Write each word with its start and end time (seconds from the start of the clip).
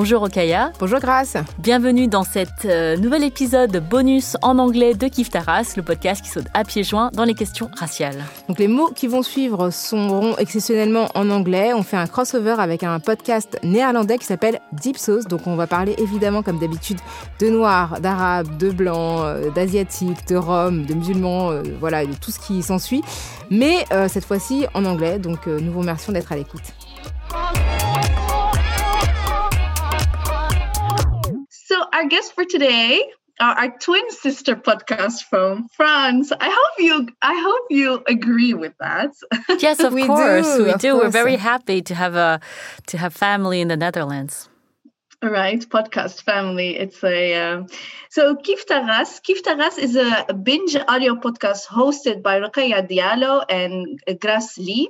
Bonjour 0.00 0.22
Okaya. 0.22 0.72
Bonjour 0.80 0.98
Grace. 0.98 1.36
Bienvenue 1.58 2.08
dans 2.08 2.22
cet 2.22 2.64
euh, 2.64 2.96
nouvel 2.96 3.22
épisode 3.22 3.86
bonus 3.86 4.34
en 4.40 4.58
anglais 4.58 4.94
de 4.94 5.08
Kif 5.08 5.28
Taras, 5.28 5.74
le 5.76 5.82
podcast 5.82 6.24
qui 6.24 6.30
saute 6.30 6.46
à 6.54 6.64
pieds 6.64 6.84
joints 6.84 7.10
dans 7.12 7.24
les 7.24 7.34
questions 7.34 7.70
raciales. 7.78 8.24
Donc 8.48 8.58
les 8.58 8.66
mots 8.66 8.90
qui 8.94 9.08
vont 9.08 9.22
suivre 9.22 9.68
seront 9.68 10.38
exceptionnellement 10.38 11.08
en 11.14 11.28
anglais. 11.28 11.74
On 11.74 11.82
fait 11.82 11.98
un 11.98 12.06
crossover 12.06 12.56
avec 12.60 12.82
un 12.82 12.98
podcast 12.98 13.58
néerlandais 13.62 14.16
qui 14.16 14.24
s'appelle 14.24 14.60
Deep 14.72 14.96
Sauce. 14.96 15.26
Donc 15.26 15.46
on 15.46 15.54
va 15.54 15.66
parler 15.66 15.94
évidemment 15.98 16.42
comme 16.42 16.58
d'habitude 16.58 16.98
de 17.38 17.50
noirs, 17.50 18.00
d'arabes, 18.00 18.56
de 18.56 18.70
blancs, 18.70 19.20
euh, 19.22 19.50
d'asiatiques, 19.50 20.26
de 20.28 20.36
roms, 20.36 20.86
de 20.86 20.94
musulmans, 20.94 21.50
euh, 21.50 21.62
voilà, 21.78 22.06
de 22.06 22.14
tout 22.14 22.30
ce 22.30 22.38
qui 22.38 22.62
s'ensuit. 22.62 23.02
Mais 23.50 23.84
cette 24.08 24.24
fois-ci 24.24 24.64
en 24.72 24.86
anglais. 24.86 25.18
Donc 25.18 25.46
nous 25.46 25.70
vous 25.70 25.80
remercions 25.80 26.10
d'être 26.14 26.32
à 26.32 26.36
l'écoute. 26.36 26.72
Our 31.92 32.06
guest 32.06 32.34
for 32.34 32.44
today 32.44 33.02
are 33.40 33.58
our 33.58 33.78
twin 33.78 34.10
sister 34.10 34.54
podcast 34.54 35.24
from 35.24 35.66
France. 35.68 36.30
I 36.30 36.48
hope 36.48 36.74
you 36.78 37.08
I 37.20 37.34
hope 37.34 37.66
you 37.70 38.02
agree 38.06 38.54
with 38.54 38.74
that. 38.78 39.12
Yes, 39.60 39.80
of 39.80 39.92
We 39.92 40.06
course, 40.06 40.56
do, 40.56 40.64
we 40.64 40.70
of 40.70 40.80
do. 40.80 40.96
We're 40.98 41.10
very 41.10 41.36
happy 41.36 41.82
to 41.82 41.94
have 41.94 42.14
a 42.14 42.40
to 42.86 42.98
have 42.98 43.12
family 43.12 43.60
in 43.60 43.68
the 43.68 43.76
Netherlands. 43.76 44.48
Right, 45.22 45.60
podcast 45.68 46.22
family. 46.22 46.78
It's 46.78 47.02
a 47.04 47.34
um, 47.34 47.66
so 48.08 48.36
Kiffe 48.36 48.66
ta 48.66 48.86
race. 48.86 49.20
Kif 49.20 49.42
Taras 49.42 49.76
is 49.76 49.96
a 49.96 50.32
binge 50.32 50.76
audio 50.88 51.14
podcast 51.14 51.66
hosted 51.66 52.22
by 52.22 52.40
Rokhaya 52.40 52.86
Diallo 52.88 53.44
and 53.50 54.00
Grace 54.20 54.56
Ly. 54.58 54.86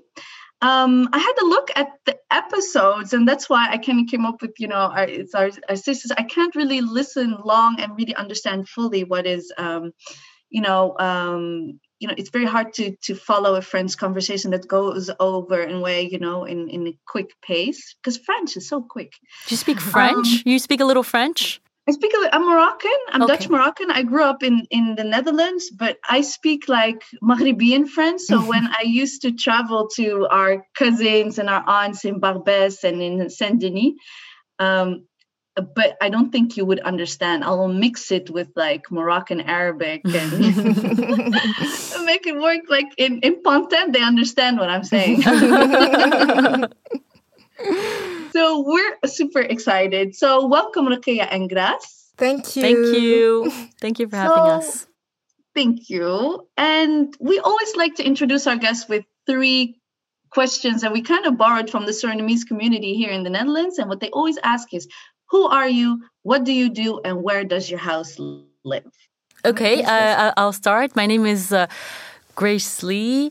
Um, 0.63 1.09
I 1.13 1.19
had 1.19 1.33
to 1.39 1.47
look 1.47 1.71
at 1.75 1.89
the 2.05 2.17
episodes, 2.31 3.15
and 3.15 3.27
that's 3.27 3.49
why 3.49 3.69
I 3.71 3.79
kind 3.79 4.01
of 4.01 4.11
came 4.11 4.27
up 4.27 4.43
with 4.43 4.53
you 4.59 4.69
know 4.69 4.77
our, 4.77 5.05
it's 5.05 5.35
our, 5.35 5.51
our 5.69 5.77
sisters. 5.77 6.13
I 6.17 6.23
can't 6.23 6.55
really 6.55 6.83
listen 6.83 7.37
long 7.45 7.81
and 7.81 7.97
really 7.97 8.15
understand 8.15 8.69
fully 8.69 9.05
what 9.05 9.27
is 9.27 9.53
um, 9.57 9.93
you 10.51 10.61
know 10.61 10.99
um, 10.99 11.81
you 11.99 12.09
know 12.09 12.15
it's 12.17 12.31
very 12.31 12.45
hard 12.45 12.75
to 12.75 12.95
to 13.05 13.15
follow 13.15 13.55
a 13.55 13.63
French 13.63 13.97
conversation 13.97 14.51
that 14.51 14.69
goes 14.69 15.11
over 15.19 15.63
in 15.63 15.81
way 15.81 16.03
you 16.03 16.19
know 16.19 16.45
in 16.45 16.69
in 16.69 16.87
a 16.89 16.99
quick 17.07 17.31
pace 17.41 17.95
because 18.03 18.19
French 18.19 18.57
is 18.57 18.69
so 18.69 18.83
quick. 18.83 19.13
Do 19.47 19.55
you 19.55 19.57
speak 19.57 19.81
French? 19.81 20.43
you 20.45 20.59
speak 20.59 20.81
a 20.81 20.85
little 20.85 21.03
French? 21.03 21.61
I 21.91 21.93
speak. 21.93 22.13
A, 22.15 22.33
I'm 22.33 22.47
Moroccan. 22.47 22.99
I'm 23.09 23.27
Dutch 23.27 23.49
Moroccan. 23.49 23.91
I 23.91 24.05
grew 24.05 24.23
up 24.23 24.45
in 24.45 24.65
in 24.71 24.95
the 24.95 25.03
Netherlands, 25.03 25.71
but 25.71 25.99
I 26.09 26.21
speak 26.21 26.69
like 26.69 27.03
Maghribian 27.21 27.89
French. 27.89 28.21
So 28.21 28.39
when 28.53 28.69
I 28.69 28.83
used 28.85 29.23
to 29.23 29.33
travel 29.33 29.89
to 29.97 30.29
our 30.31 30.65
cousins 30.79 31.41
and 31.41 31.51
our 31.51 31.65
aunts 31.67 32.05
in 32.05 32.21
Barbès 32.21 32.85
and 32.85 33.03
in 33.03 33.29
Saint 33.29 33.61
Denis, 33.61 33.95
um, 34.61 35.09
but 35.57 35.97
I 36.01 36.11
don't 36.11 36.31
think 36.31 36.57
you 36.57 36.65
would 36.65 36.79
understand. 36.79 37.43
I'll 37.43 37.67
mix 37.67 38.13
it 38.13 38.31
with 38.31 38.51
like 38.55 38.89
Moroccan 38.93 39.41
Arabic 39.41 40.03
and 40.05 40.39
make 42.07 42.25
it 42.31 42.41
work. 42.41 42.61
Like 42.69 42.95
in 42.99 43.19
in 43.27 43.43
Pantin, 43.43 43.93
they 43.93 44.03
understand 44.03 44.59
what 44.59 44.71
I'm 44.71 44.85
saying. 44.85 45.23
so 48.41 48.65
we're 48.67 48.97
super 49.07 49.41
excited. 49.41 50.15
So 50.17 50.47
welcome, 50.47 50.87
Rokhaya 50.87 51.29
and 51.31 51.49
Grace. 51.49 52.13
Thank 52.17 52.57
you. 52.57 52.63
Thank 52.63 52.79
you. 52.79 53.51
Thank 53.81 53.99
you 53.99 54.09
for 54.09 54.17
having 54.17 54.47
us. 54.57 54.87
Thank 55.55 55.91
you. 55.91 56.47
And 56.57 57.15
we 57.21 57.39
always 57.39 57.77
like 57.77 57.97
to 57.97 58.05
introduce 58.05 58.47
our 58.47 58.57
guests 58.57 58.89
with 58.89 59.05
three 59.27 59.79
questions 60.31 60.81
that 60.83 60.93
we 60.93 61.03
kind 61.03 61.27
of 61.27 61.37
borrowed 61.37 61.69
from 61.69 61.85
the 61.85 61.93
Surinamese 61.93 62.47
community 62.47 62.95
here 62.95 63.11
in 63.11 63.25
the 63.25 63.31
Netherlands. 63.31 63.79
And 63.79 63.89
what 63.91 64.01
they 64.01 64.11
always 64.11 64.39
ask 64.43 64.73
is, 64.73 64.89
who 65.29 65.47
are 65.47 65.69
you? 65.69 66.03
What 66.23 66.45
do 66.45 66.53
you 66.53 66.71
do? 66.71 67.01
And 67.05 67.23
where 67.23 67.45
does 67.45 67.69
your 67.71 67.81
house 67.81 68.17
live? 68.65 68.91
Okay, 69.45 69.83
uh, 69.83 69.91
I- 70.25 70.33
I'll 70.37 70.53
start. 70.53 70.97
My 70.97 71.07
name 71.07 71.27
is 71.27 71.53
uh, 71.53 71.67
Grace 72.37 72.83
Ly. 72.83 73.31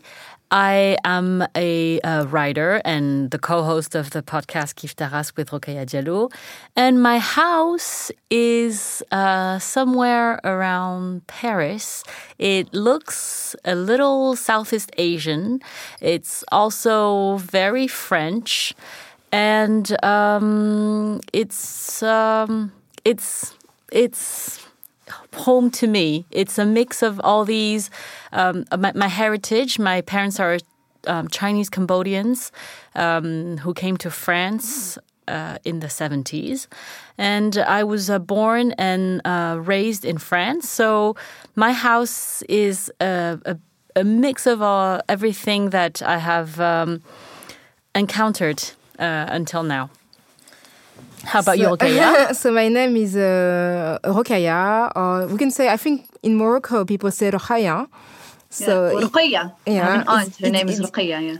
I 0.51 0.97
am 1.03 1.45
a, 1.55 1.99
uh 2.01 2.25
writer 2.25 2.81
and 2.83 3.29
the 3.29 3.37
co-host 3.37 3.93
of 3.93 4.09
the 4.11 4.23
podcast 4.23 4.75
Kiffe 4.75 4.95
ta 4.95 5.09
race 5.13 5.35
with 5.35 5.51
Rokhaya 5.51 5.85
Diallo. 5.85 6.31
And 6.75 7.01
my 7.03 7.19
house 7.19 8.11
is 8.31 9.03
uh, 9.11 9.59
somewhere 9.59 10.39
around 10.43 11.27
Paris. 11.27 12.03
It 12.39 12.73
looks 12.73 13.55
a 13.63 13.75
little 13.75 14.35
Southeast 14.35 14.91
Asian. 14.97 15.61
It's 16.01 16.43
also 16.51 17.37
very 17.37 17.87
French. 17.87 18.73
And 19.31 19.85
um, 20.03 21.19
it's 21.31 22.01
um, 22.01 22.71
it's 23.05 23.53
it's 23.91 24.68
home 25.33 25.71
to 25.71 25.87
me. 25.87 26.25
It's 26.31 26.57
a 26.57 26.65
mix 26.65 27.01
of 27.01 27.19
all 27.23 27.45
these. 27.45 27.89
Um, 28.31 28.65
my, 28.77 28.91
my 28.93 29.07
heritage. 29.07 29.79
My 29.79 30.01
parents 30.01 30.39
are 30.39 30.59
um, 31.07 31.27
Chinese 31.27 31.69
Cambodians 31.69 32.51
um, 32.95 33.57
who 33.57 33.73
came 33.73 33.97
to 33.97 34.09
France 34.09 34.97
uh, 35.27 35.57
in 35.63 35.79
the 35.79 35.87
70s. 35.87 36.67
And 37.17 37.57
I 37.57 37.83
was 37.83 38.09
uh, 38.09 38.19
born 38.19 38.71
and 38.73 39.21
uh, 39.25 39.59
raised 39.61 40.05
in 40.05 40.17
France. 40.17 40.69
So 40.69 41.15
my 41.55 41.71
house 41.71 42.41
is 42.43 42.91
a, 42.99 43.39
a, 43.45 43.57
a 43.95 44.03
mix 44.03 44.47
of 44.47 44.61
uh, 44.61 45.01
everything 45.07 45.69
that 45.69 46.01
I 46.01 46.17
have 46.17 46.59
um, 46.59 47.01
encountered 47.95 48.63
uh, 48.97 49.25
until 49.29 49.63
now. 49.63 49.89
How 51.23 51.39
about 51.39 51.57
you, 51.57 51.65
So- 51.65 51.75
Rokaya? 51.77 52.35
so 52.41 52.51
my 52.51 52.67
name 52.69 52.95
is 52.95 53.15
uh, 53.15 53.99
Rokaya, 54.03 54.91
or 54.95 55.27
we 55.27 55.37
can 55.37 55.51
say, 55.51 55.69
I 55.69 55.77
think 55.77 56.05
in 56.23 56.35
Morocco 56.37 56.85
people 56.85 57.11
say 57.11 57.31
Rokaya. 57.31 57.87
So 58.49 58.97
yeah. 58.99 59.05
it- 59.05 59.15
I 59.15 59.51
yeah, 59.71 59.85
have 59.85 60.01
an 60.01 60.07
aunt. 60.07 60.27
it's- 60.27 60.39
Her 60.39 60.49
name 60.49 60.69
is 60.69 60.79
it's- 60.79 60.89
Ruqayya. 60.91 61.21
Yeah. 61.21 61.37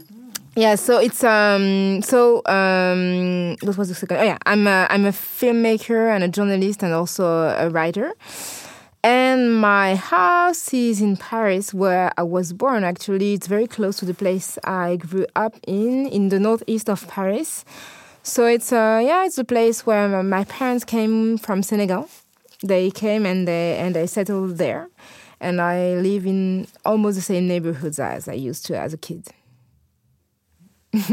Yeah, 0.56 0.74
so 0.74 0.98
it's 0.98 1.22
um 1.22 2.02
so 2.02 2.42
um 2.46 3.56
what 3.62 3.78
was 3.78 3.88
the 3.88 3.94
second? 3.94 4.16
Oh 4.18 4.22
yeah, 4.24 4.36
I'm 4.46 4.66
a 4.66 4.86
I'm 4.90 5.06
a 5.06 5.12
filmmaker 5.12 6.12
and 6.14 6.24
a 6.24 6.28
journalist 6.28 6.82
and 6.82 6.92
also 6.92 7.24
a 7.24 7.70
writer. 7.70 8.12
And 9.02 9.54
my 9.60 9.94
house 9.94 10.74
is 10.74 11.00
in 11.00 11.16
Paris, 11.16 11.72
where 11.72 12.12
I 12.18 12.22
was 12.24 12.52
born. 12.52 12.82
Actually, 12.84 13.32
it's 13.34 13.46
very 13.46 13.66
close 13.68 13.96
to 13.98 14.04
the 14.04 14.12
place 14.12 14.58
I 14.64 14.96
grew 14.96 15.24
up 15.36 15.54
in, 15.66 16.06
in 16.08 16.28
the 16.28 16.38
northeast 16.40 16.90
of 16.90 17.06
Paris. 17.08 17.64
So 18.22 18.46
it's 18.46 18.72
a 18.72 19.02
yeah, 19.02 19.24
it's 19.24 19.38
a 19.38 19.44
place 19.44 19.86
where 19.86 20.22
my 20.22 20.44
parents 20.44 20.84
came 20.84 21.38
from 21.38 21.62
Senegal. 21.62 22.08
They 22.62 22.90
came 22.90 23.24
and 23.24 23.48
they 23.48 23.78
and 23.78 23.94
they 23.94 24.06
settled 24.06 24.58
there, 24.58 24.88
and 25.40 25.60
I 25.60 25.94
live 25.94 26.26
in 26.26 26.66
almost 26.84 27.16
the 27.16 27.22
same 27.22 27.48
neighborhoods 27.48 27.98
as 27.98 28.28
I 28.28 28.34
used 28.34 28.66
to 28.66 28.78
as 28.78 28.92
a 28.92 28.98
kid. 28.98 29.28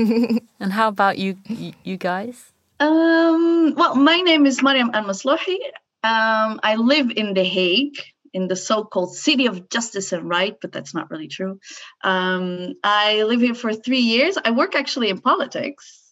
and 0.59 0.73
how 0.73 0.89
about 0.89 1.17
you, 1.17 1.37
you 1.83 1.97
guys? 1.97 2.51
Um, 2.79 3.73
well, 3.75 3.95
my 3.95 4.17
name 4.17 4.45
is 4.45 4.61
Mariam 4.61 4.91
Al 4.93 5.03
Maslouhi. 5.03 5.57
Um, 6.03 6.59
I 6.63 6.75
live 6.77 7.11
in 7.11 7.33
The 7.33 7.43
Hague, 7.43 7.97
in 8.33 8.47
the 8.47 8.55
so-called 8.55 9.15
city 9.15 9.47
of 9.47 9.69
justice 9.69 10.11
and 10.11 10.29
right, 10.29 10.55
but 10.61 10.71
that's 10.71 10.93
not 10.93 11.09
really 11.09 11.27
true. 11.27 11.59
Um, 12.03 12.73
I 12.83 13.23
live 13.23 13.41
here 13.41 13.55
for 13.55 13.73
three 13.73 14.01
years. 14.01 14.37
I 14.43 14.51
work 14.51 14.75
actually 14.75 15.09
in 15.09 15.19
politics. 15.19 16.06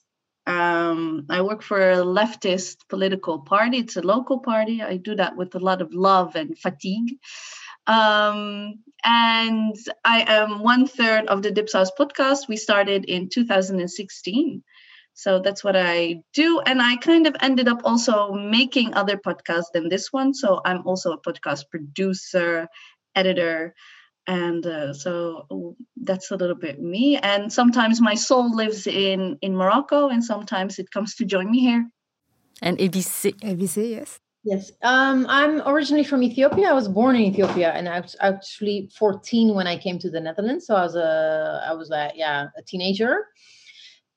Um, 0.47 1.25
I 1.29 1.41
work 1.41 1.63
for 1.63 1.91
a 1.91 1.97
leftist 1.97 2.87
political 2.87 3.39
party. 3.39 3.79
It's 3.79 3.95
a 3.95 4.01
local 4.01 4.39
party. 4.39 4.81
I 4.81 4.97
do 4.97 5.15
that 5.15 5.35
with 5.35 5.55
a 5.55 5.59
lot 5.59 5.81
of 5.81 5.93
love 5.93 6.35
and 6.35 6.57
fatigue. 6.57 7.17
Um, 7.87 8.75
and 9.03 9.75
I 10.03 10.25
am 10.27 10.59
one 10.61 10.87
third 10.87 11.27
of 11.27 11.41
the 11.41 11.51
Dipsaus 11.51 11.89
podcast. 11.97 12.47
We 12.47 12.57
started 12.57 13.05
in 13.05 13.29
2016. 13.29 14.63
So 15.13 15.39
that's 15.39 15.63
what 15.63 15.75
I 15.77 16.21
do. 16.33 16.59
And 16.59 16.81
I 16.81 16.97
kind 16.97 17.25
of 17.25 17.35
ended 17.39 17.67
up 17.67 17.81
also 17.85 18.33
making 18.33 18.93
other 18.95 19.17
podcasts 19.17 19.71
than 19.73 19.87
this 19.87 20.11
one. 20.11 20.33
So 20.33 20.61
I'm 20.65 20.85
also 20.85 21.13
a 21.13 21.21
podcast 21.21 21.69
producer, 21.71 22.67
editor. 23.15 23.73
And 24.27 24.65
uh, 24.65 24.93
so 24.93 25.75
that's 25.97 26.31
a 26.31 26.35
little 26.35 26.55
bit 26.55 26.81
me. 26.81 27.17
And 27.17 27.53
sometimes 27.53 28.01
my 28.01 28.15
soul 28.15 28.55
lives 28.55 28.87
in, 28.87 29.37
in 29.41 29.55
Morocco, 29.55 30.09
and 30.09 30.23
sometimes 30.23 30.79
it 30.79 30.89
comes 30.91 31.15
to 31.15 31.25
join 31.25 31.51
me 31.51 31.59
here. 31.59 31.87
And 32.61 32.77
Ebise. 32.79 33.33
Ebise, 33.41 33.89
yes. 33.91 34.19
Yes, 34.47 34.71
um, 34.83 35.25
I'm 35.27 35.67
originally 35.67 36.03
from 36.03 36.21
Ethiopia. 36.21 36.69
I 36.69 36.73
was 36.73 36.87
born 36.87 37.15
in 37.15 37.23
Ethiopia, 37.23 37.71
and 37.71 37.89
I 37.89 37.99
was 37.99 38.15
actually 38.21 38.91
14 38.97 39.55
when 39.55 39.65
I 39.65 39.75
came 39.75 39.97
to 39.97 40.09
the 40.11 40.19
Netherlands. 40.19 40.67
So 40.67 40.75
I 40.75 40.83
was 40.83 40.95
a, 40.95 41.63
I 41.67 41.73
was 41.73 41.89
a, 41.89 42.11
yeah, 42.13 42.49
a 42.55 42.61
teenager, 42.61 43.25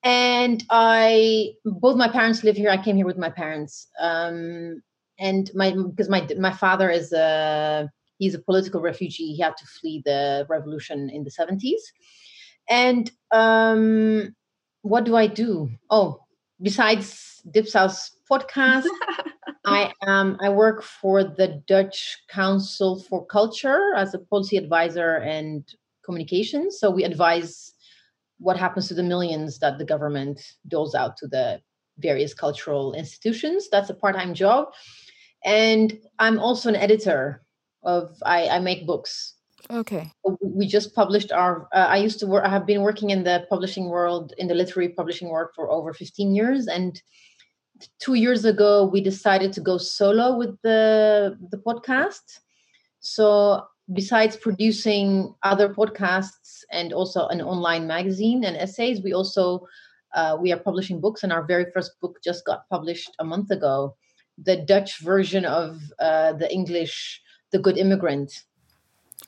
and 0.03 0.63
I 0.69 1.53
both 1.65 1.97
my 1.97 2.09
parents 2.09 2.45
live 2.45 2.57
here. 2.57 2.69
I 2.69 2.77
came 2.77 2.97
here 2.97 3.07
with 3.07 3.17
my 3.17 3.31
parents, 3.31 3.89
um, 3.99 4.83
and 5.19 5.51
my 5.55 5.73
because 5.73 6.11
my 6.11 6.29
my 6.39 6.53
father 6.53 6.91
is 6.91 7.11
a 7.15 7.91
he's 8.19 8.35
a 8.35 8.39
political 8.41 8.81
refugee. 8.81 9.33
He 9.35 9.41
had 9.41 9.57
to 9.57 9.67
flee 9.67 10.03
the 10.05 10.47
revolution 10.49 11.11
in 11.11 11.25
the 11.25 11.31
70s, 11.31 11.81
and 12.69 13.11
um, 13.33 14.35
what 14.83 15.05
do 15.05 15.17
I 15.17 15.27
do? 15.27 15.71
Oh, 15.91 16.21
besides 16.61 17.43
Dipsaus 17.51 18.11
podcast. 18.31 18.87
I 19.65 19.93
am. 20.03 20.37
I 20.41 20.49
work 20.49 20.83
for 20.83 21.23
the 21.23 21.63
Dutch 21.67 22.19
Council 22.29 23.01
for 23.01 23.25
Culture 23.27 23.93
as 23.97 24.15
a 24.15 24.19
policy 24.19 24.57
advisor 24.57 25.17
and 25.17 25.65
communications. 26.05 26.79
So 26.79 26.91
we 26.91 27.05
advise 27.05 27.73
what 28.39 28.57
happens 28.57 28.89
to 28.89 28.95
the 28.95 29.03
millions 29.03 29.59
that 29.59 29.79
the 29.79 29.85
government 29.85 30.41
doles 30.69 30.95
out 30.95 31.17
to 31.19 31.27
the 31.27 31.61
various 31.99 32.33
cultural 32.33 32.95
institutions. 32.95 33.69
That's 33.71 33.91
a 33.91 33.95
part-time 33.95 34.33
job, 34.33 34.69
and 35.45 35.99
I'm 36.19 36.39
also 36.39 36.69
an 36.69 36.77
editor 36.77 37.43
of. 37.83 38.15
I, 38.25 38.49
I 38.49 38.59
make 38.59 38.87
books. 38.87 39.35
Okay. 39.71 40.11
We 40.41 40.67
just 40.67 40.95
published 40.95 41.33
our. 41.33 41.69
Uh, 41.75 41.87
I 41.89 41.99
used 41.99 42.21
to 42.21 42.27
work. 42.27 42.45
I 42.45 42.49
have 42.49 42.67
been 42.67 42.83
working 42.83 43.11
in 43.11 43.25
the 43.25 43.47
publishing 43.51 43.89
world, 43.89 44.33
in 44.39 44.49
the 44.49 44.55
literary 44.55 44.91
publishing 44.91 45.29
world, 45.29 45.51
for 45.55 45.71
over 45.71 45.93
15 45.93 46.35
years, 46.35 46.67
and 46.67 47.01
two 48.01 48.15
years 48.15 48.45
ago 48.45 48.85
we 48.85 49.01
decided 49.01 49.53
to 49.53 49.61
go 49.61 49.79
solo 49.79 50.37
with 50.37 50.61
the 50.63 51.37
the 51.51 51.59
podcast 51.59 52.41
so 53.01 53.63
besides 53.93 54.37
producing 54.37 55.35
other 55.43 55.73
podcasts 55.73 56.65
and 56.73 56.93
also 56.93 57.27
an 57.29 57.41
online 57.41 57.87
magazine 57.87 58.45
and 58.45 58.57
essays 58.57 59.01
we 59.03 59.13
also 59.13 59.67
uh, 60.15 60.37
we 60.41 60.53
are 60.53 60.59
publishing 60.59 61.01
books 61.01 61.23
and 61.23 61.33
our 61.33 61.45
very 61.45 61.67
first 61.73 61.93
book 62.01 62.17
just 62.25 62.45
got 62.45 62.69
published 62.69 63.11
a 63.19 63.25
month 63.25 63.51
ago 63.51 63.95
the 64.43 64.57
dutch 64.57 64.99
version 64.99 65.45
of 65.45 65.81
uh, 66.01 66.33
the 66.33 66.53
english 66.53 67.21
the 67.53 67.59
good 67.59 67.77
immigrant 67.79 68.45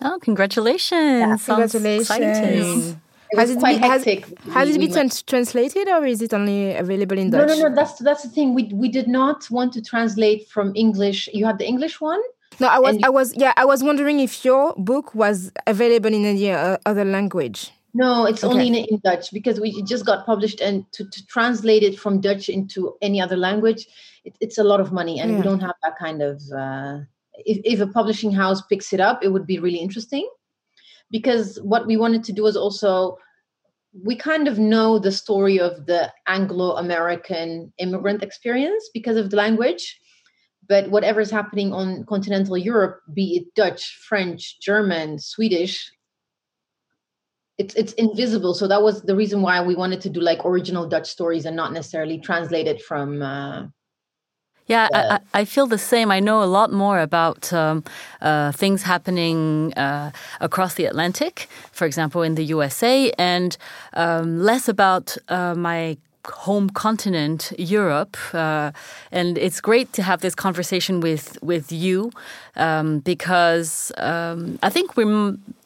oh 0.03 0.19
congratulations 0.21 1.21
yeah, 1.21 1.37
congratulations 1.37 2.97
has 3.37 3.51
it 3.51 3.59
quite 3.59 3.81
been, 3.81 3.91
hectic. 3.91 4.39
Has, 4.41 4.55
has 4.55 4.77
it 4.77 4.81
been 4.81 4.93
trans- 4.93 5.23
translated 5.23 5.89
or 5.89 6.05
is 6.05 6.21
it 6.21 6.35
only 6.35 6.75
available 6.75 7.17
in 7.17 7.31
Dutch? 7.31 7.47
No, 7.47 7.55
no, 7.55 7.69
no. 7.69 7.75
That's 7.75 7.99
that's 8.01 8.23
the 8.23 8.29
thing. 8.29 8.55
We 8.55 8.65
we 8.73 8.89
did 8.89 9.07
not 9.07 9.49
want 9.51 9.73
to 9.75 9.83
translate 9.83 10.49
from 10.49 10.73
English. 10.75 11.29
You 11.33 11.47
had 11.47 11.59
the 11.59 11.67
English 11.67 12.01
one. 12.01 12.21
No, 12.59 12.69
I 12.69 12.79
was, 12.79 12.99
I 13.03 13.09
was, 13.09 13.35
yeah, 13.37 13.55
I 13.57 13.65
was 13.65 13.83
wondering 13.83 14.21
if 14.21 14.45
your 14.45 14.75
book 14.77 15.15
was 15.15 15.51
available 15.67 16.13
in 16.13 16.27
any 16.27 16.51
uh, 16.51 16.77
other 16.85 17.07
language. 17.07 17.71
No, 17.95 18.27
it's 18.27 18.45
okay. 18.45 18.53
only 18.53 18.67
in, 18.67 18.75
in, 18.75 19.01
Dutch 19.03 19.33
because 19.33 19.59
we 19.59 19.83
just 19.83 20.05
got 20.05 20.27
published, 20.27 20.61
and 20.61 20.85
to, 20.93 21.09
to 21.09 21.27
translate 21.27 21.83
it 21.83 21.99
from 21.99 22.21
Dutch 22.21 22.49
into 22.49 22.97
any 23.01 23.21
other 23.21 23.37
language, 23.37 23.87
it, 24.25 24.37
it's 24.41 24.59
a 24.59 24.65
lot 24.65 24.81
of 24.81 24.93
money, 24.93 25.21
and 25.21 25.31
yeah. 25.31 25.37
we 25.39 25.43
don't 25.43 25.61
have 25.61 25.75
that 25.83 25.97
kind 25.99 26.21
of. 26.21 26.43
Uh, 26.55 26.99
if, 27.47 27.61
if 27.65 27.81
a 27.81 27.87
publishing 27.87 28.33
house 28.33 28.63
picks 28.63 28.93
it 28.93 29.01
up, 29.01 29.23
it 29.23 29.29
would 29.29 29.47
be 29.47 29.59
really 29.59 29.79
interesting 29.79 30.29
because 31.11 31.59
what 31.63 31.87
we 31.87 31.97
wanted 31.97 32.25
to 32.25 32.33
do 32.33 32.43
was 32.43 32.57
also 32.57 33.19
we 34.05 34.15
kind 34.15 34.47
of 34.47 34.59
know 34.59 34.99
the 34.99 35.11
story 35.11 35.59
of 35.59 35.87
the 35.87 36.13
Anglo 36.29 36.77
American 36.77 37.73
immigrant 37.79 38.23
experience 38.23 38.89
because 38.95 39.17
of 39.17 39.31
the 39.31 39.37
language. 39.37 39.99
But 40.69 40.91
whatever 40.91 41.21
is 41.21 41.31
happening 41.33 41.73
on 41.73 42.05
continental 42.05 42.57
Europe, 42.57 43.01
be 43.13 43.39
it 43.39 43.55
Dutch, 43.57 43.99
French, 44.09 44.61
German, 44.61 45.19
Swedish, 45.19 45.91
it's 47.59 47.75
it's 47.75 47.93
invisible. 47.95 48.55
So 48.55 48.69
that 48.69 48.83
was 48.83 49.03
the 49.03 49.17
reason 49.17 49.43
why 49.43 49.61
we 49.63 49.75
wanted 49.75 50.01
to 50.03 50.09
do 50.09 50.21
like 50.21 50.45
original 50.45 50.87
Dutch 50.87 51.09
stories 51.09 51.45
and 51.45 51.57
not 51.57 51.73
necessarily 51.73 52.19
translated 52.19 52.81
from 52.81 53.21
uh, 53.21 53.67
yeah, 54.71 54.89
uh, 54.95 55.19
I, 55.35 55.41
I, 55.41 55.45
feel 55.45 55.67
the 55.67 55.79
same. 55.79 56.13
I 56.13 56.21
know 56.21 56.45
a 56.45 56.51
lot 56.59 56.73
more 56.73 57.01
about 57.01 57.53
um, 57.53 57.83
uh, 58.21 58.53
things 58.53 58.85
happening 58.85 59.75
uh, 59.75 60.13
across 60.41 60.75
the 60.75 60.85
Atlantic, 60.85 61.49
for 61.73 61.87
example, 61.87 62.23
in 62.23 62.37
the 62.37 62.45
USA, 62.45 63.11
and 63.19 63.57
um, 63.95 64.39
less 64.39 64.69
about 64.69 65.17
uh, 65.29 65.57
my 65.57 65.97
home 66.27 66.71
continent, 66.71 67.53
Europe, 67.59 68.17
uh, 68.35 68.73
and 69.11 69.39
it's 69.39 69.61
great 69.61 69.93
to 69.95 70.03
have 70.03 70.21
this 70.21 70.35
conversation 70.35 71.01
with 71.01 71.39
with 71.43 71.73
you 71.73 72.11
um, 72.57 73.01
because 73.01 73.93
um, 73.97 74.59
I 74.63 74.71
think 74.71 74.97
we 74.97 75.05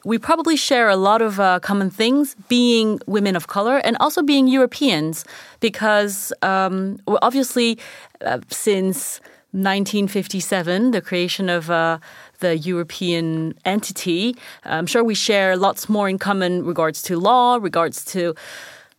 we 0.05 0.19
probably 0.19 0.57
share 0.57 0.89
a 0.89 0.97
lot 0.97 1.23
of 1.23 1.41
uh, 1.41 1.61
common 1.61 1.91
things, 1.91 2.37
being 2.49 3.01
women 3.07 3.37
of 3.37 3.47
color 3.47 3.79
and 3.79 3.97
also 4.01 4.23
being 4.23 4.47
Europeans, 4.47 5.25
because 5.61 6.33
um, 6.43 6.99
obviously 7.23 7.79
uh, 8.25 8.41
since 8.51 9.21
1957, 9.53 10.91
the 10.91 11.01
creation 11.01 11.49
of 11.49 11.71
uh, 11.71 11.99
the 12.41 12.59
European 12.59 13.55
entity, 13.65 14.37
I'm 14.65 14.87
sure 14.87 15.05
we 15.05 15.15
share 15.15 15.57
lots 15.57 15.89
more 15.89 16.09
in 16.09 16.19
common 16.19 16.65
regards 16.65 17.01
to 17.03 17.19
law, 17.19 17.59
regards 17.61 18.05
to 18.07 18.35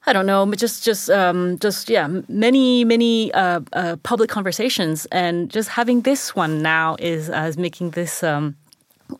I 0.07 0.13
don't 0.13 0.25
know, 0.25 0.45
just 0.53 0.83
just 0.83 1.09
um, 1.09 1.57
just 1.59 1.89
yeah, 1.89 2.07
many 2.27 2.85
many 2.85 3.33
uh, 3.33 3.61
uh, 3.73 3.95
public 4.03 4.29
conversations, 4.29 5.07
and 5.07 5.49
just 5.49 5.69
having 5.69 6.01
this 6.01 6.35
one 6.35 6.61
now 6.61 6.95
is 6.99 7.29
uh, 7.29 7.47
is 7.49 7.57
making 7.57 7.91
this. 7.91 8.23
Um, 8.23 8.55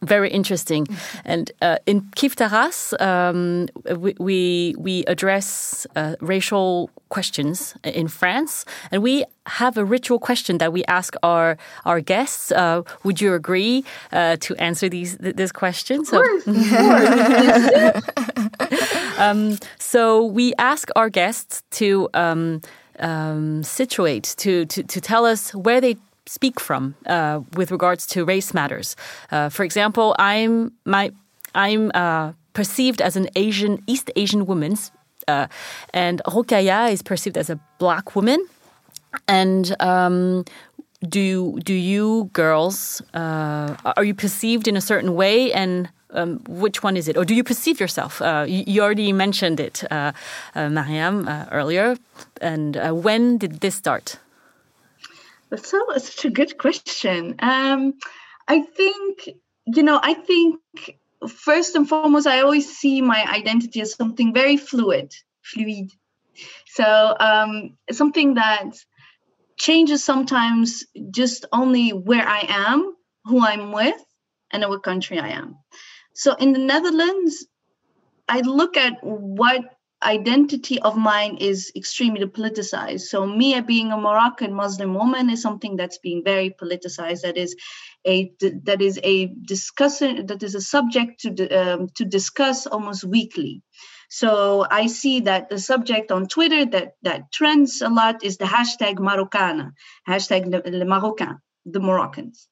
very 0.02 0.30
interesting, 0.30 0.88
and 1.24 1.52
uh, 1.62 1.78
in 1.86 2.02
Kiffe 2.16 2.36
ta 2.36 2.48
race, 2.48 2.94
um, 3.00 3.68
we, 3.98 4.16
we, 4.20 4.76
we 4.78 5.06
address 5.06 5.88
uh, 5.96 6.16
racial 6.22 6.90
questions 7.10 7.76
in 7.84 8.08
France, 8.08 8.66
and 8.92 9.04
we 9.04 9.26
have 9.46 9.78
a 9.78 9.86
ritual 9.86 10.20
question 10.20 10.58
that 10.58 10.74
we 10.74 10.84
ask 10.86 11.16
our 11.24 11.58
our 11.86 12.02
guests. 12.02 12.52
Uh, 12.52 12.82
would 13.04 13.22
you 13.22 13.34
agree 13.34 13.84
uh, 14.12 14.38
to 14.38 14.56
answer 14.56 14.90
these 14.90 15.18
this 15.18 15.52
question? 15.52 16.02
Of 16.02 16.14
of 16.14 16.14
course. 16.70 18.02
um, 19.20 19.58
so 19.80 20.26
we 20.26 20.54
ask 20.58 20.90
our 20.96 21.10
guests 21.10 21.64
to. 21.72 22.10
Um, 22.14 22.62
um, 23.00 23.62
situate 23.64 24.36
to, 24.38 24.66
to 24.68 24.82
to 24.84 25.02
tell 25.02 25.26
us 25.26 25.54
where 25.54 25.82
they 25.82 25.98
speak 26.28 26.60
from 26.60 26.96
uh, 27.06 27.42
with 27.56 27.72
regards 27.72 28.06
to 28.08 28.26
race 28.26 28.54
matters. 28.54 28.96
Uh, 29.32 29.50
for 29.50 29.64
example, 29.64 30.16
I'm 30.20 30.72
my 30.86 31.12
I'm 31.54 31.92
uh, 31.94 32.34
perceived 32.54 33.02
as 33.02 33.16
an 33.16 33.30
Asian 33.36 33.82
East 33.88 34.12
Asian 34.16 34.46
woman, 34.46 34.78
uh, 35.28 35.48
and 35.94 36.22
Rokhaya 36.28 36.92
is 36.92 37.02
perceived 37.02 37.38
as 37.38 37.50
a 37.50 37.60
black 37.80 38.16
woman, 38.16 38.46
and. 39.28 39.76
Um, 39.80 40.46
do 41.10 41.60
do 41.60 41.74
you 41.74 42.32
girls 42.34 43.02
uh, 43.14 43.76
are 43.96 44.04
you 44.04 44.16
perceived 44.16 44.68
in 44.68 44.76
a 44.76 44.82
certain 44.82 45.14
way? 45.14 45.54
And 45.54 45.90
um, 46.12 46.40
which 46.48 46.82
one 46.82 46.98
is 46.98 47.08
it? 47.08 47.18
Or 47.18 47.26
do 47.26 47.36
you 47.36 47.44
perceive 47.44 47.80
yourself? 47.80 48.22
Uh, 48.22 48.46
you, 48.48 48.82
already 48.82 49.12
mentioned 49.14 49.60
it 49.60 49.84
uh, 49.92 50.14
uh 50.56 50.70
mariam 50.70 51.28
uh, 51.28 51.46
earlier. 51.52 51.98
And 52.42 52.76
when 53.04 53.38
did 53.38 53.60
this 53.60 53.76
start 53.76 54.18
that's 55.56 55.70
so, 55.70 55.86
such 55.98 56.26
a 56.26 56.30
good 56.30 56.58
question 56.58 57.36
um, 57.40 57.94
i 58.48 58.62
think 58.62 59.30
you 59.66 59.84
know 59.84 60.00
i 60.02 60.14
think 60.14 60.60
first 61.28 61.76
and 61.76 61.88
foremost 61.90 62.28
i 62.28 62.42
always 62.42 62.78
see 62.78 63.02
my 63.02 63.26
identity 63.26 63.82
as 63.82 63.94
something 63.94 64.34
very 64.34 64.58
fluid 64.58 65.14
fluid 65.42 65.92
so 66.68 67.16
um, 67.20 67.78
something 67.92 68.34
that 68.34 68.72
changes 69.58 70.04
sometimes 70.04 70.86
just 71.12 71.46
only 71.52 71.92
where 71.92 72.28
I 72.28 72.46
am, 72.48 72.96
who 73.26 73.46
I'm 73.46 73.72
with, 73.72 73.96
and 74.52 74.64
in 74.64 74.70
what 74.70 74.84
country 74.84 75.20
I 75.20 75.30
am. 75.30 75.58
So 76.14 76.36
in 76.36 76.54
the 76.54 76.60
Netherlands, 76.60 77.46
I 78.28 78.42
look 78.42 78.78
at 78.78 79.04
what 79.04 79.62
identity 80.06 80.80
of 80.82 80.96
mine 80.96 81.38
is 81.38 81.72
extremely 81.76 82.26
politicized. 82.26 83.02
So 83.02 83.26
me 83.26 83.60
being 83.62 83.92
a 83.92 83.98
Moroccan 83.98 84.54
Muslim 84.54 84.94
woman 84.94 85.30
is 85.30 85.42
something 85.42 85.76
that's 85.76 85.98
being 85.98 86.24
very 86.24 86.50
politicized. 86.50 87.22
That 87.22 87.38
is 87.38 87.56
a 88.06 88.32
that 88.64 88.82
is 88.82 89.00
a 89.04 89.28
discussion 89.28 90.28
that 90.28 90.44
is 90.44 90.56
a 90.56 90.62
subject 90.62 91.22
to 91.22 91.50
um, 91.50 91.90
to 91.96 92.06
discuss 92.06 92.68
almost 92.68 93.04
weekly. 93.04 93.64
So 94.10 94.66
I 94.70 94.88
see 94.88 95.22
that 95.22 95.50
the 95.50 95.60
subject 95.60 96.12
on 96.12 96.28
Twitter 96.28 96.66
that 96.66 96.94
that 97.02 97.32
trends 97.32 97.82
a 97.82 97.90
lot 97.90 98.24
is 98.24 98.38
the 98.38 98.46
hashtag 98.46 98.96
Marocana, 98.98 99.72
hashtag 100.08 100.46
le, 100.46 100.86
Marocain, 100.86 101.40
the 101.66 101.80
Moroccans. 101.80 102.48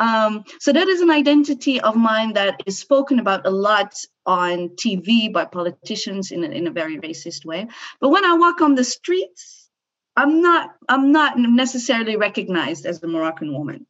Um, 0.00 0.44
so 0.58 0.72
that 0.72 0.88
is 0.88 1.02
an 1.02 1.10
identity 1.10 1.78
of 1.78 1.94
mine 1.94 2.32
that 2.32 2.62
is 2.64 2.78
spoken 2.78 3.18
about 3.18 3.46
a 3.46 3.50
lot 3.50 3.94
on 4.30 4.70
TV 4.70 5.32
by 5.32 5.44
politicians 5.44 6.30
in 6.30 6.44
a, 6.44 6.48
in 6.48 6.66
a 6.66 6.70
very 6.70 6.98
racist 6.98 7.44
way. 7.44 7.66
But 8.00 8.10
when 8.10 8.24
I 8.24 8.34
walk 8.34 8.60
on 8.60 8.74
the 8.76 8.84
streets, 8.84 9.68
I'm 10.16 10.40
not 10.40 10.70
I'm 10.88 11.12
not 11.12 11.38
necessarily 11.38 12.16
recognized 12.16 12.86
as 12.86 13.00
the 13.00 13.08
Moroccan 13.08 13.52
woman 13.52 13.86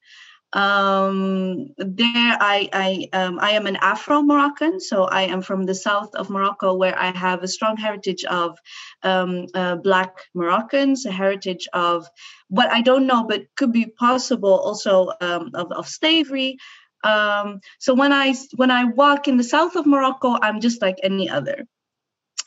um 0.52 1.68
there 1.78 2.36
i 2.40 2.68
i 2.72 3.08
um, 3.12 3.38
i 3.38 3.52
am 3.52 3.68
an 3.68 3.76
afro 3.76 4.20
moroccan 4.20 4.80
so 4.80 5.04
i 5.04 5.22
am 5.22 5.42
from 5.42 5.64
the 5.64 5.74
south 5.74 6.12
of 6.16 6.28
morocco 6.28 6.74
where 6.74 6.98
i 6.98 7.16
have 7.16 7.44
a 7.44 7.48
strong 7.48 7.76
heritage 7.76 8.24
of 8.24 8.58
um, 9.04 9.46
uh, 9.54 9.76
black 9.76 10.12
moroccans 10.34 11.06
a 11.06 11.12
heritage 11.12 11.68
of 11.72 12.04
what 12.48 12.68
i 12.72 12.80
don't 12.80 13.06
know 13.06 13.22
but 13.22 13.42
could 13.56 13.72
be 13.72 13.86
possible 13.86 14.58
also 14.58 15.12
um, 15.20 15.52
of, 15.54 15.70
of 15.70 15.86
slavery 15.86 16.58
um, 17.04 17.60
so 17.78 17.94
when 17.94 18.12
i 18.12 18.34
when 18.56 18.70
i 18.70 18.84
walk 18.84 19.28
in 19.28 19.36
the 19.36 19.44
south 19.44 19.76
of 19.76 19.86
morocco 19.86 20.36
i'm 20.42 20.60
just 20.60 20.82
like 20.82 20.96
any 21.02 21.28
other 21.28 21.66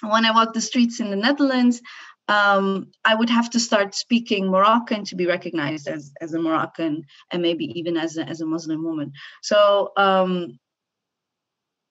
when 0.02 0.26
i 0.26 0.32
walk 0.32 0.54
the 0.54 0.62
streets 0.62 1.00
in 1.00 1.10
the 1.10 1.16
netherlands 1.16 1.82
um, 2.28 2.92
I 3.04 3.16
would 3.16 3.30
have 3.30 3.50
to 3.52 3.60
start 3.60 3.96
speaking 3.96 4.48
Moroccan 4.48 5.04
to 5.06 5.16
be 5.16 5.26
recognized 5.26 5.88
as, 5.88 6.14
as 6.22 6.34
a 6.34 6.40
Moroccan 6.40 7.06
and 7.32 7.42
maybe 7.42 7.66
even 7.78 7.98
as 7.98 8.18
a, 8.18 8.24
as 8.24 8.40
a 8.42 8.46
Muslim 8.46 8.84
woman. 8.84 9.12
So 9.42 9.92
um, 9.98 10.58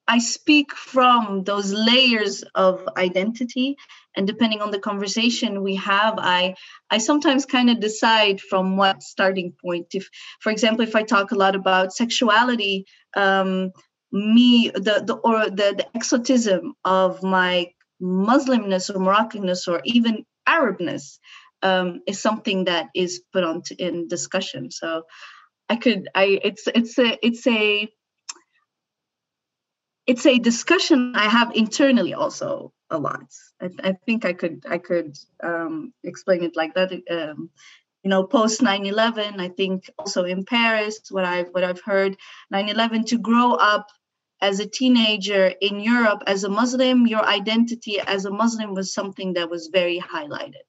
I 0.08 0.18
speak 0.18 0.72
from 0.72 1.44
those 1.44 1.72
layers 1.72 2.42
of 2.54 2.88
identity, 2.96 3.76
and 4.16 4.26
depending 4.26 4.60
on 4.60 4.70
the 4.70 4.78
conversation 4.78 5.62
we 5.62 5.76
have, 5.76 6.14
I 6.18 6.54
I 6.90 6.98
sometimes 6.98 7.46
kind 7.46 7.70
of 7.70 7.80
decide 7.80 8.40
from 8.40 8.76
what 8.76 9.02
starting 9.02 9.54
point. 9.62 9.88
If, 9.94 10.08
for 10.40 10.50
example, 10.50 10.84
if 10.84 10.94
I 10.96 11.02
talk 11.02 11.32
a 11.32 11.36
lot 11.36 11.54
about 11.54 11.92
sexuality, 11.92 12.86
um, 13.16 13.72
me 14.12 14.70
the 14.74 15.02
the 15.06 15.14
or 15.24 15.46
the, 15.50 15.74
the 15.76 15.86
exotism 15.94 16.74
of 16.84 17.22
my 17.22 17.68
Muslimness 18.02 18.90
or 18.90 18.98
Moroccanness 18.98 19.68
or 19.68 19.80
even 19.84 20.24
Arabness 20.46 21.18
um, 21.62 22.00
is 22.06 22.20
something 22.20 22.64
that 22.64 22.88
is 22.94 23.22
put 23.32 23.44
on 23.44 23.62
in 23.78 24.08
discussion. 24.08 24.70
So 24.70 25.04
I 25.68 25.76
could 25.76 26.08
I 26.14 26.40
it's 26.42 26.66
it's 26.66 26.98
a 26.98 27.18
it's 27.26 27.46
a 27.46 27.88
it's 30.06 30.26
a 30.26 30.38
discussion 30.38 31.14
I 31.14 31.28
have 31.28 31.54
internally 31.54 32.14
also 32.14 32.72
a 32.90 32.98
lot. 32.98 33.24
I, 33.60 33.70
I 33.82 33.92
think 34.04 34.24
I 34.24 34.32
could 34.32 34.64
I 34.68 34.78
could 34.78 35.16
um, 35.42 35.92
explain 36.02 36.42
it 36.42 36.56
like 36.56 36.74
that. 36.74 36.92
Um, 37.10 37.50
you 38.02 38.10
know, 38.10 38.24
post 38.24 38.60
9/11, 38.60 39.38
I 39.38 39.48
think 39.48 39.88
also 39.96 40.24
in 40.24 40.44
Paris, 40.44 41.00
what 41.10 41.24
I've 41.24 41.48
what 41.52 41.64
I've 41.64 41.82
heard, 41.82 42.16
9/11 42.52 43.06
to 43.06 43.18
grow 43.18 43.54
up 43.54 43.86
as 44.40 44.58
a 44.58 44.66
teenager 44.66 45.54
in 45.60 45.78
Europe 45.78 46.24
as 46.26 46.42
a 46.42 46.48
Muslim, 46.48 47.06
your 47.06 47.24
identity 47.24 48.00
as 48.00 48.24
a 48.24 48.30
Muslim 48.30 48.74
was 48.74 48.92
something 48.92 49.34
that 49.34 49.48
was 49.48 49.68
very 49.68 50.00
highlighted. 50.00 50.66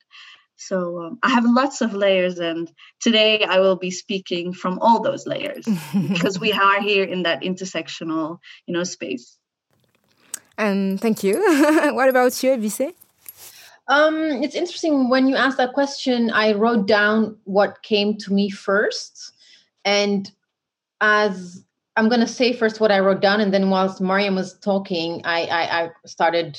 So 0.67 1.01
um, 1.01 1.19
I 1.23 1.29
have 1.29 1.43
lots 1.45 1.81
of 1.81 1.93
layers, 1.93 2.39
and 2.39 2.71
today 3.01 3.43
I 3.43 3.59
will 3.59 3.75
be 3.75 3.91
speaking 3.91 4.53
from 4.53 4.79
all 4.79 5.01
those 5.01 5.27
layers 5.27 5.65
because 6.09 6.39
we 6.39 6.53
are 6.53 6.81
here 6.81 7.03
in 7.03 7.23
that 7.23 7.41
intersectional, 7.41 8.39
you 8.65 8.73
know, 8.73 8.83
space. 8.83 9.37
And 10.57 10.99
thank 11.01 11.23
you. 11.23 11.35
what 11.93 12.09
about 12.09 12.41
you, 12.43 12.51
Ebise? 12.51 12.93
Um, 13.87 14.15
it's 14.43 14.55
interesting 14.55 15.09
when 15.09 15.27
you 15.27 15.35
asked 15.35 15.57
that 15.57 15.73
question. 15.73 16.31
I 16.31 16.53
wrote 16.53 16.87
down 16.87 17.37
what 17.43 17.83
came 17.83 18.17
to 18.19 18.33
me 18.33 18.49
first, 18.49 19.33
and 19.83 20.31
as 21.01 21.63
I'm 21.97 22.07
going 22.07 22.21
to 22.21 22.27
say 22.27 22.53
first 22.53 22.79
what 22.79 22.91
I 22.91 22.99
wrote 22.99 23.21
down, 23.21 23.41
and 23.41 23.53
then 23.53 23.69
whilst 23.69 23.99
Mariam 23.99 24.35
was 24.35 24.57
talking, 24.59 25.21
I, 25.25 25.45
I, 25.45 25.83
I 25.83 25.89
started 26.05 26.57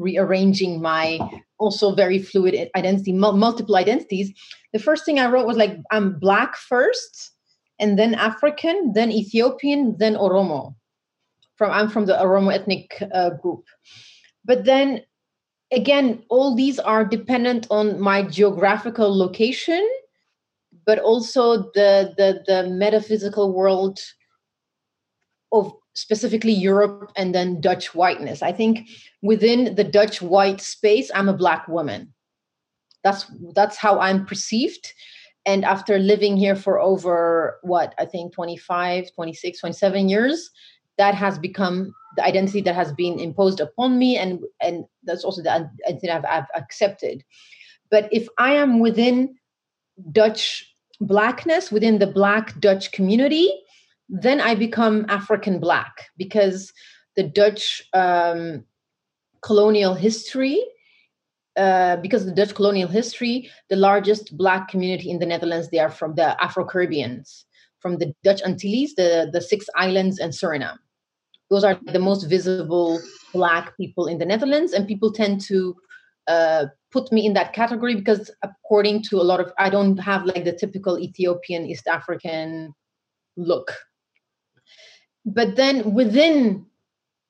rearranging 0.00 0.80
my 0.80 1.18
also 1.58 1.94
very 1.94 2.18
fluid 2.18 2.70
identity, 2.74 3.12
multiple 3.12 3.76
identities. 3.76 4.32
The 4.72 4.78
first 4.78 5.04
thing 5.04 5.18
I 5.18 5.28
wrote 5.28 5.46
was 5.46 5.56
like, 5.56 5.76
I'm 5.90 6.18
Black 6.18 6.56
first, 6.56 7.32
and 7.78 7.98
then 7.98 8.14
African, 8.14 8.92
then 8.94 9.12
Ethiopian, 9.12 9.96
then 9.98 10.14
Oromo. 10.14 10.74
From 11.56 11.70
I'm 11.70 11.90
from 11.90 12.06
the 12.06 12.14
Oromo 12.14 12.54
ethnic 12.54 13.02
uh, 13.12 13.30
group, 13.30 13.64
but 14.46 14.64
then 14.64 15.02
again, 15.70 16.22
all 16.30 16.54
these 16.54 16.78
are 16.78 17.04
dependent 17.04 17.66
on 17.70 18.00
my 18.00 18.22
geographical 18.22 19.16
location, 19.16 19.86
but 20.86 20.98
also 20.98 21.70
the 21.74 22.14
the 22.16 22.42
the 22.46 22.68
metaphysical 22.70 23.52
world 23.52 23.98
of 25.52 25.72
specifically 25.94 26.52
Europe 26.52 27.12
and 27.16 27.34
then 27.34 27.60
Dutch 27.60 27.94
whiteness. 27.94 28.42
I 28.42 28.52
think 28.52 28.88
within 29.22 29.74
the 29.74 29.84
Dutch 29.84 30.22
white 30.22 30.60
space, 30.60 31.10
I'm 31.14 31.28
a 31.28 31.36
black 31.36 31.66
woman. 31.68 32.12
That's 33.02 33.26
that's 33.54 33.76
how 33.76 33.98
I'm 33.98 34.26
perceived. 34.26 34.92
And 35.46 35.64
after 35.64 35.98
living 35.98 36.36
here 36.36 36.54
for 36.54 36.78
over 36.78 37.58
what 37.62 37.94
I 37.98 38.04
think 38.04 38.34
25, 38.34 39.12
26, 39.14 39.60
27 39.60 40.08
years, 40.08 40.50
that 40.98 41.14
has 41.14 41.38
become 41.38 41.94
the 42.16 42.24
identity 42.24 42.60
that 42.60 42.74
has 42.74 42.92
been 42.92 43.18
imposed 43.18 43.60
upon 43.60 43.98
me, 43.98 44.18
and 44.18 44.40
and 44.60 44.84
that's 45.04 45.24
also 45.24 45.42
the 45.42 45.50
identity 45.88 46.10
I've, 46.10 46.26
I've 46.26 46.46
accepted. 46.54 47.24
But 47.90 48.08
if 48.12 48.28
I 48.38 48.52
am 48.52 48.80
within 48.80 49.36
Dutch 50.12 50.66
blackness, 51.00 51.72
within 51.72 51.98
the 51.98 52.06
black 52.06 52.58
Dutch 52.60 52.92
community, 52.92 53.50
then 54.10 54.40
I 54.40 54.54
become 54.56 55.06
African 55.08 55.60
Black 55.60 56.10
because 56.16 56.72
the 57.14 57.22
Dutch 57.22 57.82
um, 57.94 58.64
colonial 59.42 59.94
history, 59.94 60.60
uh, 61.56 61.96
because 61.96 62.26
the 62.26 62.32
Dutch 62.32 62.54
colonial 62.54 62.88
history, 62.88 63.48
the 63.68 63.76
largest 63.76 64.36
Black 64.36 64.68
community 64.68 65.10
in 65.10 65.20
the 65.20 65.26
Netherlands, 65.26 65.70
they 65.70 65.78
are 65.78 65.90
from 65.90 66.16
the 66.16 66.42
Afro 66.42 66.64
Caribbeans, 66.64 67.46
from 67.78 67.98
the 67.98 68.12
Dutch 68.24 68.42
Antilles, 68.42 68.94
the, 68.96 69.30
the 69.32 69.40
six 69.40 69.66
islands, 69.76 70.18
and 70.18 70.32
Suriname. 70.32 70.78
Those 71.48 71.64
are 71.64 71.78
the 71.86 71.98
most 71.98 72.24
visible 72.24 73.00
Black 73.32 73.76
people 73.76 74.06
in 74.06 74.18
the 74.18 74.26
Netherlands, 74.26 74.72
and 74.72 74.88
people 74.88 75.12
tend 75.12 75.40
to 75.42 75.76
uh, 76.26 76.66
put 76.90 77.12
me 77.12 77.26
in 77.26 77.34
that 77.34 77.52
category 77.52 77.94
because, 77.94 78.28
according 78.42 79.04
to 79.04 79.20
a 79.20 79.22
lot 79.22 79.38
of, 79.38 79.52
I 79.58 79.70
don't 79.70 79.98
have 79.98 80.24
like 80.24 80.44
the 80.44 80.52
typical 80.52 80.98
Ethiopian, 80.98 81.66
East 81.66 81.86
African 81.86 82.74
look 83.36 83.72
but 85.24 85.56
then 85.56 85.94
within 85.94 86.66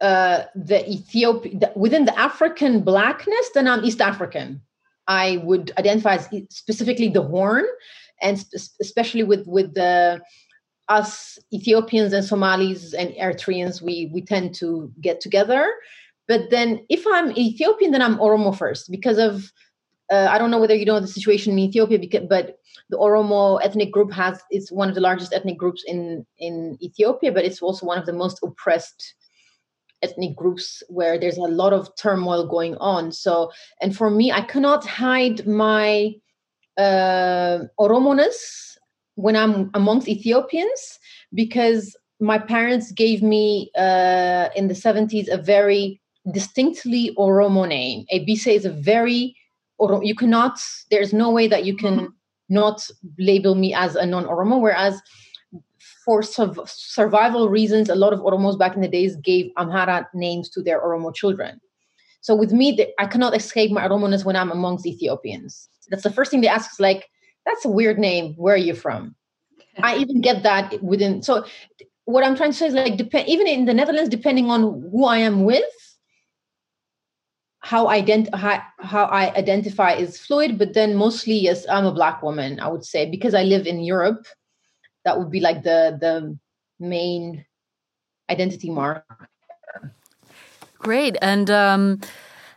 uh, 0.00 0.44
the 0.54 0.88
Ethiopian, 0.90 1.60
within 1.76 2.04
the 2.04 2.18
African 2.18 2.80
blackness, 2.80 3.50
then 3.54 3.68
I'm 3.68 3.84
East 3.84 4.00
African. 4.00 4.62
I 5.06 5.38
would 5.44 5.72
identify 5.78 6.14
as 6.14 6.28
specifically 6.50 7.08
the 7.08 7.22
Horn, 7.22 7.66
and 8.22 8.38
sp- 8.38 8.78
especially 8.80 9.24
with 9.24 9.46
with 9.46 9.74
the 9.74 10.22
us 10.88 11.38
Ethiopians 11.52 12.12
and 12.12 12.24
Somalis 12.24 12.94
and 12.94 13.10
Eritreans, 13.10 13.82
we 13.82 14.10
we 14.12 14.22
tend 14.22 14.54
to 14.56 14.92
get 15.00 15.20
together. 15.20 15.72
But 16.28 16.50
then, 16.50 16.84
if 16.88 17.04
I'm 17.06 17.36
Ethiopian, 17.36 17.90
then 17.90 18.02
I'm 18.02 18.18
Oromo 18.18 18.56
first 18.56 18.90
because 18.90 19.18
of 19.18 19.52
uh, 20.10 20.28
I 20.30 20.38
don't 20.38 20.50
know 20.50 20.58
whether 20.58 20.74
you 20.74 20.84
know 20.84 21.00
the 21.00 21.06
situation 21.06 21.52
in 21.52 21.58
Ethiopia, 21.58 21.98
because, 21.98 22.26
but 22.28 22.58
the 22.90 22.98
Oromo 22.98 23.60
ethnic 23.62 23.92
group 23.92 24.12
has 24.12 24.42
it's 24.50 24.72
one 24.72 24.88
of 24.88 24.94
the 24.94 25.00
largest 25.00 25.32
ethnic 25.32 25.58
groups 25.58 25.84
in 25.86 26.26
in 26.38 26.76
Ethiopia, 26.82 27.32
but 27.32 27.44
it's 27.44 27.62
also 27.62 27.86
one 27.86 27.98
of 27.98 28.06
the 28.06 28.12
most 28.12 28.40
oppressed 28.42 29.14
ethnic 30.02 30.34
groups 30.34 30.82
where 30.88 31.18
there's 31.18 31.36
a 31.36 31.42
lot 31.42 31.72
of 31.72 31.94
turmoil 31.96 32.46
going 32.46 32.76
on. 32.76 33.12
So, 33.12 33.52
and 33.80 33.94
for 33.94 34.10
me, 34.10 34.32
I 34.32 34.40
cannot 34.40 34.86
hide 34.86 35.46
my 35.46 36.14
uh, 36.78 37.64
Oromoness 37.78 38.78
when 39.16 39.36
I'm 39.36 39.70
amongst 39.74 40.08
Ethiopians 40.08 40.98
because 41.34 41.96
my 42.20 42.38
parents 42.38 42.92
gave 42.92 43.22
me 43.22 43.70
uh, 43.76 44.48
in 44.56 44.68
the 44.68 44.74
70s 44.74 45.28
a 45.28 45.36
very 45.36 46.00
distinctly 46.32 47.14
Oromo 47.18 47.68
name. 47.68 48.04
Ebise 48.12 48.54
is 48.54 48.64
a 48.64 48.70
very 48.70 49.36
Oromo. 49.80 50.06
You 50.06 50.14
cannot. 50.14 50.60
There's 50.90 51.12
no 51.12 51.30
way 51.30 51.48
that 51.48 51.64
you 51.64 51.76
can 51.76 51.94
mm-hmm. 51.94 52.06
not 52.48 52.88
label 53.18 53.54
me 53.54 53.74
as 53.74 53.96
a 53.96 54.06
non-Oromo. 54.06 54.60
Whereas 54.60 55.00
for 56.04 56.22
su- 56.22 56.64
survival 56.66 57.48
reasons, 57.48 57.88
a 57.88 57.94
lot 57.94 58.12
of 58.12 58.20
Oromos 58.20 58.58
back 58.58 58.74
in 58.74 58.82
the 58.82 58.88
days 58.88 59.16
gave 59.16 59.50
Amhara 59.56 60.06
names 60.14 60.48
to 60.50 60.62
their 60.62 60.80
Oromo 60.80 61.14
children. 61.14 61.60
So 62.20 62.34
with 62.34 62.52
me, 62.52 62.72
the, 62.72 62.88
I 62.98 63.06
cannot 63.06 63.34
escape 63.34 63.70
my 63.70 63.86
Oromoness 63.86 64.24
when 64.24 64.36
I'm 64.36 64.50
amongst 64.50 64.86
Ethiopians. 64.86 65.68
That's 65.88 66.02
the 66.02 66.12
first 66.12 66.30
thing 66.30 66.42
they 66.42 66.48
ask 66.48 66.72
is 66.72 66.80
like, 66.80 67.08
"That's 67.46 67.64
a 67.64 67.70
weird 67.70 67.98
name. 67.98 68.34
Where 68.34 68.54
are 68.54 68.58
you 68.58 68.74
from?" 68.74 69.16
I 69.82 69.96
even 69.96 70.20
get 70.20 70.42
that 70.42 70.82
within. 70.82 71.22
So 71.22 71.46
what 72.04 72.24
I'm 72.24 72.36
trying 72.36 72.52
to 72.52 72.56
say 72.56 72.66
is 72.66 72.74
like, 72.74 72.96
depend 72.96 73.28
even 73.28 73.46
in 73.46 73.64
the 73.64 73.74
Netherlands, 73.74 74.10
depending 74.10 74.50
on 74.50 74.62
who 74.90 75.04
I 75.04 75.18
am 75.18 75.44
with, 75.44 75.64
how 77.60 77.86
ident- 77.86 78.34
how, 78.34 78.62
how 78.78 79.04
I 79.04 79.34
identify 79.34 79.92
is 79.92 80.18
fluid, 80.18 80.58
but 80.58 80.74
then 80.74 80.96
mostly 80.96 81.34
yes, 81.34 81.66
I'm 81.68 81.86
a 81.86 81.92
black 81.92 82.22
woman, 82.22 82.58
I 82.58 82.68
would 82.68 82.84
say, 82.84 83.08
because 83.08 83.34
I 83.34 83.42
live 83.42 83.66
in 83.66 83.80
Europe. 83.80 84.26
That 85.04 85.18
would 85.18 85.30
be 85.30 85.40
like 85.40 85.62
the 85.62 85.96
the 86.00 86.38
main 86.78 87.44
identity 88.30 88.70
mark. 88.70 89.04
Great. 90.78 91.16
And 91.20 91.50
um, 91.50 92.00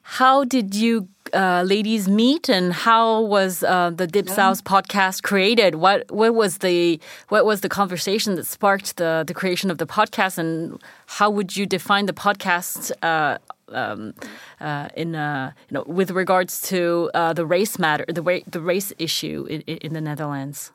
how 0.04 0.46
did 0.46 0.74
you 0.76 1.10
uh, 1.34 1.64
ladies 1.66 2.08
meet, 2.08 2.48
and 2.48 2.72
how 2.72 3.22
was 3.22 3.64
uh, 3.64 3.90
the 3.90 4.08
Dipsaus 4.08 4.62
podcast 4.62 5.24
created? 5.24 5.76
What 5.76 6.10
what 6.12 6.36
was 6.36 6.60
the 6.60 7.00
what 7.30 7.46
was 7.46 7.62
the 7.62 7.70
conversation 7.70 8.36
that 8.36 8.46
sparked 8.46 8.98
the 8.98 9.24
the 9.26 9.34
creation 9.34 9.72
of 9.72 9.80
the 9.80 9.88
podcast, 9.88 10.38
and 10.38 10.82
how 11.08 11.30
would 11.30 11.58
you 11.58 11.66
define 11.66 12.06
the 12.06 12.14
podcast? 12.14 12.92
Uh, 13.02 13.40
um, 13.70 14.14
uh, 14.60 14.90
in 14.96 15.16
uh, 15.16 15.52
you 15.70 15.76
know, 15.76 15.84
with 15.88 16.12
regards 16.12 16.62
to 16.70 17.10
uh, 17.14 17.34
the 17.34 17.46
race 17.46 17.80
matter, 17.80 18.06
the 18.08 18.24
way 18.24 18.44
the 18.48 18.62
race 18.62 18.94
issue 18.98 19.46
in, 19.50 19.62
in 19.62 19.94
the 19.94 20.02
Netherlands. 20.02 20.72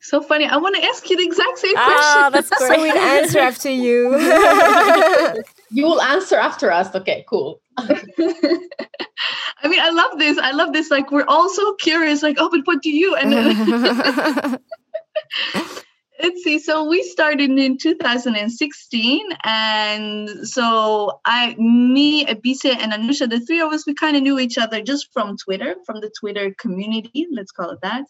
So 0.00 0.20
funny. 0.20 0.46
I 0.46 0.56
want 0.58 0.76
to 0.76 0.84
ask 0.84 1.10
you 1.10 1.16
the 1.16 1.24
exact 1.24 1.58
same 1.58 1.74
ah, 1.76 1.84
question. 1.84 2.22
Ah, 2.22 2.30
that's 2.30 2.48
great. 2.58 2.76
so 2.76 2.80
we'll 2.80 2.96
answer 2.96 3.38
after 3.40 3.70
you. 3.70 4.16
you 5.70 5.84
will 5.84 6.00
answer 6.00 6.36
after 6.36 6.70
us. 6.70 6.94
Okay, 6.94 7.24
cool. 7.28 7.60
I 7.76 9.66
mean, 9.66 9.80
I 9.80 9.90
love 9.90 10.18
this. 10.18 10.38
I 10.38 10.52
love 10.52 10.72
this. 10.72 10.90
Like, 10.90 11.10
we're 11.10 11.26
all 11.26 11.48
so 11.48 11.74
curious. 11.74 12.22
Like, 12.22 12.36
oh, 12.38 12.48
but 12.48 12.60
what 12.64 12.80
do 12.80 12.90
you? 12.90 13.16
And 13.16 14.58
let's 16.22 16.42
see. 16.42 16.58
So 16.58 16.84
we 16.84 17.02
started 17.02 17.50
in 17.50 17.78
2016, 17.78 19.28
and 19.44 20.28
so 20.46 21.20
I, 21.24 21.54
me, 21.58 22.24
Ebise, 22.26 22.76
and 22.76 22.92
Anusha, 22.92 23.28
the 23.28 23.40
three 23.40 23.60
of 23.60 23.72
us, 23.72 23.86
we 23.86 23.94
kind 23.94 24.16
of 24.16 24.22
knew 24.22 24.38
each 24.38 24.58
other 24.58 24.82
just 24.82 25.08
from 25.12 25.36
Twitter, 25.36 25.76
from 25.86 26.00
the 26.00 26.10
Twitter 26.18 26.54
community. 26.58 27.26
Let's 27.30 27.52
call 27.52 27.70
it 27.70 27.80
that 27.82 28.04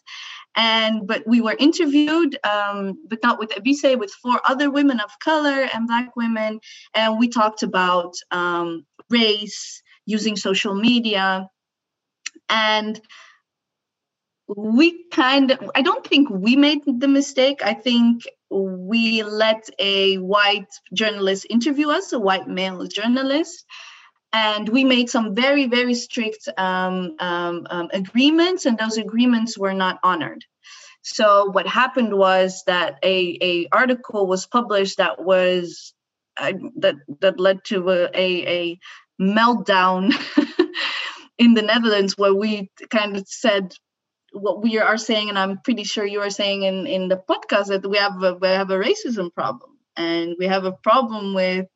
and 0.55 1.07
but 1.07 1.23
we 1.27 1.41
were 1.41 1.55
interviewed 1.59 2.37
um, 2.43 2.97
but 3.07 3.19
not 3.23 3.39
with 3.39 3.51
Ebise, 3.51 3.97
with 3.97 4.11
four 4.11 4.41
other 4.47 4.69
women 4.69 4.99
of 4.99 5.11
color 5.19 5.67
and 5.73 5.87
black 5.87 6.15
women 6.15 6.59
and 6.93 7.19
we 7.19 7.27
talked 7.27 7.63
about 7.63 8.13
um, 8.31 8.85
race 9.09 9.81
using 10.05 10.35
social 10.35 10.73
media 10.73 11.47
and 12.49 12.99
we 14.55 15.05
kind 15.11 15.51
of 15.51 15.71
i 15.75 15.81
don't 15.81 16.05
think 16.05 16.29
we 16.29 16.55
made 16.55 16.81
the 16.85 17.07
mistake. 17.07 17.61
I 17.63 17.73
think 17.73 18.23
we 18.49 19.21
let 19.23 19.69
a 19.77 20.15
white 20.17 20.71
journalist 20.91 21.45
interview 21.49 21.89
us 21.89 22.13
a 22.13 22.19
white 22.19 22.47
male 22.47 22.85
journalist 22.87 23.63
and 24.33 24.67
we 24.67 24.83
made 24.83 25.09
some 25.09 25.35
very 25.35 25.67
very 25.67 25.93
strict 25.93 26.49
um, 26.57 27.15
um, 27.19 27.67
um, 27.69 27.89
agreements 27.93 28.65
and 28.65 28.77
those 28.77 28.97
agreements 28.97 29.57
were 29.57 29.73
not 29.73 29.99
honored. 30.03 30.43
So 31.01 31.51
what 31.51 31.67
happened 31.67 32.13
was 32.13 32.63
that 32.65 32.97
a, 33.03 33.37
a 33.41 33.67
article 33.71 34.27
was 34.27 34.45
published 34.45 34.97
that 34.97 35.23
was 35.23 35.93
uh, 36.37 36.53
that 36.77 36.95
that 37.21 37.39
led 37.39 37.63
to 37.65 37.89
a, 37.89 38.03
a, 38.13 38.47
a 38.47 38.79
meltdown 39.21 40.13
in 41.37 41.53
the 41.53 41.61
netherlands 41.61 42.17
where 42.17 42.33
we 42.33 42.69
kind 42.89 43.15
of 43.15 43.27
said 43.27 43.73
what 44.33 44.61
we 44.61 44.77
are 44.79 44.97
saying 44.97 45.29
and 45.29 45.39
i'm 45.39 45.59
pretty 45.63 45.83
sure 45.83 46.05
you 46.05 46.21
are 46.21 46.29
saying 46.29 46.63
in, 46.63 46.87
in 46.87 47.07
the 47.07 47.21
podcast 47.29 47.67
that 47.67 47.89
we 47.89 47.97
have 47.97 48.21
a, 48.23 48.35
we 48.35 48.47
have 48.47 48.69
a 48.71 48.77
racism 48.77 49.33
problem. 49.33 49.71
And 49.97 50.35
we 50.39 50.45
have 50.45 50.63
a 50.63 50.71
problem 50.71 51.33
with 51.33 51.67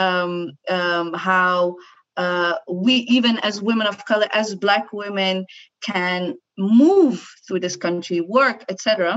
um, 0.00 0.52
um, 0.68 1.12
how 1.14 1.76
uh, 2.16 2.54
we 2.68 2.94
even 2.94 3.38
as 3.38 3.62
women 3.62 3.86
of 3.86 4.04
color 4.06 4.26
as 4.32 4.54
black 4.54 4.92
women 4.92 5.46
can 5.80 6.34
move 6.58 7.26
through 7.46 7.60
this 7.60 7.76
country 7.76 8.20
work 8.20 8.64
etc 8.68 9.16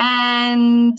and 0.00 0.98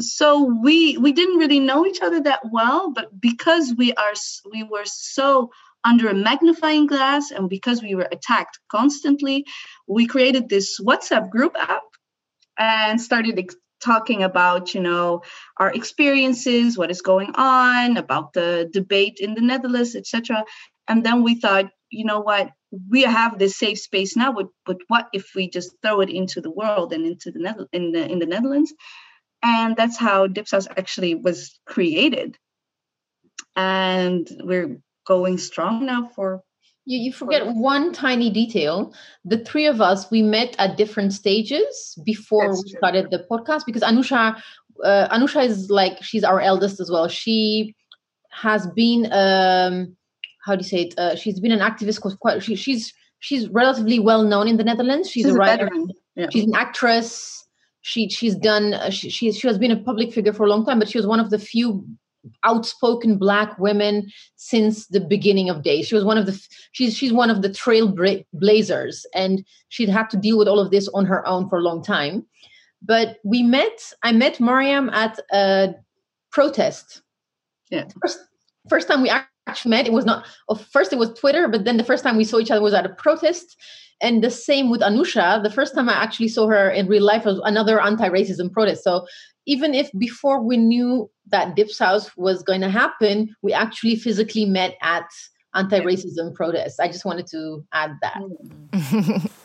so 0.00 0.44
we 0.62 0.98
we 0.98 1.12
didn't 1.12 1.38
really 1.38 1.60
know 1.60 1.86
each 1.86 2.02
other 2.02 2.20
that 2.20 2.40
well 2.50 2.92
but 2.92 3.08
because 3.18 3.74
we 3.78 3.94
are 3.94 4.12
we 4.52 4.62
were 4.64 4.84
so 4.84 5.50
under 5.84 6.08
a 6.08 6.14
magnifying 6.14 6.86
glass 6.86 7.30
and 7.30 7.48
because 7.48 7.82
we 7.82 7.94
were 7.94 8.08
attacked 8.10 8.58
constantly 8.70 9.44
we 9.86 10.06
created 10.06 10.48
this 10.48 10.80
whatsapp 10.80 11.30
group 11.30 11.54
app 11.58 11.82
and 12.58 13.00
started 13.00 13.54
talking 13.82 14.22
about 14.22 14.74
you 14.74 14.80
know 14.80 15.22
our 15.58 15.70
experiences 15.72 16.78
what 16.78 16.90
is 16.90 17.02
going 17.02 17.30
on 17.34 17.96
about 17.96 18.32
the 18.32 18.68
debate 18.72 19.18
in 19.20 19.34
the 19.34 19.40
netherlands 19.40 19.94
etc 19.94 20.44
and 20.88 21.04
then 21.04 21.22
we 21.22 21.34
thought 21.34 21.70
you 21.94 22.04
know 22.04 22.20
what? 22.20 22.50
We 22.90 23.02
have 23.02 23.38
this 23.38 23.56
safe 23.56 23.78
space 23.78 24.16
now 24.16 24.32
but, 24.32 24.48
but 24.66 24.78
what 24.88 25.08
if 25.12 25.30
we 25.34 25.48
just 25.48 25.76
throw 25.80 26.00
it 26.00 26.10
into 26.10 26.40
the 26.40 26.50
world 26.50 26.92
and 26.92 27.06
into 27.06 27.30
the 27.30 27.38
Nether- 27.38 27.68
in 27.72 27.92
the 27.92 28.10
in 28.10 28.18
the 28.18 28.26
netherlands? 28.26 28.74
And 29.42 29.76
that's 29.76 29.96
how 29.96 30.26
dipsaus 30.26 30.66
actually 30.76 31.14
was 31.14 31.58
created. 31.66 32.36
And 33.54 34.26
we're 34.42 34.80
going 35.06 35.38
strong 35.38 35.86
now 35.86 36.08
for 36.14 36.42
you, 36.86 36.98
you 36.98 37.12
forget 37.12 37.46
one 37.46 37.92
tiny 37.92 38.30
detail. 38.30 38.94
The 39.24 39.38
three 39.38 39.66
of 39.66 39.80
us, 39.80 40.10
we 40.10 40.22
met 40.22 40.54
at 40.58 40.76
different 40.76 41.12
stages 41.12 41.98
before 42.04 42.50
we 42.50 42.62
true. 42.62 42.78
started 42.78 43.10
the 43.10 43.26
podcast 43.30 43.64
because 43.64 43.82
Anusha, 43.82 44.40
uh, 44.84 45.08
Anusha 45.08 45.44
is 45.44 45.70
like, 45.70 46.02
she's 46.02 46.24
our 46.24 46.40
eldest 46.40 46.80
as 46.80 46.90
well. 46.90 47.08
She 47.08 47.74
has 48.30 48.66
been, 48.66 49.10
um, 49.12 49.96
how 50.44 50.56
do 50.56 50.60
you 50.62 50.68
say 50.68 50.82
it? 50.82 50.98
Uh, 50.98 51.16
she's 51.16 51.40
been 51.40 51.52
an 51.52 51.60
activist 51.60 52.00
quite, 52.20 52.42
she, 52.42 52.54
she's, 52.54 52.92
she's 53.18 53.48
relatively 53.48 53.98
well 53.98 54.22
known 54.22 54.46
in 54.46 54.58
the 54.58 54.64
Netherlands. 54.64 55.10
She's, 55.10 55.24
she's 55.24 55.32
a 55.32 55.36
writer. 55.36 55.70
Yeah. 56.16 56.26
She's 56.30 56.44
an 56.44 56.54
actress. 56.54 57.46
She, 57.80 58.08
she's 58.10 58.34
done, 58.36 58.74
uh, 58.74 58.90
she, 58.90 59.08
she, 59.08 59.32
she 59.32 59.46
has 59.46 59.58
been 59.58 59.70
a 59.70 59.82
public 59.82 60.12
figure 60.12 60.32
for 60.34 60.44
a 60.44 60.50
long 60.50 60.66
time, 60.66 60.78
but 60.78 60.88
she 60.88 60.98
was 60.98 61.06
one 61.06 61.20
of 61.20 61.30
the 61.30 61.38
few 61.38 61.86
outspoken 62.42 63.18
black 63.18 63.58
women 63.58 64.10
since 64.36 64.86
the 64.86 65.00
beginning 65.00 65.50
of 65.50 65.62
days. 65.62 65.86
She 65.86 65.94
was 65.94 66.04
one 66.04 66.18
of 66.18 66.26
the 66.26 66.48
she's 66.72 66.96
she's 66.96 67.12
one 67.12 67.30
of 67.30 67.42
the 67.42 67.50
trailblazers, 67.50 69.04
and 69.14 69.44
she'd 69.68 69.88
had 69.88 70.10
to 70.10 70.16
deal 70.16 70.38
with 70.38 70.48
all 70.48 70.60
of 70.60 70.70
this 70.70 70.88
on 70.94 71.06
her 71.06 71.26
own 71.26 71.48
for 71.48 71.58
a 71.58 71.62
long 71.62 71.82
time. 71.82 72.26
But 72.82 73.18
we 73.24 73.42
met. 73.42 73.92
I 74.02 74.12
met 74.12 74.40
Mariam 74.40 74.90
at 74.90 75.18
a 75.32 75.74
protest. 76.30 77.02
Yeah. 77.70 77.86
First, 78.00 78.18
first 78.68 78.88
time 78.88 79.02
we 79.02 79.10
actually 79.46 79.70
met, 79.70 79.86
it 79.86 79.92
was 79.92 80.04
not. 80.04 80.26
Well, 80.48 80.58
first 80.58 80.92
it 80.92 80.98
was 80.98 81.12
Twitter, 81.14 81.48
but 81.48 81.64
then 81.64 81.76
the 81.76 81.84
first 81.84 82.04
time 82.04 82.16
we 82.16 82.24
saw 82.24 82.38
each 82.38 82.50
other 82.50 82.62
was 82.62 82.74
at 82.74 82.86
a 82.86 82.90
protest. 82.90 83.56
And 84.02 84.22
the 84.22 84.30
same 84.30 84.70
with 84.70 84.82
Anusha. 84.82 85.42
The 85.42 85.50
first 85.50 85.74
time 85.74 85.88
I 85.88 85.94
actually 85.94 86.28
saw 86.28 86.46
her 86.48 86.68
in 86.68 86.88
real 86.88 87.04
life 87.04 87.24
was 87.24 87.40
another 87.44 87.80
anti-racism 87.80 88.52
protest. 88.52 88.82
So 88.84 89.06
even 89.46 89.74
if 89.74 89.90
before 89.98 90.42
we 90.42 90.56
knew 90.56 91.10
that 91.28 91.56
Dipsaus 91.56 92.10
was 92.16 92.42
going 92.42 92.60
to 92.60 92.70
happen, 92.70 93.34
we 93.42 93.52
actually 93.52 93.96
physically 93.96 94.44
met 94.44 94.76
at 94.82 95.06
anti-racism 95.54 96.34
protests. 96.34 96.80
I 96.80 96.88
just 96.88 97.04
wanted 97.04 97.26
to 97.28 97.64
add 97.72 97.92
that. 98.02 99.30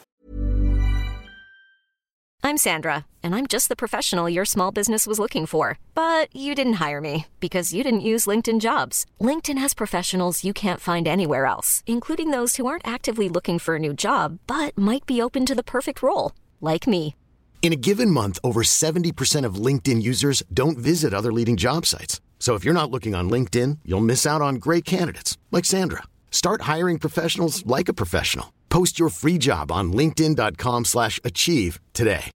I'm 2.42 2.56
Sandra, 2.56 3.06
and 3.22 3.36
I'm 3.36 3.48
just 3.48 3.68
the 3.68 3.76
professional 3.76 4.30
your 4.30 4.46
small 4.46 4.72
business 4.72 5.06
was 5.06 5.20
looking 5.20 5.46
for. 5.46 5.78
But 5.94 6.34
you 6.34 6.56
didn't 6.56 6.80
hire 6.80 7.02
me 7.02 7.28
because 7.40 7.74
you 7.74 7.84
didn't 7.84 8.10
use 8.12 8.28
LinkedIn 8.28 8.60
jobs. 8.60 9.06
LinkedIn 9.20 9.58
has 9.58 9.74
professionals 9.74 10.44
you 10.44 10.54
can't 10.54 10.80
find 10.80 11.08
anywhere 11.08 11.46
else, 11.46 11.84
including 11.86 12.32
those 12.32 12.56
who 12.56 12.66
aren't 12.66 12.88
actively 12.88 13.30
looking 13.30 13.60
for 13.60 13.76
a 13.76 13.80
new 13.80 13.94
job 13.94 14.40
but 14.48 14.78
might 14.78 15.06
be 15.06 15.22
open 15.22 15.46
to 15.46 15.54
the 15.54 15.64
perfect 15.64 16.02
role, 16.02 16.32
like 16.62 16.88
me. 16.88 17.14
In 17.62 17.74
a 17.74 17.76
given 17.76 18.10
month, 18.10 18.40
over 18.44 18.64
70% 18.64 19.46
of 19.46 19.64
LinkedIn 19.66 20.02
users 20.02 20.42
don't 20.52 20.78
visit 20.78 21.14
other 21.14 21.32
leading 21.32 21.56
job 21.56 21.86
sites. 21.86 22.20
So 22.40 22.56
if 22.56 22.64
you're 22.64 22.74
not 22.74 22.90
looking 22.90 23.14
on 23.14 23.30
LinkedIn, 23.30 23.80
you'll 23.86 24.10
miss 24.10 24.26
out 24.26 24.42
on 24.42 24.56
great 24.56 24.86
candidates 24.86 25.38
like 25.52 25.66
Sandra. 25.66 26.04
Start 26.32 26.62
hiring 26.62 26.98
professionals 26.98 27.64
like 27.68 27.90
a 27.90 27.94
professional. 27.94 28.54
Post 28.70 28.98
your 28.98 29.10
free 29.10 29.38
job 29.38 29.72
on 29.72 29.92
linkedin.com/achieve 29.94 30.86
slash 30.86 31.20
achieve 31.24 31.80
today. 31.94 32.32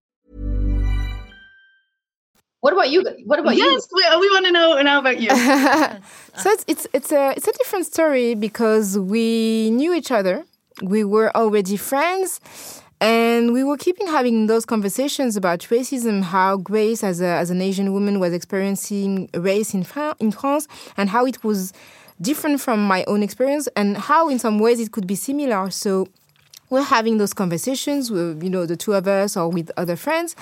What 2.61 2.73
about 2.73 2.91
you? 2.91 3.05
What 3.25 3.39
about 3.39 3.57
you? 3.57 3.65
Yes, 3.65 3.89
we, 3.93 4.03
we 4.21 4.29
want 4.31 4.47
to 4.47 4.53
know 4.53 4.81
now 4.83 4.99
about 4.99 5.21
you. 5.21 5.31
so 6.43 6.51
it's 6.51 6.65
it's 6.67 6.87
it's 6.93 7.13
a 7.13 7.33
it's 7.37 7.47
a 7.47 7.53
different 7.53 7.87
story 7.87 8.35
because 8.35 8.99
we 8.99 9.71
knew 9.71 9.95
each 9.95 10.11
other. 10.11 10.45
We 10.83 11.05
were 11.05 11.31
already 11.37 11.77
friends. 11.77 12.41
And 13.05 13.53
we 13.53 13.63
were 13.63 13.77
keeping 13.77 14.07
having 14.07 14.47
those 14.47 14.65
conversations 14.65 15.37
about 15.37 15.59
racism, 15.71 16.23
how 16.23 16.57
Grace, 16.57 17.05
as, 17.05 17.21
a, 17.21 17.27
as 17.27 17.51
an 17.51 17.61
Asian 17.61 17.93
woman, 17.93 18.19
was 18.19 18.33
experiencing 18.33 19.29
race 19.35 19.75
in, 19.75 19.85
Fra- 19.85 20.17
in 20.21 20.31
France, 20.31 20.67
and 20.97 21.11
how 21.11 21.27
it 21.27 21.45
was 21.45 21.75
different 22.23 22.63
from 22.63 22.83
my 22.83 23.05
own 23.05 23.23
experience, 23.23 23.69
and 23.77 23.99
how 23.99 24.31
in 24.31 24.39
some 24.39 24.59
ways 24.59 24.81
it 24.81 24.93
could 24.93 25.07
be 25.07 25.17
similar. 25.17 25.69
So 25.69 26.09
we're 26.71 26.81
having 26.81 27.19
those 27.19 27.35
conversations 27.35 28.11
with, 28.11 28.43
you 28.43 28.49
know, 28.49 28.65
the 28.65 28.75
two 28.75 28.95
of 28.95 29.07
us 29.07 29.37
or 29.37 29.51
with 29.51 29.71
other 29.77 29.97
friends. 29.97 30.35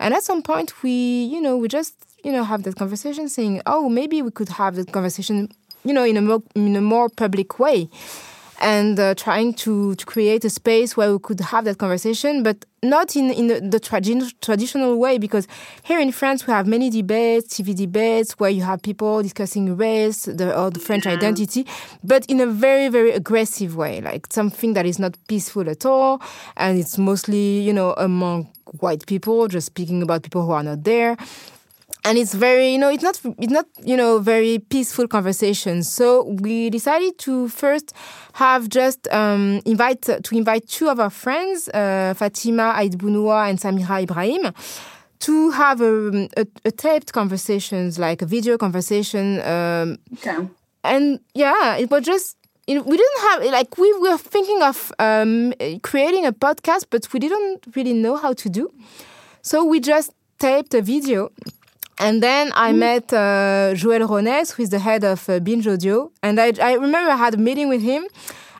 And 0.00 0.12
at 0.12 0.24
some 0.24 0.42
point, 0.42 0.82
we, 0.82 0.90
you 0.90 1.40
know, 1.40 1.56
we 1.56 1.68
just, 1.68 1.94
you 2.24 2.32
know, 2.32 2.42
have 2.42 2.64
that 2.64 2.74
conversation 2.74 3.28
saying, 3.28 3.62
oh, 3.64 3.88
maybe 3.88 4.22
we 4.22 4.32
could 4.32 4.48
have 4.48 4.74
that 4.74 4.90
conversation, 4.90 5.50
you 5.84 5.92
know, 5.92 6.02
in 6.02 6.16
a 6.16 6.22
more, 6.22 6.42
in 6.56 6.74
a 6.74 6.80
more 6.80 7.08
public 7.10 7.60
way 7.60 7.88
and 8.58 8.98
uh, 8.98 9.14
trying 9.14 9.54
to, 9.54 9.94
to 9.94 10.06
create 10.06 10.44
a 10.44 10.50
space 10.50 10.96
where 10.96 11.12
we 11.12 11.18
could 11.18 11.40
have 11.40 11.64
that 11.64 11.78
conversation, 11.78 12.42
but 12.42 12.64
not 12.82 13.16
in, 13.16 13.30
in 13.30 13.46
the, 13.48 13.60
the 13.60 13.80
tradi- 13.80 14.32
traditional 14.40 14.98
way, 14.98 15.18
because 15.18 15.46
here 15.84 16.00
in 16.00 16.12
France 16.12 16.46
we 16.46 16.52
have 16.52 16.66
many 16.66 16.90
debates, 16.90 17.54
TV 17.54 17.74
debates, 17.74 18.32
where 18.38 18.50
you 18.50 18.62
have 18.62 18.82
people 18.82 19.22
discussing 19.22 19.76
race 19.76 20.24
the, 20.24 20.56
or 20.56 20.70
the 20.70 20.80
French 20.80 21.06
yeah. 21.06 21.12
identity, 21.12 21.66
but 22.02 22.26
in 22.26 22.40
a 22.40 22.46
very, 22.46 22.88
very 22.88 23.12
aggressive 23.12 23.76
way, 23.76 24.00
like 24.00 24.32
something 24.32 24.74
that 24.74 24.86
is 24.86 24.98
not 24.98 25.16
peaceful 25.28 25.68
at 25.68 25.86
all, 25.86 26.20
and 26.56 26.78
it's 26.78 26.98
mostly, 26.98 27.60
you 27.60 27.72
know, 27.72 27.94
among 27.96 28.48
white 28.80 29.06
people, 29.06 29.48
just 29.48 29.66
speaking 29.66 30.02
about 30.02 30.22
people 30.22 30.44
who 30.44 30.52
are 30.52 30.62
not 30.62 30.84
there 30.84 31.16
and 32.08 32.16
it's 32.16 32.32
very 32.32 32.72
you 32.72 32.78
know 32.78 32.88
it's 32.88 33.02
not 33.02 33.20
it's 33.38 33.52
not 33.52 33.66
you 33.84 33.96
know 33.96 34.18
very 34.18 34.58
peaceful 34.58 35.06
conversations 35.06 35.92
so 35.92 36.24
we 36.40 36.70
decided 36.70 37.18
to 37.18 37.48
first 37.48 37.92
have 38.32 38.68
just 38.68 39.06
um, 39.12 39.60
invite 39.66 40.00
to 40.02 40.36
invite 40.36 40.66
two 40.68 40.88
of 40.88 40.98
our 40.98 41.10
friends 41.10 41.68
uh, 41.68 42.14
fatima 42.16 42.74
ait 42.78 42.96
bounoua 42.96 43.48
and 43.50 43.58
samira 43.58 44.02
ibrahim 44.02 44.52
to 45.20 45.50
have 45.50 45.80
a, 45.80 46.28
a, 46.36 46.46
a, 46.64 46.70
taped 46.70 47.12
conversations 47.12 47.98
like 47.98 48.22
a 48.22 48.26
video 48.26 48.56
conversation 48.56 49.40
um, 49.42 49.98
okay. 50.14 50.48
and 50.84 51.20
yeah 51.34 51.76
it 51.76 51.90
was 51.90 52.04
just 52.04 52.36
you 52.66 52.74
know, 52.74 52.82
we 52.82 52.96
didn't 52.96 53.20
have 53.20 53.44
like 53.44 53.76
we 53.76 53.92
were 53.98 54.16
thinking 54.16 54.62
of 54.62 54.92
um, 54.98 55.52
creating 55.82 56.24
a 56.24 56.32
podcast 56.32 56.86
but 56.88 57.12
we 57.12 57.20
didn't 57.20 57.66
really 57.76 57.92
know 57.92 58.16
how 58.16 58.32
to 58.32 58.48
do 58.48 58.72
so 59.42 59.62
we 59.64 59.78
just 59.80 60.12
taped 60.38 60.72
a 60.72 60.80
video 60.80 61.30
and 61.98 62.22
then 62.22 62.52
I 62.54 62.72
mm. 62.72 62.78
met 62.78 63.12
uh, 63.12 63.74
Joël 63.74 64.08
Ronez, 64.08 64.52
who 64.52 64.62
is 64.62 64.70
the 64.70 64.78
head 64.78 65.04
of 65.04 65.28
uh, 65.28 65.40
Binge 65.40 65.66
Audio. 65.66 66.12
And 66.22 66.40
I, 66.40 66.52
I 66.62 66.74
remember 66.74 67.10
I 67.10 67.16
had 67.16 67.34
a 67.34 67.38
meeting 67.38 67.68
with 67.68 67.82
him, 67.82 68.06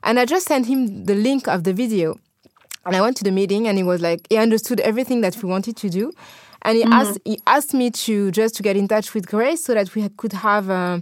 and 0.02 0.18
I 0.18 0.24
just 0.24 0.46
sent 0.46 0.66
him 0.66 1.04
the 1.04 1.14
link 1.14 1.46
of 1.46 1.64
the 1.64 1.72
video. 1.72 2.18
And 2.84 2.96
I 2.96 3.00
went 3.00 3.16
to 3.18 3.24
the 3.24 3.30
meeting, 3.30 3.68
and 3.68 3.78
he 3.78 3.84
was 3.84 4.00
like, 4.00 4.26
he 4.28 4.36
understood 4.36 4.80
everything 4.80 5.20
that 5.20 5.40
we 5.42 5.48
wanted 5.48 5.76
to 5.76 5.88
do. 5.88 6.12
And 6.62 6.76
he, 6.76 6.82
mm-hmm. 6.82 6.92
asked, 6.92 7.18
he 7.24 7.40
asked 7.46 7.74
me 7.74 7.90
to 7.90 8.32
just 8.32 8.56
to 8.56 8.64
get 8.64 8.76
in 8.76 8.88
touch 8.88 9.14
with 9.14 9.28
Grace 9.28 9.64
so 9.64 9.74
that 9.74 9.94
we 9.94 10.08
could 10.08 10.32
have 10.32 10.68
uh, 10.68 10.98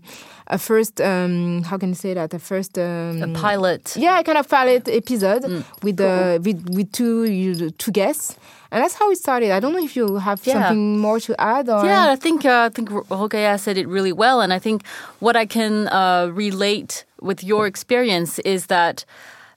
a 0.48 0.58
first, 0.58 1.00
um, 1.00 1.62
how 1.62 1.78
can 1.78 1.90
I 1.90 1.94
say 1.94 2.12
that? 2.12 2.34
A 2.34 2.38
first. 2.38 2.78
Um, 2.78 3.22
a 3.22 3.28
pilot. 3.28 3.96
Yeah, 3.96 4.22
kind 4.22 4.36
of 4.36 4.46
pilot 4.46 4.86
episode 4.88 5.44
mm. 5.44 5.64
with, 5.82 5.96
cool. 5.96 6.06
uh, 6.06 6.38
with, 6.38 6.68
with 6.68 6.92
two, 6.92 7.70
two 7.70 7.90
guests 7.90 8.36
and 8.70 8.82
that's 8.82 8.94
how 8.94 9.10
it 9.10 9.18
started. 9.18 9.50
I 9.50 9.60
don't 9.60 9.72
know 9.72 9.84
if 9.84 9.96
you 9.96 10.16
have 10.16 10.44
yeah. 10.46 10.54
something 10.54 10.98
more 10.98 11.20
to 11.20 11.40
add. 11.40 11.68
Or... 11.68 11.84
Yeah, 11.84 12.10
I 12.10 12.16
think 12.16 12.44
uh, 12.44 12.68
I 12.70 12.74
think 12.74 12.90
Rokhaya 12.90 13.58
said 13.58 13.78
it 13.78 13.88
really 13.88 14.12
well, 14.12 14.40
and 14.40 14.52
I 14.52 14.58
think 14.58 14.86
what 15.20 15.36
I 15.36 15.46
can 15.46 15.88
uh, 15.88 16.30
relate 16.32 17.04
with 17.20 17.42
your 17.44 17.66
experience 17.66 18.38
is 18.40 18.66
that. 18.66 19.04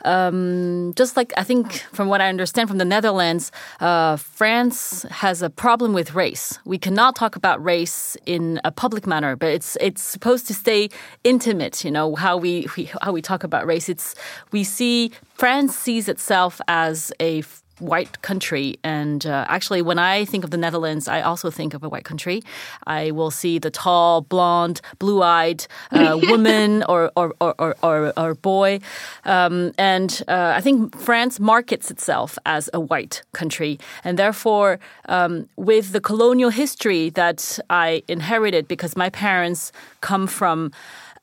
Um, 0.05 0.93
just 0.95 1.17
like 1.17 1.33
I 1.35 1.43
think 1.43 1.83
from 1.91 2.07
what 2.07 2.21
I 2.21 2.29
understand 2.29 2.69
from 2.69 2.77
the 2.77 2.85
Netherlands, 2.85 3.51
uh, 3.81 4.15
France 4.15 5.05
has 5.11 5.41
a 5.41 5.49
problem 5.49 5.91
with 5.91 6.15
race. 6.15 6.57
We 6.63 6.77
cannot 6.77 7.17
talk 7.17 7.35
about 7.35 7.61
race 7.61 8.15
in 8.25 8.61
a 8.63 8.71
public 8.71 9.05
manner, 9.05 9.35
but 9.35 9.49
it's 9.49 9.75
it's 9.81 10.01
supposed 10.01 10.47
to 10.47 10.53
stay 10.53 10.89
intimate. 11.25 11.83
You 11.83 11.91
know 11.91 12.15
how 12.15 12.37
we, 12.37 12.65
we 12.77 12.89
how 13.01 13.11
we 13.11 13.21
talk 13.21 13.43
about 13.43 13.67
race. 13.67 13.89
It's 13.89 14.15
we 14.53 14.63
see 14.63 15.11
France 15.33 15.75
sees 15.75 16.07
itself 16.07 16.61
as 16.69 17.11
a 17.19 17.43
white 17.79 18.21
country. 18.21 18.77
And 18.83 19.25
uh, 19.25 19.45
actually, 19.47 19.81
when 19.81 19.99
I 19.99 20.25
think 20.25 20.43
of 20.43 20.51
the 20.51 20.57
Netherlands, 20.57 21.07
I 21.07 21.21
also 21.21 21.49
think 21.49 21.73
of 21.73 21.83
a 21.83 21.89
white 21.89 22.05
country. 22.05 22.43
I 22.87 23.11
will 23.11 23.31
see 23.31 23.59
the 23.59 23.71
tall, 23.71 24.21
blonde, 24.21 24.81
blue 24.99 25.21
eyed 25.21 25.65
uh, 25.91 26.19
woman 26.29 26.83
or, 26.83 27.11
or, 27.15 27.33
or, 27.39 27.75
or, 27.81 28.13
or 28.17 28.35
boy. 28.35 28.79
Um, 29.25 29.71
and 29.77 30.21
uh, 30.27 30.53
I 30.55 30.61
think 30.61 30.97
France 30.97 31.39
markets 31.39 31.91
itself 31.91 32.37
as 32.45 32.69
a 32.73 32.79
white 32.79 33.23
country. 33.33 33.79
And 34.03 34.17
therefore, 34.17 34.79
um, 35.07 35.49
with 35.55 35.91
the 35.91 36.01
colonial 36.01 36.49
history 36.49 37.09
that 37.11 37.59
I 37.69 38.03
inherited 38.07 38.67
because 38.67 38.95
my 38.95 39.09
parents 39.09 39.71
come 40.01 40.27
from 40.27 40.71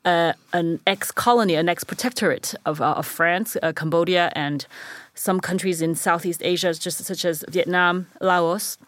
uh, 0.07 0.33
an 0.53 0.81
ex-colony, 0.87 1.57
an 1.57 1.69
ex-protectorate 1.69 2.55
of, 2.65 2.81
uh, 2.81 2.93
of 2.93 3.07
France, 3.07 3.57
uh, 3.63 3.73
Cambodia, 3.73 4.33
and 4.35 4.67
some 5.15 5.41
countries 5.41 5.83
in 5.83 5.95
Southeast 5.95 6.41
Asia, 6.43 6.73
just 6.73 7.05
such 7.05 7.25
as 7.25 7.45
Vietnam, 7.49 8.07
Laos, 8.21 8.79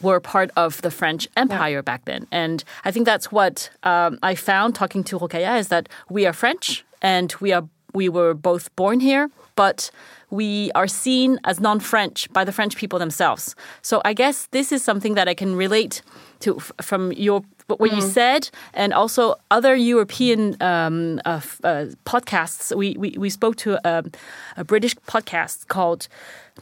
were 0.00 0.20
part 0.20 0.50
of 0.56 0.80
the 0.82 0.90
French 0.90 1.28
Empire 1.36 1.76
yeah. 1.76 1.80
back 1.82 2.04
then. 2.06 2.26
And 2.30 2.64
I 2.84 2.90
think 2.90 3.04
that's 3.04 3.30
what 3.30 3.70
um, 3.82 4.18
I 4.22 4.34
found 4.34 4.74
talking 4.74 5.04
to 5.04 5.18
Rokhaya 5.18 5.58
is 5.58 5.68
that 5.68 5.88
we 6.08 6.24
are 6.24 6.32
French 6.32 6.84
and 7.02 7.34
we 7.40 7.52
are 7.52 7.68
we 7.92 8.08
were 8.08 8.34
both 8.34 8.74
born 8.76 9.00
here, 9.00 9.28
but 9.56 9.90
we 10.30 10.70
are 10.76 10.86
seen 10.86 11.40
as 11.42 11.58
non-French 11.58 12.32
by 12.32 12.44
the 12.44 12.52
French 12.52 12.76
people 12.76 13.00
themselves. 13.00 13.56
So 13.82 14.00
I 14.04 14.14
guess 14.14 14.46
this 14.52 14.70
is 14.70 14.84
something 14.84 15.14
that 15.14 15.26
I 15.26 15.34
can 15.34 15.56
relate 15.56 16.02
to 16.40 16.60
from 16.80 17.12
your 17.12 17.42
but 17.70 17.78
what 17.78 17.92
mm. 17.92 17.96
you 17.96 18.02
said, 18.02 18.50
and 18.74 18.92
also 18.92 19.36
other 19.48 19.76
European 19.76 20.60
um, 20.60 21.20
uh, 21.24 21.40
uh, 21.62 21.86
podcasts, 22.04 22.76
we, 22.76 22.96
we, 22.98 23.14
we 23.16 23.30
spoke 23.30 23.54
to 23.54 23.78
a, 23.86 23.98
um, 23.98 24.10
a, 24.56 24.64
British 24.64 24.96
podcast 25.06 25.68
called 25.68 26.08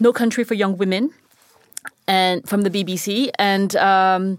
No 0.00 0.12
Country 0.12 0.44
for 0.44 0.52
Young 0.52 0.76
Women, 0.76 1.14
and 2.06 2.46
from 2.46 2.60
the 2.60 2.68
BBC, 2.68 3.30
and 3.38 3.74
um, 3.76 4.38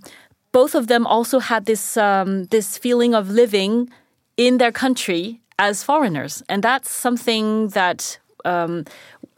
both 0.51 0.75
of 0.75 0.85
them 0.85 1.07
also 1.07 1.39
had 1.39 1.65
this 1.65 1.97
um, 1.97 2.45
this 2.51 2.77
feeling 2.77 3.15
of 3.15 3.31
living 3.31 3.89
in 4.37 4.59
their 4.59 4.71
country 4.71 5.41
as 5.57 5.81
foreigners, 5.81 6.43
and 6.49 6.63
that's 6.63 6.91
something 6.91 7.69
that 7.69 8.19
um, 8.45 8.85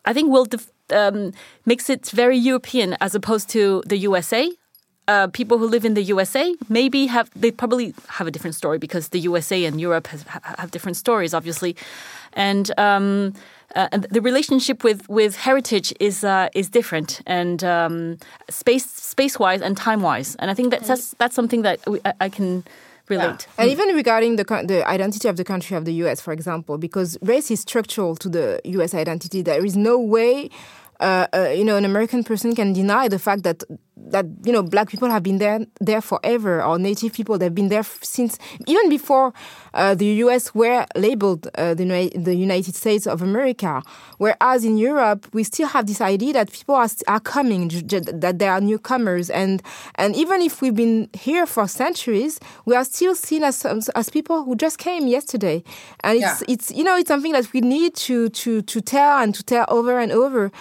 I 0.04 0.12
think 0.12 0.30
will. 0.30 0.46
Def- 0.46 0.70
um, 0.94 1.32
makes 1.66 1.90
it 1.90 2.10
very 2.10 2.38
European 2.38 2.98
as 3.00 3.16
opposed 3.16 3.48
to 3.48 3.82
the 3.86 3.96
USA, 3.96 4.52
uh, 5.12 5.28
people 5.28 5.58
who 5.58 5.68
live 5.68 5.86
in 5.90 5.94
the 5.94 6.04
USA 6.14 6.46
maybe 6.70 7.02
have 7.08 7.28
they 7.42 7.52
probably 7.52 7.94
have 8.18 8.28
a 8.28 8.32
different 8.32 8.56
story 8.56 8.78
because 8.78 9.10
the 9.10 9.20
USA 9.30 9.66
and 9.68 9.76
Europe 9.88 10.08
has, 10.08 10.22
have 10.62 10.72
different 10.72 10.98
stories, 10.98 11.34
obviously, 11.34 11.76
and. 12.34 12.66
Um, 12.78 13.34
uh, 13.74 13.88
and 13.94 14.04
the 14.12 14.20
relationship 14.20 14.84
with, 14.84 15.08
with 15.08 15.34
heritage 15.38 15.94
is 16.02 16.26
uh, 16.26 16.50
is 16.54 16.68
different 16.70 17.22
and 17.26 17.64
um, 17.64 18.18
space 18.50 18.86
space 19.14 19.40
wise 19.40 19.62
and 19.62 19.78
time 19.78 20.02
wise, 20.02 20.36
and 20.40 20.52
I 20.52 20.54
think 20.54 20.72
that's 20.72 20.90
that's, 20.90 21.16
that's 21.20 21.36
something 21.36 21.62
that 21.62 21.78
we, 21.88 21.98
I, 22.04 22.14
I, 22.26 22.30
can 22.30 22.66
relate. 23.08 23.48
Yeah. 23.48 23.64
And 23.64 23.72
even 23.72 23.96
regarding 23.96 24.36
the 24.36 24.44
the 24.74 24.80
identity 24.98 25.30
of 25.30 25.36
the 25.38 25.46
country 25.46 25.78
of 25.78 25.86
the 25.86 25.94
U.S., 26.04 26.20
for 26.20 26.34
example, 26.34 26.78
because 26.78 27.18
race 27.22 27.50
is 27.50 27.62
structural 27.62 28.18
to 28.18 28.28
the 28.38 28.60
U.S. 28.78 28.94
identity, 28.94 29.42
there 29.42 29.64
is 29.66 29.76
no 29.78 29.98
way 29.98 30.50
uh, 31.02 31.26
uh, 31.34 31.50
you 31.50 31.66
know, 31.66 31.78
an 31.78 31.84
American 31.84 32.24
person 32.24 32.56
can 32.56 32.74
deny 32.74 33.08
the 33.08 33.18
fact 33.18 33.42
that 33.42 33.64
that 34.08 34.26
you 34.44 34.52
know 34.52 34.64
black 34.64 34.90
people 34.90 35.10
have 35.10 35.24
been 35.24 35.38
there 35.38 35.66
there 35.80 36.02
forever 36.02 36.64
or 36.64 36.78
native 36.78 37.14
people 37.14 37.38
they've 37.38 37.56
been 37.56 37.70
there 37.70 37.84
since 38.02 38.38
even 38.68 38.90
before 38.90 39.34
uh, 39.74 39.96
the 39.96 40.06
US 40.06 40.54
were 40.54 40.86
labeled 40.96 41.48
uh, 41.56 41.74
the, 41.74 42.12
the 42.16 42.36
United 42.36 42.76
States 42.76 43.08
of 43.08 43.22
America. 43.22 43.82
Whereas 44.18 44.66
in 44.66 44.78
Europe 44.78 45.28
we 45.34 45.44
still 45.44 45.68
have 45.68 45.86
this 45.88 46.02
idea 46.02 46.34
that 46.34 46.52
people 46.52 46.76
are, 46.76 46.90
are 47.08 47.20
coming 47.20 47.70
that 47.70 48.36
they 48.40 48.48
are 48.48 48.62
newcomers. 48.62 49.30
And 49.30 49.62
and 49.96 50.16
even 50.16 50.42
if 50.42 50.62
we've 50.62 50.76
been 50.76 51.10
here 51.14 51.46
for 51.46 51.68
centuries 51.68 52.40
we 52.66 52.76
are 52.76 52.86
still 52.86 53.16
seen 53.16 53.44
as 53.44 53.66
as 53.66 54.10
people 54.10 54.44
who 54.44 54.56
just 54.56 54.78
came 54.78 55.08
yesterday. 55.08 55.64
And 56.04 56.18
it's 56.18 56.42
yeah. 56.42 56.54
it's 56.54 56.72
you 56.72 56.84
know 56.84 56.98
it's 56.98 57.08
something 57.08 57.32
that 57.34 57.52
we 57.54 57.62
need 57.62 57.96
to 57.96 58.30
to 58.30 58.62
to 58.62 58.82
tell 58.82 59.20
and 59.20 59.34
to 59.36 59.44
tell 59.44 59.66
over 59.70 60.00
and 60.00 60.12
over 60.12 60.52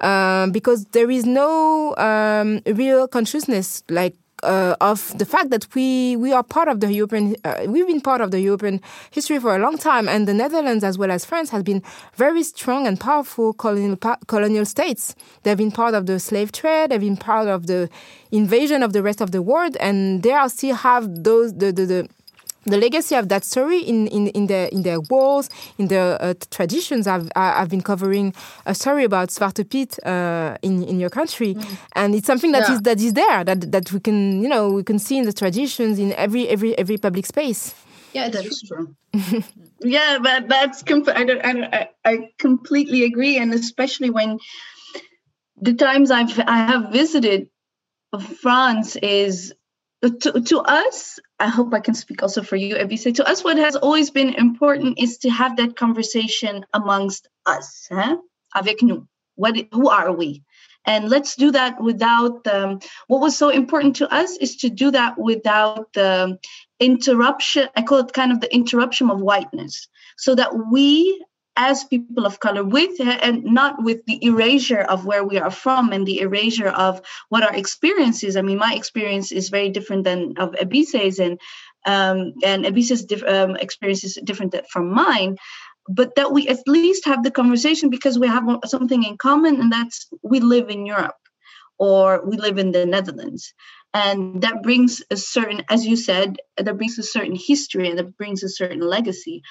um, 0.00 0.50
because 0.52 0.84
there 0.86 1.10
is 1.10 1.24
no 1.24 1.96
um, 1.96 2.60
real 2.66 3.06
consciousness 3.08 3.82
like 3.88 4.14
uh, 4.42 4.74
of 4.80 5.16
the 5.18 5.24
fact 5.24 5.50
that 5.50 5.66
we 5.74 6.16
we 6.16 6.32
are 6.32 6.42
part 6.42 6.68
of 6.68 6.80
the 6.80 6.92
European 6.92 7.36
uh, 7.44 7.64
we've 7.66 7.86
been 7.86 8.00
part 8.00 8.20
of 8.20 8.30
the 8.30 8.40
European 8.40 8.80
history 9.10 9.38
for 9.38 9.54
a 9.54 9.58
long 9.58 9.76
time, 9.78 10.08
and 10.08 10.26
the 10.26 10.34
Netherlands 10.34 10.84
as 10.84 10.96
well 10.96 11.10
as 11.10 11.24
France 11.24 11.50
has 11.50 11.62
been 11.62 11.82
very 12.16 12.42
strong 12.42 12.86
and 12.86 12.98
powerful 12.98 13.52
colonial 13.52 13.96
colonial 14.26 14.64
states. 14.64 15.14
They've 15.42 15.56
been 15.56 15.72
part 15.72 15.94
of 15.94 16.06
the 16.06 16.18
slave 16.18 16.52
trade. 16.52 16.90
They've 16.90 17.00
been 17.00 17.16
part 17.16 17.48
of 17.48 17.66
the 17.66 17.88
invasion 18.30 18.82
of 18.82 18.92
the 18.92 19.02
rest 19.02 19.20
of 19.20 19.30
the 19.32 19.42
world, 19.42 19.76
and 19.78 20.22
they 20.22 20.32
are 20.32 20.48
still 20.48 20.76
have 20.76 21.22
those 21.24 21.54
the 21.54 21.72
the, 21.72 21.86
the 21.86 22.08
the 22.64 22.76
legacy 22.76 23.14
of 23.14 23.28
that 23.28 23.44
story 23.44 23.80
in, 23.80 24.06
in, 24.08 24.28
in, 24.28 24.46
the, 24.46 24.72
in 24.72 24.82
their 24.82 25.00
walls, 25.00 25.48
in 25.78 25.88
the 25.88 26.18
uh, 26.20 26.34
traditions. 26.50 27.06
I've, 27.06 27.30
I've 27.34 27.68
been 27.68 27.80
covering 27.80 28.34
a 28.66 28.74
story 28.74 29.04
about 29.04 29.30
Zwarte 29.30 29.68
Piet 29.68 29.98
uh, 30.04 30.56
in, 30.62 30.82
in 30.84 31.00
your 31.00 31.10
country. 31.10 31.54
Mm. 31.54 31.78
And 31.96 32.14
it's 32.14 32.26
something 32.26 32.52
that 32.52 32.68
yeah. 32.68 32.74
is 32.74 32.80
that 32.82 33.00
is 33.00 33.12
there, 33.14 33.44
that, 33.44 33.72
that 33.72 33.92
we 33.92 34.00
can, 34.00 34.42
you 34.42 34.48
know, 34.48 34.70
we 34.70 34.82
can 34.82 34.98
see 34.98 35.18
in 35.18 35.24
the 35.24 35.32
traditions 35.32 35.98
in 35.98 36.12
every, 36.12 36.48
every, 36.48 36.76
every 36.78 36.98
public 36.98 37.26
space. 37.26 37.74
Yeah, 38.12 38.28
that's 38.28 38.62
true. 38.62 38.94
yeah, 39.80 40.18
but 40.20 40.48
that's 40.48 40.82
com- 40.82 41.04
I, 41.08 41.24
don't, 41.24 41.44
I, 41.44 41.52
don't, 41.52 41.74
I, 41.74 41.88
I 42.04 42.30
completely 42.38 43.04
agree. 43.04 43.38
And 43.38 43.54
especially 43.54 44.10
when 44.10 44.38
the 45.56 45.74
times 45.74 46.10
I've, 46.10 46.36
I 46.40 46.56
have 46.56 46.92
visited 46.92 47.48
France 48.18 48.96
is 48.96 49.54
to, 50.08 50.40
to 50.40 50.60
us, 50.60 51.18
I 51.38 51.48
hope 51.48 51.74
I 51.74 51.80
can 51.80 51.94
speak 51.94 52.22
also 52.22 52.42
for 52.42 52.56
you, 52.56 52.74
Ebise. 52.76 53.14
To 53.14 53.28
us, 53.28 53.44
what 53.44 53.58
has 53.58 53.76
always 53.76 54.10
been 54.10 54.34
important 54.34 54.98
is 54.98 55.18
to 55.18 55.30
have 55.30 55.56
that 55.56 55.76
conversation 55.76 56.64
amongst 56.72 57.28
us, 57.46 57.86
huh? 57.90 58.16
avec 58.54 58.82
nous. 58.82 59.06
What, 59.36 59.56
who 59.72 59.88
are 59.88 60.12
we? 60.12 60.42
And 60.86 61.10
let's 61.10 61.36
do 61.36 61.50
that 61.50 61.80
without 61.80 62.46
um, 62.46 62.80
what 63.06 63.20
was 63.20 63.36
so 63.36 63.50
important 63.50 63.96
to 63.96 64.12
us 64.12 64.36
is 64.38 64.56
to 64.56 64.70
do 64.70 64.90
that 64.90 65.18
without 65.18 65.92
the 65.92 66.38
interruption. 66.78 67.68
I 67.76 67.82
call 67.82 67.98
it 67.98 68.12
kind 68.12 68.32
of 68.32 68.40
the 68.40 68.52
interruption 68.54 69.10
of 69.10 69.20
whiteness, 69.20 69.88
so 70.16 70.34
that 70.34 70.52
we 70.70 71.22
as 71.56 71.84
people 71.84 72.26
of 72.26 72.40
color 72.40 72.64
with 72.64 73.00
and 73.00 73.44
not 73.44 73.82
with 73.82 74.04
the 74.06 74.24
erasure 74.24 74.80
of 74.80 75.04
where 75.04 75.24
we 75.24 75.38
are 75.38 75.50
from 75.50 75.92
and 75.92 76.06
the 76.06 76.20
erasure 76.20 76.68
of 76.68 77.00
what 77.28 77.42
our 77.42 77.54
experience 77.54 78.22
is. 78.22 78.36
I 78.36 78.42
mean, 78.42 78.58
my 78.58 78.74
experience 78.74 79.32
is 79.32 79.48
very 79.50 79.68
different 79.68 80.04
than 80.04 80.34
of 80.38 80.54
Ebise's 80.54 81.18
and 81.18 81.38
um, 81.86 82.34
and 82.44 82.66
Ebise's 82.66 83.04
diff- 83.04 83.26
um, 83.26 83.56
experience 83.56 84.04
is 84.04 84.18
different 84.22 84.54
from 84.70 84.92
mine. 84.92 85.36
But 85.88 86.14
that 86.16 86.32
we 86.32 86.46
at 86.46 86.60
least 86.66 87.06
have 87.06 87.24
the 87.24 87.30
conversation 87.30 87.90
because 87.90 88.18
we 88.18 88.28
have 88.28 88.44
something 88.66 89.02
in 89.02 89.16
common, 89.16 89.60
and 89.60 89.72
that's 89.72 90.08
we 90.22 90.40
live 90.40 90.68
in 90.70 90.86
Europe 90.86 91.16
or 91.78 92.22
we 92.26 92.36
live 92.36 92.58
in 92.58 92.72
the 92.72 92.86
Netherlands. 92.86 93.54
And 93.92 94.42
that 94.42 94.62
brings 94.62 95.02
a 95.10 95.16
certain, 95.16 95.64
as 95.68 95.84
you 95.84 95.96
said, 95.96 96.36
that 96.56 96.76
brings 96.76 96.98
a 96.98 97.02
certain 97.02 97.34
history 97.34 97.88
and 97.88 97.98
that 97.98 98.16
brings 98.16 98.42
a 98.42 98.48
certain 98.48 98.80
legacy. 98.80 99.42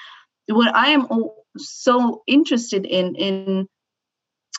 What 0.47 0.73
I 0.73 0.89
am 0.89 1.07
so 1.57 2.23
interested 2.27 2.85
in 2.85 3.15
in 3.15 3.67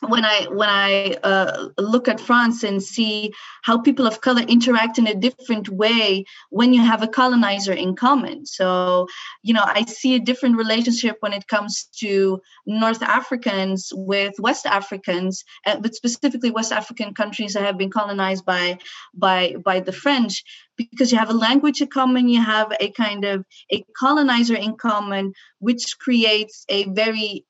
when 0.07 0.25
I 0.25 0.47
when 0.49 0.69
I 0.69 1.15
uh, 1.23 1.69
look 1.77 2.07
at 2.07 2.19
France 2.19 2.63
and 2.63 2.81
see 2.81 3.33
how 3.61 3.77
people 3.77 4.07
of 4.07 4.21
color 4.21 4.41
interact 4.41 4.97
in 4.97 5.05
a 5.05 5.13
different 5.13 5.69
way 5.69 6.25
when 6.49 6.73
you 6.73 6.81
have 6.81 7.03
a 7.03 7.07
colonizer 7.07 7.73
in 7.73 7.95
common. 7.95 8.45
So, 8.45 9.07
you 9.43 9.53
know, 9.53 9.63
I 9.63 9.85
see 9.85 10.15
a 10.15 10.19
different 10.19 10.57
relationship 10.57 11.17
when 11.19 11.33
it 11.33 11.47
comes 11.47 11.87
to 11.99 12.41
North 12.65 13.03
Africans 13.03 13.91
with 13.95 14.33
West 14.39 14.65
Africans, 14.65 15.43
uh, 15.67 15.79
but 15.79 15.93
specifically 15.93 16.49
West 16.49 16.71
African 16.71 17.13
countries 17.13 17.53
that 17.53 17.63
have 17.63 17.77
been 17.77 17.91
colonized 17.91 18.45
by 18.45 18.79
by 19.13 19.55
by 19.63 19.81
the 19.81 19.93
French, 19.93 20.43
because 20.77 21.11
you 21.11 21.19
have 21.19 21.29
a 21.29 21.33
language 21.33 21.79
in 21.79 21.87
common, 21.87 22.27
you 22.27 22.41
have 22.41 22.73
a 22.79 22.89
kind 22.91 23.23
of 23.23 23.45
a 23.71 23.85
colonizer 23.95 24.55
in 24.55 24.75
common, 24.77 25.33
which 25.59 25.99
creates 25.99 26.65
a 26.69 26.89
very 26.89 27.45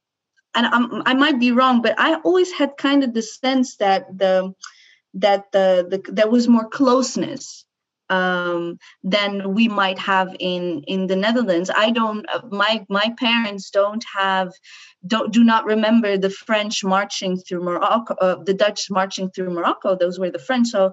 and 0.53 0.65
I'm, 0.65 1.03
i 1.05 1.13
might 1.13 1.39
be 1.39 1.51
wrong, 1.51 1.81
but 1.81 1.95
I 1.97 2.15
always 2.15 2.51
had 2.51 2.77
kind 2.77 3.03
of 3.03 3.13
the 3.13 3.21
sense 3.21 3.77
that 3.77 4.17
the 4.17 4.53
that 5.15 5.51
the, 5.51 5.87
the 5.89 6.11
there 6.11 6.29
was 6.29 6.47
more 6.47 6.67
closeness 6.67 7.65
um, 8.09 8.77
than 9.03 9.53
we 9.53 9.67
might 9.67 9.97
have 9.99 10.35
in 10.39 10.83
in 10.87 11.07
the 11.07 11.15
Netherlands. 11.15 11.71
I 11.75 11.91
don't. 11.91 12.25
My 12.49 12.85
my 12.89 13.13
parents 13.17 13.69
don't 13.71 14.03
have 14.15 14.51
don't 15.07 15.31
do 15.33 15.43
not 15.43 15.65
remember 15.65 16.17
the 16.17 16.29
French 16.29 16.83
marching 16.83 17.37
through 17.37 17.63
Morocco, 17.63 18.13
uh, 18.15 18.43
the 18.43 18.53
Dutch 18.53 18.91
marching 18.91 19.31
through 19.31 19.51
Morocco. 19.51 19.95
Those 19.95 20.19
were 20.19 20.29
the 20.29 20.39
French. 20.39 20.67
So 20.67 20.91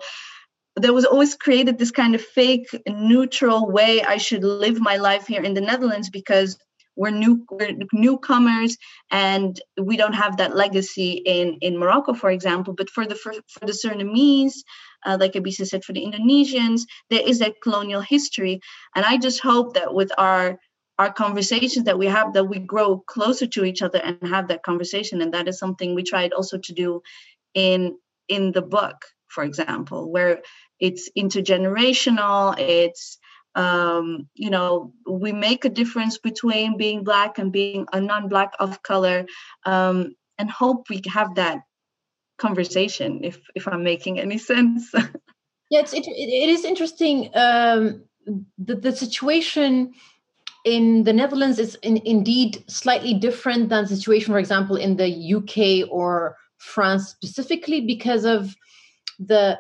there 0.77 0.93
was 0.93 1.05
always 1.05 1.35
created 1.35 1.77
this 1.77 1.91
kind 1.91 2.15
of 2.15 2.23
fake 2.23 2.69
neutral 2.87 3.69
way 3.69 4.03
I 4.03 4.17
should 4.19 4.45
live 4.45 4.81
my 4.81 4.97
life 4.97 5.27
here 5.27 5.43
in 5.43 5.55
the 5.55 5.61
Netherlands 5.61 6.09
because 6.09 6.57
we're 6.99 7.11
new 7.11 7.47
we're 7.51 7.77
newcomers 7.93 8.77
and 9.11 9.61
we 9.81 9.97
don't 9.97 10.15
have 10.15 10.37
that 10.37 10.57
legacy 10.57 11.13
in 11.13 11.59
in 11.61 11.79
Morocco 11.79 12.13
for 12.13 12.31
example. 12.31 12.75
But 12.75 12.91
for 12.91 13.07
the 13.07 13.15
for, 13.15 13.33
for 13.49 13.65
the 13.67 13.73
Surinamese 13.73 14.57
uh, 15.07 15.17
like 15.19 15.33
Ebise 15.35 15.67
said 15.67 15.85
for 15.85 15.93
the 15.93 16.05
Indonesians 16.05 16.83
there 17.09 17.27
is 17.27 17.39
that 17.39 17.63
colonial 17.63 18.01
history. 18.01 18.61
And 18.95 19.05
I 19.07 19.17
just 19.17 19.41
hope 19.41 19.75
that 19.75 19.95
with 19.95 20.11
our 20.19 20.59
our 20.99 21.13
conversations 21.13 21.85
that 21.85 21.99
we 21.99 22.07
have 22.07 22.33
that 22.33 22.45
we 22.53 22.59
grow 22.59 22.99
closer 22.99 23.47
to 23.47 23.65
each 23.65 23.83
other 23.83 24.01
and 24.01 24.19
have 24.29 24.49
that 24.49 24.65
conversation. 24.65 25.23
And 25.23 25.33
that 25.35 25.47
is 25.47 25.59
something 25.59 25.95
we 25.95 26.03
tried 26.03 26.33
also 26.33 26.59
to 26.59 26.73
do 26.73 27.03
in 27.55 27.97
in 28.29 28.53
the 28.53 28.63
book 28.63 28.97
for 29.29 29.45
example 29.45 30.11
where 30.11 30.41
it's 30.81 31.09
intergenerational 31.17 32.59
it's 32.59 33.19
um, 33.59 34.29
you 34.35 34.51
know, 34.51 34.93
we 35.05 35.33
make 35.33 35.65
a 35.65 35.69
difference 35.69 36.17
between 36.17 36.79
being 36.79 37.03
black 37.03 37.39
and 37.39 37.51
being 37.51 37.87
a 37.93 38.01
non-black 38.01 38.53
of 38.61 38.85
color, 38.85 39.27
um, 39.65 40.15
and 40.39 40.49
hope 40.49 40.89
we 40.89 41.03
have 41.09 41.35
that 41.35 41.63
conversation. 42.39 43.25
If 43.25 43.41
if 43.57 43.67
I'm 43.67 43.83
making 43.83 44.21
any 44.21 44.39
sense. 44.53 44.95
yeah, 45.71 45.81
it's, 45.81 45.93
it, 45.93 46.07
it 46.07 46.49
is 46.49 46.65
interesting. 46.65 47.31
Um, 47.35 48.05
the 48.59 48.77
the 48.77 48.95
situation 48.95 49.93
in 50.65 51.03
the 51.03 51.13
Netherlands 51.13 51.59
is 51.59 51.75
in, 51.83 51.97
indeed 52.05 52.63
slightly 52.69 53.15
different 53.15 53.71
than 53.71 53.85
the 53.85 53.97
situation, 53.97 54.33
for 54.33 54.39
example, 54.39 54.77
in 54.77 54.97
the 54.97 55.11
UK 55.35 55.91
or 55.91 56.37
France 56.59 57.09
specifically 57.09 57.81
because 57.81 58.25
of 58.25 58.55
the 59.19 59.59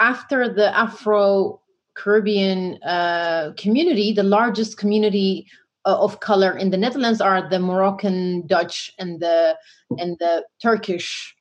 after 0.00 0.52
the 0.52 0.76
Afro 0.76 1.60
Caribbean 1.96 2.78
uh, 2.82 3.52
community, 3.56 4.12
the 4.12 4.22
largest 4.22 4.76
community 4.76 5.46
uh, 5.84 5.98
of 5.98 6.20
color 6.20 6.56
in 6.56 6.70
the 6.70 6.76
Netherlands 6.76 7.20
are 7.20 7.48
the 7.48 7.58
Moroccan 7.58 8.46
Dutch 8.46 8.92
and 8.98 9.20
the 9.20 9.56
and 9.98 10.16
the 10.18 10.44
Turkish 10.60 11.34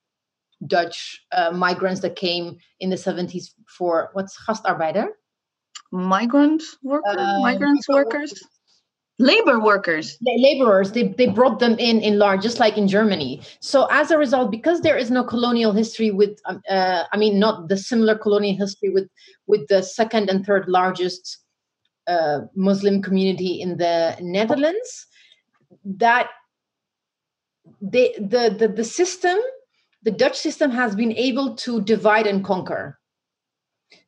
Dutch 0.68 1.26
uh, 1.32 1.52
migrants 1.52 2.02
that 2.02 2.16
came 2.16 2.58
in 2.80 2.90
the 2.90 2.96
70s 2.96 3.52
for 3.68 4.10
what's 4.14 4.38
gastarbeider? 4.46 5.08
Migrant 5.92 6.64
workers, 6.84 7.16
uh, 7.18 7.40
migrants 7.42 7.88
workers 7.88 8.34
labor 9.20 9.60
workers. 9.60 10.18
Laborers 10.22 10.92
they, 10.92 11.08
they 11.08 11.28
brought 11.28 11.60
them 11.60 11.78
in 11.80 12.02
in 12.02 12.20
large 12.20 12.42
just 12.42 12.60
like 12.60 12.78
in 12.78 12.88
germany. 12.88 13.42
So 13.60 13.88
as 13.92 14.12
a 14.12 14.18
result 14.18 14.52
because 14.52 14.82
there 14.82 14.98
is 14.98 15.10
no 15.10 15.24
colonial 15.24 15.72
history 15.72 16.12
with 16.12 16.40
um, 16.46 16.62
uh, 16.70 17.04
i 17.12 17.18
mean 17.18 17.40
not 17.40 17.70
the 17.70 17.78
similar 17.78 18.18
colonial 18.18 18.58
history 18.58 18.90
with 18.90 19.10
with 19.48 19.68
the 19.68 19.82
second 19.84 20.30
and 20.30 20.46
third 20.46 20.68
largest 20.68 21.38
uh, 22.08 22.42
muslim 22.56 23.02
community 23.02 23.62
in 23.62 23.78
the 23.78 24.16
netherlands 24.22 25.08
that 25.84 26.30
they, 27.82 28.14
the, 28.20 28.56
the 28.60 28.68
the 28.68 28.84
system 28.84 29.38
the 30.04 30.12
dutch 30.12 30.38
system 30.38 30.72
has 30.72 30.96
been 30.96 31.14
able 31.14 31.56
to 31.56 31.82
divide 31.82 32.28
and 32.28 32.44
conquer 32.44 33.00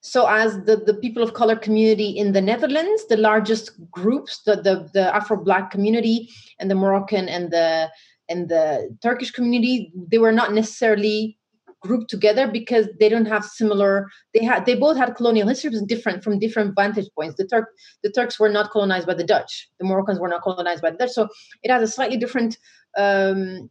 so, 0.02 0.28
as 0.28 0.64
the, 0.64 0.78
the 0.78 0.94
people 0.94 1.24
of 1.24 1.34
color 1.34 1.56
community 1.56 2.10
in 2.10 2.32
the 2.32 2.42
Netherlands, 2.42 3.06
the 3.08 3.18
largest 3.18 3.72
groups, 3.92 4.42
the, 4.44 4.56
the, 4.56 4.90
the 4.94 5.14
Afro 5.16 5.44
Black 5.44 5.72
community 5.72 6.30
and 6.60 6.70
the 6.72 6.76
Moroccan 6.76 7.28
and 7.28 7.52
the 7.52 7.90
and 8.30 8.50
the 8.50 8.96
Turkish 9.02 9.32
community, 9.32 9.92
they 9.96 10.18
were 10.18 10.32
not 10.34 10.54
necessarily 10.54 11.38
grouped 11.82 12.10
together 12.10 12.48
because 12.48 12.88
they 13.00 13.08
don't 13.08 13.28
have 13.28 13.46
similar 13.46 14.10
they 14.34 14.44
had 14.44 14.66
they 14.66 14.76
both 14.76 14.98
had 14.98 15.16
colonial 15.16 15.48
history 15.48 15.70
but 15.70 15.88
different 15.88 16.24
from 16.24 16.40
different 16.40 16.76
vantage 16.76 17.10
points. 17.16 17.36
The 17.36 17.48
turk 17.48 17.70
the 18.04 18.12
turks 18.12 18.40
were 18.40 18.50
not 18.50 18.72
colonized 18.72 19.08
by 19.08 19.14
the 19.14 19.24
dutch. 19.24 19.70
The 19.80 19.86
moroccans 19.86 20.20
were 20.20 20.28
not 20.28 20.42
colonized 20.42 20.82
by 20.82 20.92
the 20.92 20.98
dutch. 20.98 21.12
So 21.12 21.28
it 21.64 21.72
has 21.72 21.82
a 21.82 21.92
slightly 21.92 22.18
different 22.18 22.58
um, 22.98 23.70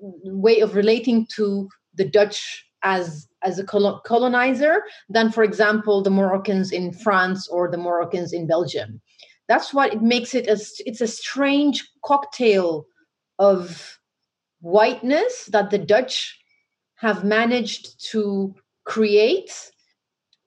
way 0.00 0.60
of 0.60 0.74
relating 0.74 1.26
to 1.36 1.68
the 1.94 2.04
dutch 2.08 2.66
as 2.82 3.25
as 3.46 3.58
a 3.60 3.64
colonizer 3.64 4.82
than 5.08 5.30
for 5.30 5.44
example 5.44 6.02
the 6.02 6.10
moroccans 6.10 6.72
in 6.72 6.92
france 6.92 7.48
or 7.48 7.70
the 7.70 7.78
moroccans 7.78 8.32
in 8.32 8.46
belgium. 8.46 9.00
That's 9.48 9.72
what 9.72 9.94
it 9.94 10.02
makes 10.02 10.34
it 10.34 10.48
as 10.48 10.74
it's 10.80 11.00
a 11.00 11.06
strange 11.06 11.88
cocktail 12.04 12.86
of 13.38 13.98
whiteness 14.60 15.46
that 15.52 15.70
the 15.70 15.78
dutch 15.78 16.36
have 16.96 17.24
managed 17.24 18.10
to 18.10 18.54
create 18.84 19.52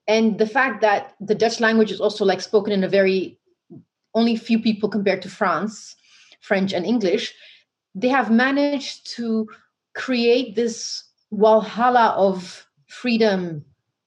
and 0.06 0.38
the 0.38 0.46
fact 0.46 0.80
that 0.82 1.14
the 1.20 1.34
dutch 1.34 1.60
language 1.60 1.92
is 1.92 2.00
also 2.00 2.24
like 2.24 2.40
spoken 2.40 2.72
in 2.72 2.84
a 2.84 2.88
very 2.88 3.38
only 4.14 4.36
few 4.36 4.58
people 4.58 4.88
compared 4.88 5.22
to 5.22 5.28
france 5.28 5.94
french 6.40 6.72
and 6.72 6.84
english 6.84 7.32
they 7.94 8.08
have 8.08 8.30
managed 8.30 9.06
to 9.16 9.48
create 9.94 10.56
this 10.56 11.04
walhalla 11.32 12.12
of 12.16 12.66
freedom 12.90 13.64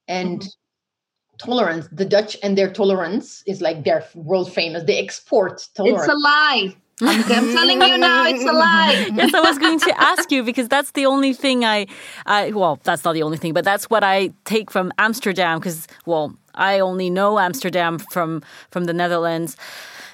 and 0.08 0.42
mm-hmm. 0.42 1.50
tolerance. 1.50 1.88
The 1.92 2.06
dutch 2.06 2.38
and 2.44 2.58
their 2.58 2.72
tolerance 2.72 3.44
is 3.48 3.62
like 3.62 3.84
they're 3.84 4.06
world 4.14 4.52
famous. 4.52 4.84
They 4.84 5.00
export 5.00 5.68
tolerance 5.76 6.04
it's 6.04 6.14
a 6.14 6.18
lie. 6.18 6.76
I'm, 7.02 7.24
I'm, 7.24 7.54
telling 7.54 7.82
you 7.82 7.98
now, 7.98 8.28
it's 8.28 8.44
a 8.44 8.54
lie. 8.54 9.10
yes, 9.16 9.34
I 9.34 9.40
was 9.42 9.58
going 9.58 9.80
to 9.80 10.00
ask 10.00 10.32
you 10.32 10.44
because 10.44 10.70
that's 10.70 10.92
the 10.92 11.08
only 11.08 11.34
thing 11.34 11.66
I, 11.66 11.88
I, 12.28 12.52
well, 12.52 12.80
that's 12.84 13.04
not 13.04 13.14
the 13.14 13.24
only 13.24 13.38
thing, 13.38 13.52
but 13.52 13.66
that's 13.66 13.90
what 13.90 14.04
I 14.04 14.32
take 14.46 14.70
from 14.70 14.94
Amsterdam 15.00 15.58
because, 15.60 15.88
well, 16.06 16.36
I 16.54 16.80
only 16.80 17.10
know 17.10 17.40
Amsterdam 17.40 17.98
from 17.98 18.44
from 18.70 18.84
the 18.86 18.94
Netherlands 18.94 19.58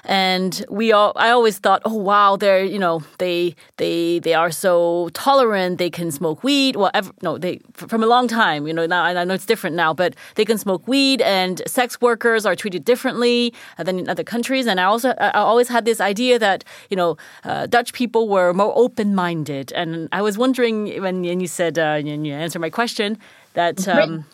and 0.04 0.64
we 0.68 0.92
all 0.92 1.12
I 1.16 1.30
always 1.30 1.58
thought, 1.58 1.82
oh 1.84 1.94
wow, 1.94 2.36
they're 2.36 2.64
you 2.64 2.78
know 2.78 3.02
they 3.18 3.54
they 3.76 4.18
they 4.20 4.34
are 4.34 4.50
so 4.50 5.10
tolerant. 5.12 5.78
They 5.78 5.90
can 5.90 6.10
smoke 6.10 6.42
weed. 6.42 6.76
Well, 6.76 6.90
ever, 6.94 7.10
no, 7.22 7.38
they 7.38 7.60
from 7.72 8.02
a 8.02 8.06
long 8.06 8.28
time. 8.28 8.66
You 8.66 8.72
know 8.72 8.86
now 8.86 9.02
I 9.02 9.24
know 9.24 9.34
it's 9.34 9.46
different 9.46 9.76
now, 9.76 9.92
but 9.92 10.14
they 10.34 10.44
can 10.44 10.58
smoke 10.58 10.86
weed, 10.88 11.20
and 11.22 11.62
sex 11.66 12.00
workers 12.00 12.46
are 12.46 12.56
treated 12.56 12.84
differently 12.84 13.52
than 13.78 13.98
in 13.98 14.08
other 14.08 14.24
countries. 14.24 14.66
And 14.66 14.80
I 14.80 14.84
also 14.84 15.10
I 15.18 15.30
always 15.32 15.68
had 15.68 15.84
this 15.84 16.00
idea 16.00 16.38
that 16.38 16.64
you 16.88 16.96
know 16.96 17.16
uh, 17.44 17.66
Dutch 17.66 17.92
people 17.92 18.28
were 18.28 18.52
more 18.52 18.72
open 18.76 19.14
minded, 19.14 19.72
and 19.72 20.08
I 20.12 20.22
was 20.22 20.38
wondering 20.38 21.00
when 21.02 21.24
you 21.24 21.46
said 21.46 21.78
uh, 21.78 22.00
you 22.02 22.32
answered 22.32 22.60
my 22.60 22.70
question 22.70 23.18
that. 23.54 23.86
Um, 23.88 24.24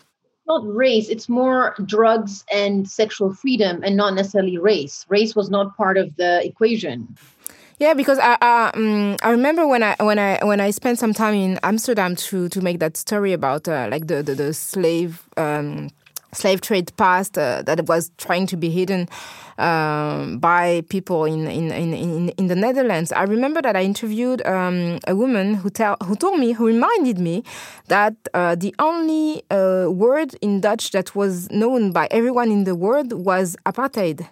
not 0.46 0.62
race 0.74 1.08
it's 1.08 1.28
more 1.28 1.74
drugs 1.84 2.44
and 2.52 2.88
sexual 2.88 3.34
freedom 3.34 3.82
and 3.82 3.96
not 3.96 4.14
necessarily 4.14 4.58
race. 4.58 5.04
Race 5.08 5.34
was 5.34 5.50
not 5.50 5.76
part 5.76 5.96
of 5.96 6.14
the 6.16 6.44
equation. 6.46 7.16
Yeah, 7.78 7.92
because 7.92 8.18
I 8.18 8.38
uh, 8.40 8.70
um, 8.74 9.16
I 9.22 9.30
remember 9.30 9.66
when 9.66 9.82
I 9.82 9.96
when 10.00 10.18
I 10.18 10.38
when 10.42 10.60
I 10.60 10.70
spent 10.70 10.98
some 10.98 11.12
time 11.12 11.34
in 11.34 11.58
Amsterdam 11.62 12.16
to 12.16 12.48
to 12.48 12.60
make 12.62 12.78
that 12.78 12.96
story 12.96 13.34
about 13.34 13.68
uh, 13.68 13.88
like 13.90 14.06
the 14.06 14.22
the, 14.22 14.34
the 14.34 14.54
slave 14.54 15.22
um, 15.36 15.90
slave 16.32 16.62
trade 16.62 16.90
past 16.96 17.36
uh, 17.36 17.62
that 17.62 17.86
was 17.86 18.10
trying 18.16 18.46
to 18.46 18.56
be 18.56 18.70
hidden 18.70 19.08
um, 19.58 20.38
by 20.38 20.82
people 20.88 21.24
in, 21.24 21.46
in, 21.46 21.72
in, 21.72 22.28
in, 22.30 22.46
the 22.46 22.56
Netherlands. 22.56 23.12
I 23.12 23.22
remember 23.22 23.62
that 23.62 23.76
I 23.76 23.82
interviewed 23.82 24.44
um, 24.46 24.98
a 25.06 25.14
woman 25.14 25.54
who, 25.54 25.70
tell, 25.70 25.96
who 26.04 26.16
told 26.16 26.38
me, 26.38 26.52
who 26.52 26.66
reminded 26.66 27.18
me 27.18 27.44
that 27.88 28.14
uh, 28.34 28.54
the 28.54 28.74
only 28.78 29.42
uh, 29.50 29.86
word 29.90 30.34
in 30.42 30.60
Dutch 30.60 30.90
that 30.92 31.14
was 31.14 31.50
known 31.50 31.92
by 31.92 32.08
everyone 32.10 32.50
in 32.50 32.64
the 32.64 32.74
world 32.74 33.12
was 33.12 33.56
apartheid. 33.64 34.28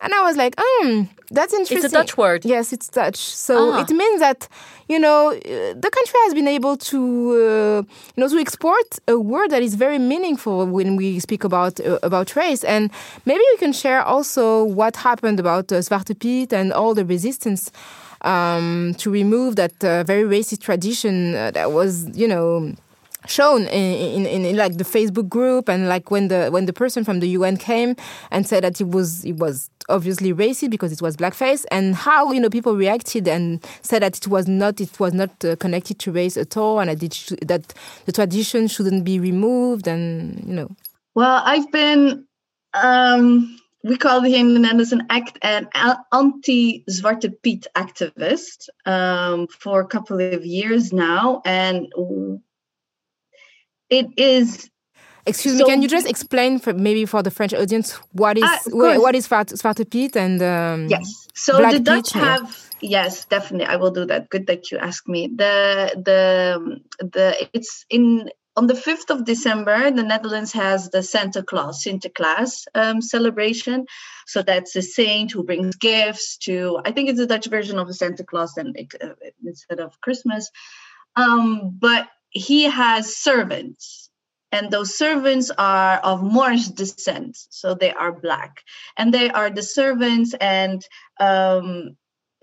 And 0.00 0.12
I 0.12 0.22
was 0.22 0.36
like, 0.36 0.54
um, 0.60 1.08
that's 1.30 1.54
interesting. 1.54 1.78
It's 1.78 1.86
a 1.86 1.96
Dutch 1.96 2.16
word. 2.16 2.44
Yes, 2.44 2.72
it's 2.72 2.88
Dutch. 2.88 3.16
So 3.16 3.72
ah. 3.72 3.80
it 3.80 3.90
means 3.90 4.20
that, 4.20 4.48
you 4.88 4.98
know, 4.98 5.30
uh, 5.30 5.34
the 5.34 5.90
country 5.90 6.18
has 6.24 6.34
been 6.34 6.48
able 6.48 6.76
to, 6.76 6.98
uh, 6.98 7.82
you 8.14 8.18
know, 8.18 8.28
to 8.28 8.38
export 8.38 8.98
a 9.08 9.18
word 9.18 9.50
that 9.50 9.62
is 9.62 9.74
very 9.74 9.98
meaningful 9.98 10.66
when 10.66 10.96
we 10.96 11.20
speak 11.20 11.42
about 11.44 11.80
uh, 11.80 11.98
about 12.02 12.36
race. 12.36 12.64
And 12.64 12.90
maybe 13.24 13.42
we 13.52 13.56
can 13.58 13.72
share 13.72 14.02
also 14.02 14.64
what 14.64 14.96
happened 14.96 15.40
about 15.40 15.72
uh, 15.72 15.76
Zwarte 15.76 16.18
Piet 16.18 16.52
and 16.52 16.72
all 16.72 16.94
the 16.94 17.04
resistance 17.04 17.70
um, 18.24 18.94
to 18.98 19.10
remove 19.10 19.56
that 19.56 19.84
uh, 19.84 20.02
very 20.04 20.24
racist 20.24 20.60
tradition 20.60 21.34
uh, 21.34 21.50
that 21.52 21.72
was, 21.72 22.08
you 22.16 22.26
know, 22.26 22.74
shown 23.26 23.62
in, 23.68 24.26
in, 24.26 24.44
in, 24.44 24.56
like 24.56 24.76
the 24.76 24.84
Facebook 24.84 25.28
group 25.28 25.68
and 25.68 25.88
like 25.88 26.10
when 26.10 26.28
the 26.28 26.48
when 26.50 26.66
the 26.66 26.72
person 26.72 27.04
from 27.04 27.20
the 27.20 27.28
UN 27.28 27.56
came 27.56 27.96
and 28.30 28.46
said 28.46 28.64
that 28.64 28.80
it 28.80 28.88
was 28.88 29.24
it 29.24 29.36
was 29.36 29.70
obviously 29.88 30.32
racist 30.32 30.70
because 30.70 30.92
it 30.92 31.02
was 31.02 31.16
blackface 31.16 31.64
and 31.70 31.94
how 31.94 32.32
you 32.32 32.40
know 32.40 32.50
people 32.50 32.76
reacted 32.76 33.28
and 33.28 33.64
said 33.82 34.02
that 34.02 34.16
it 34.16 34.28
was 34.28 34.46
not 34.48 34.80
it 34.80 34.98
was 34.98 35.12
not 35.12 35.44
uh, 35.44 35.56
connected 35.56 35.98
to 35.98 36.12
race 36.12 36.36
at 36.36 36.56
all 36.56 36.80
and 36.80 36.90
that 36.90 37.38
that 37.42 37.74
the 38.06 38.12
tradition 38.12 38.66
shouldn't 38.66 39.04
be 39.04 39.18
removed 39.18 39.86
and 39.86 40.42
you 40.46 40.54
know. 40.54 40.70
Well 41.14 41.42
I've 41.44 41.70
been 41.70 42.26
um 42.74 43.58
we 43.84 43.98
call 43.98 44.22
him 44.22 44.56
in 44.56 44.62
the 44.62 44.88
an 44.92 45.06
act 45.10 45.38
an 45.42 45.68
anti-Zwarte 46.10 47.30
Piet 47.42 47.66
activist 47.76 48.68
um, 48.86 49.46
for 49.46 49.82
a 49.82 49.86
couple 49.86 50.20
of 50.20 50.44
years 50.44 50.90
now, 50.90 51.42
and 51.44 51.86
it 53.90 54.06
is 54.16 54.70
Excuse 55.26 55.58
so, 55.58 55.64
me, 55.64 55.70
can 55.70 55.80
you 55.80 55.88
just 55.88 56.06
explain 56.06 56.58
for 56.58 56.74
maybe 56.74 57.06
for 57.06 57.22
the 57.22 57.30
French 57.30 57.54
audience 57.54 57.92
what 58.12 58.36
is 58.36 58.44
uh, 58.44 58.98
what 58.98 59.14
is 59.14 59.26
Zwarte 59.26 59.88
Piet 59.88 60.16
and 60.16 60.42
um, 60.42 60.86
yes, 60.88 61.28
so 61.34 61.56
Black 61.58 61.72
the 61.72 61.80
Dutch 61.80 62.12
have 62.12 62.68
yeah. 62.82 63.04
yes, 63.04 63.24
definitely. 63.24 63.66
I 63.66 63.76
will 63.76 63.90
do 63.90 64.04
that. 64.04 64.28
Good 64.28 64.46
that 64.48 64.70
you 64.70 64.76
asked 64.76 65.08
me. 65.08 65.28
The 65.28 65.92
the 65.96 66.80
the 66.98 67.48
it's 67.54 67.86
in 67.88 68.28
on 68.54 68.66
the 68.66 68.74
fifth 68.74 69.08
of 69.08 69.24
December. 69.24 69.90
The 69.90 70.02
Netherlands 70.02 70.52
has 70.52 70.90
the 70.90 71.02
Santa 71.02 71.42
Claus 71.42 71.82
Sinterklaas 71.82 72.66
um, 72.74 73.00
celebration. 73.00 73.86
So 74.26 74.42
that's 74.42 74.76
a 74.76 74.82
saint 74.82 75.32
who 75.32 75.42
brings 75.42 75.76
gifts 75.76 76.36
to. 76.44 76.80
I 76.84 76.92
think 76.92 77.08
it's 77.08 77.20
a 77.20 77.26
Dutch 77.26 77.46
version 77.46 77.78
of 77.78 77.88
a 77.88 77.94
Santa 77.94 78.24
Claus, 78.24 78.58
and 78.58 78.76
uh, 79.02 79.14
instead 79.42 79.80
of 79.80 79.98
Christmas. 80.02 80.50
Um, 81.16 81.78
but 81.78 82.08
he 82.34 82.64
has 82.64 83.16
servants 83.16 84.04
and 84.54 84.70
those 84.70 84.96
servants 84.96 85.50
are 85.58 85.96
of 85.96 86.22
Moorish 86.22 86.68
descent, 86.68 87.36
so 87.50 87.74
they 87.74 87.92
are 87.92 88.12
black, 88.12 88.62
and 88.96 89.12
they 89.12 89.28
are 89.28 89.50
the 89.50 89.64
servants. 89.64 90.32
And 90.40 90.80
um, 91.18 91.96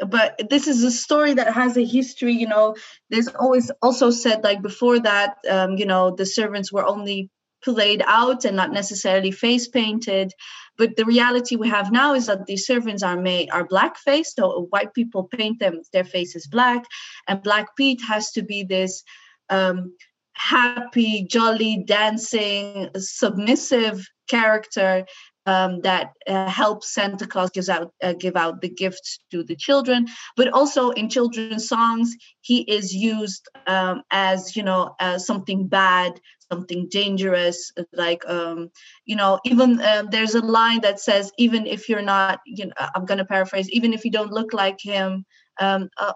but 0.06 0.50
this 0.50 0.68
is 0.68 0.84
a 0.84 0.92
story 0.92 1.36
that 1.36 1.54
has 1.54 1.78
a 1.78 1.86
history. 1.86 2.34
You 2.34 2.50
know, 2.50 2.76
there's 3.10 3.30
always 3.30 3.72
also 3.82 4.12
said 4.12 4.44
like 4.44 4.62
before 4.62 5.00
that, 5.00 5.38
um, 5.50 5.78
you 5.78 5.86
know, 5.86 6.14
the 6.14 6.26
servants 6.26 6.70
were 6.70 6.86
only 6.86 7.30
played 7.64 8.04
out 8.06 8.44
and 8.44 8.58
not 8.58 8.74
necessarily 8.74 9.32
face 9.32 9.70
painted. 9.70 10.34
But 10.78 10.98
the 10.98 11.06
reality 11.06 11.56
we 11.56 11.70
have 11.70 11.94
now 11.94 12.14
is 12.14 12.26
that 12.26 12.46
these 12.46 12.66
servants 12.66 13.04
are 13.04 13.22
made 13.22 13.52
are 13.52 13.64
black 13.66 13.98
faced, 13.98 14.36
so 14.36 14.68
white 14.70 14.94
people 14.94 15.30
paint 15.32 15.60
them 15.60 15.82
their 15.94 16.04
faces 16.04 16.46
black, 16.46 16.84
and 17.26 17.42
Black 17.42 17.68
Pete 17.78 18.02
has 18.02 18.32
to 18.32 18.42
be 18.42 18.64
this 18.64 19.04
um, 19.52 19.94
happy, 20.34 21.28
jolly, 21.30 21.84
dancing, 21.86 22.90
submissive 22.98 24.08
character 24.28 25.06
um, 25.46 25.82
that 25.82 26.14
uh, 26.28 26.50
helps 26.50 26.94
Santa 26.94 27.26
Claus 27.26 27.50
gives 27.50 27.70
out 27.70 27.94
uh, 28.04 28.14
give 28.14 28.36
out 28.36 28.62
the 28.62 28.70
gifts 28.70 29.20
to 29.32 29.44
the 29.44 29.56
children. 29.56 30.08
But 30.38 30.50
also 30.50 30.92
in 30.92 31.10
children's 31.10 31.68
songs, 31.68 32.16
he 32.42 32.62
is 32.62 32.94
used 32.94 33.48
um, 33.68 34.04
as 34.12 34.56
you 34.56 34.64
know 34.64 34.96
something 35.18 35.68
bad, 35.68 36.20
something 36.52 36.88
dangerous. 36.90 37.72
Like 37.92 38.24
um, 38.28 38.70
you 39.06 39.16
know, 39.16 39.40
even 39.46 39.82
um, 39.82 40.08
there's 40.12 40.36
a 40.36 40.46
line 40.46 40.82
that 40.82 41.00
says, 41.00 41.32
even 41.38 41.66
if 41.66 41.90
you're 41.90 42.04
not, 42.04 42.40
you 42.46 42.68
know, 42.68 42.74
I'm 42.96 43.06
going 43.06 43.18
to 43.18 43.26
paraphrase, 43.26 43.70
even 43.72 43.94
if 43.94 44.06
you 44.06 44.12
don't 44.12 44.32
look 44.32 44.54
like 44.54 44.80
him, 44.80 45.26
um, 45.60 45.90
uh, 45.98 46.14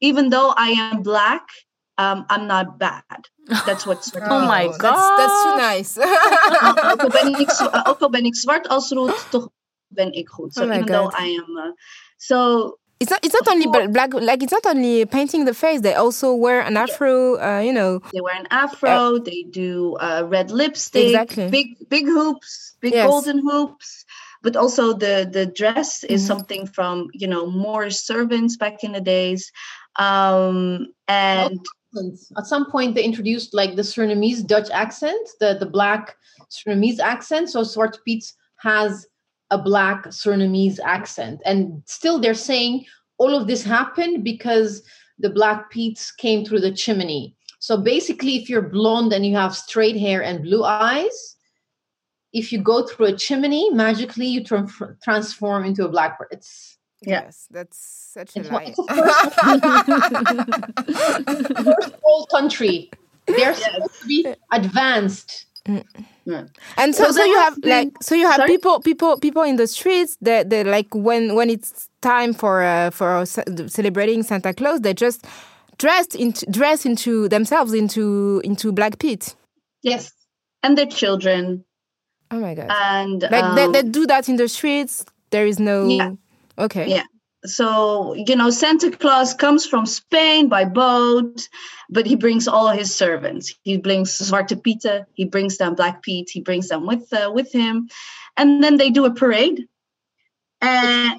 even 0.00 0.30
though 0.30 0.52
I 0.56 0.68
am 0.68 1.02
black, 1.02 1.46
um, 1.98 2.24
I'm 2.28 2.46
not 2.46 2.78
bad. 2.78 3.02
That's 3.66 3.86
what's 3.86 4.12
Oh 4.16 4.40
my 4.46 4.66
god, 4.78 5.18
that's, 5.18 5.18
that's 5.18 5.42
too 5.42 5.56
nice. 5.56 5.98
ook, 6.92 7.02
al 7.02 7.08
ben 7.08 7.40
ik, 7.40 7.50
ook 7.88 8.00
al 8.00 8.10
ben 8.10 8.24
ik 8.24 8.36
zwart 8.36 8.68
als 8.68 8.90
rood, 8.90 9.26
toch 9.30 9.48
ben 9.88 10.12
ik 10.12 10.28
goed. 10.28 10.54
So 10.54 10.62
oh 10.62 10.70
even 10.70 10.88
god. 10.88 10.88
though 10.88 11.24
I 11.24 11.42
am, 11.46 11.56
uh, 11.56 11.72
so 12.16 12.78
it's 13.02 13.10
not 13.10 13.24
it's 13.24 13.34
not 13.34 13.48
only 13.48 13.66
black 13.88 14.14
like 14.14 14.42
it's 14.42 14.52
not 14.52 14.64
only 14.66 15.04
painting 15.06 15.44
the 15.44 15.54
face 15.54 15.80
they 15.80 15.92
also 15.92 16.32
wear 16.34 16.60
an 16.60 16.76
afro 16.76 17.36
uh, 17.40 17.58
you 17.58 17.72
know 17.72 18.00
they 18.12 18.20
wear 18.20 18.36
an 18.36 18.46
afro 18.50 19.16
uh, 19.16 19.18
they 19.18 19.42
do 19.50 19.96
uh, 19.96 20.22
red 20.28 20.52
lipstick 20.52 21.06
exactly. 21.06 21.50
big 21.50 21.66
big 21.88 22.06
hoops 22.06 22.76
big 22.80 22.92
yes. 22.92 23.08
golden 23.08 23.38
hoops 23.40 24.04
but 24.42 24.56
also 24.56 24.92
the 24.92 25.28
the 25.30 25.46
dress 25.46 26.04
is 26.04 26.20
mm-hmm. 26.20 26.26
something 26.26 26.66
from 26.66 27.08
you 27.12 27.26
know 27.26 27.46
Moorish 27.50 27.98
servants 27.98 28.56
back 28.56 28.84
in 28.84 28.92
the 28.92 29.00
days 29.00 29.50
um 29.98 30.86
and 31.08 31.60
At 32.38 32.46
some 32.46 32.70
point, 32.70 32.94
they 32.94 33.04
introduced 33.04 33.52
like 33.52 33.76
the 33.76 33.82
Surinamese 33.82 34.46
Dutch 34.46 34.70
accent, 34.70 35.28
the, 35.40 35.56
the 35.58 35.66
black 35.66 36.16
Surinamese 36.50 36.98
accent. 36.98 37.50
So 37.50 37.62
Zwarte 37.62 37.98
Piet 38.04 38.24
has 38.60 39.06
a 39.50 39.58
black 39.58 40.06
Surinamese 40.06 40.78
accent. 40.84 41.40
And 41.44 41.82
still, 41.84 42.18
they're 42.18 42.34
saying 42.34 42.86
all 43.18 43.34
of 43.34 43.46
this 43.46 43.62
happened 43.62 44.24
because 44.24 44.82
the 45.18 45.30
black 45.30 45.70
Piets 45.70 46.10
came 46.10 46.44
through 46.44 46.60
the 46.60 46.72
chimney. 46.72 47.36
So 47.58 47.76
basically, 47.76 48.36
if 48.36 48.48
you're 48.48 48.62
blonde 48.62 49.12
and 49.12 49.24
you 49.26 49.36
have 49.36 49.54
straight 49.54 49.96
hair 49.96 50.22
and 50.22 50.42
blue 50.42 50.64
eyes, 50.64 51.36
if 52.32 52.52
you 52.52 52.60
go 52.62 52.86
through 52.86 53.06
a 53.06 53.16
chimney, 53.16 53.70
magically 53.70 54.26
you 54.26 54.42
transform 54.44 55.64
into 55.64 55.84
a 55.84 55.88
blackbird. 55.88 56.28
person. 56.30 56.38
It's 56.38 56.78
Yes, 57.04 57.48
that's 57.50 57.76
such 58.14 58.36
a 58.36 58.40
it's, 58.40 58.50
lie. 58.50 58.66
It's 58.68 58.78
a 58.78 58.84
first 61.64 61.94
world 62.04 62.28
country. 62.30 62.90
They're 63.26 63.54
supposed 63.54 64.00
to 64.02 64.06
be 64.06 64.26
advanced. 64.52 65.46
And 65.66 65.84
so, 66.94 67.04
Well, 67.04 67.12
so 67.12 67.24
you 67.24 67.38
have 67.38 67.60
been- 67.60 67.70
like, 67.70 67.92
so 68.02 68.14
you 68.14 68.26
have 68.26 68.36
Sorry? 68.36 68.48
people, 68.50 68.80
people, 68.80 69.18
people 69.18 69.42
in 69.42 69.56
the 69.56 69.66
streets. 69.66 70.16
That 70.20 70.50
they 70.50 70.64
like 70.64 70.94
when 70.94 71.34
when 71.34 71.50
it's 71.50 71.88
time 72.00 72.32
for 72.34 72.62
uh, 72.62 72.90
for 72.90 73.24
celebrating 73.26 74.22
Santa 74.22 74.52
Claus, 74.54 74.80
they 74.80 74.94
just 74.94 75.26
dressed 75.78 76.14
into 76.14 76.46
dress 76.46 76.86
into 76.86 77.28
themselves 77.28 77.72
into 77.74 78.40
into 78.44 78.72
Black 78.72 78.98
Pete. 78.98 79.34
Yes. 79.82 80.12
And 80.62 80.78
their 80.78 80.86
children. 80.86 81.64
Oh 82.32 82.40
my 82.40 82.54
god! 82.54 82.66
And 82.70 83.22
like 83.22 83.54
they, 83.54 83.64
um, 83.64 83.72
they 83.72 83.82
do 83.82 84.06
that 84.06 84.28
in 84.28 84.36
the 84.36 84.48
streets. 84.48 85.04
There 85.30 85.46
is 85.46 85.58
no. 85.60 85.86
Yeah. 85.88 86.12
Okay. 86.58 86.88
Yeah. 86.88 87.04
So, 87.44 88.14
you 88.14 88.36
know, 88.36 88.50
Santa 88.50 88.90
Claus 88.90 89.34
comes 89.34 89.66
from 89.66 89.84
Spain 89.84 90.48
by 90.48 90.64
boat, 90.64 91.48
but 91.90 92.06
he 92.06 92.14
brings 92.14 92.46
all 92.46 92.68
his 92.68 92.94
servants. 92.94 93.52
He 93.64 93.78
brings 93.78 94.16
Zwarte 94.16 94.62
Pieten, 94.62 95.04
he 95.14 95.24
brings 95.24 95.58
them 95.58 95.74
Black 95.74 96.02
Pete, 96.02 96.30
he 96.30 96.40
brings 96.40 96.68
them 96.68 96.86
with 96.86 97.12
uh, 97.12 97.30
with 97.34 97.50
him. 97.52 97.88
And 98.36 98.62
then 98.62 98.76
they 98.76 98.90
do 98.90 99.04
a 99.04 99.12
parade. 99.12 99.66
And 100.60 101.18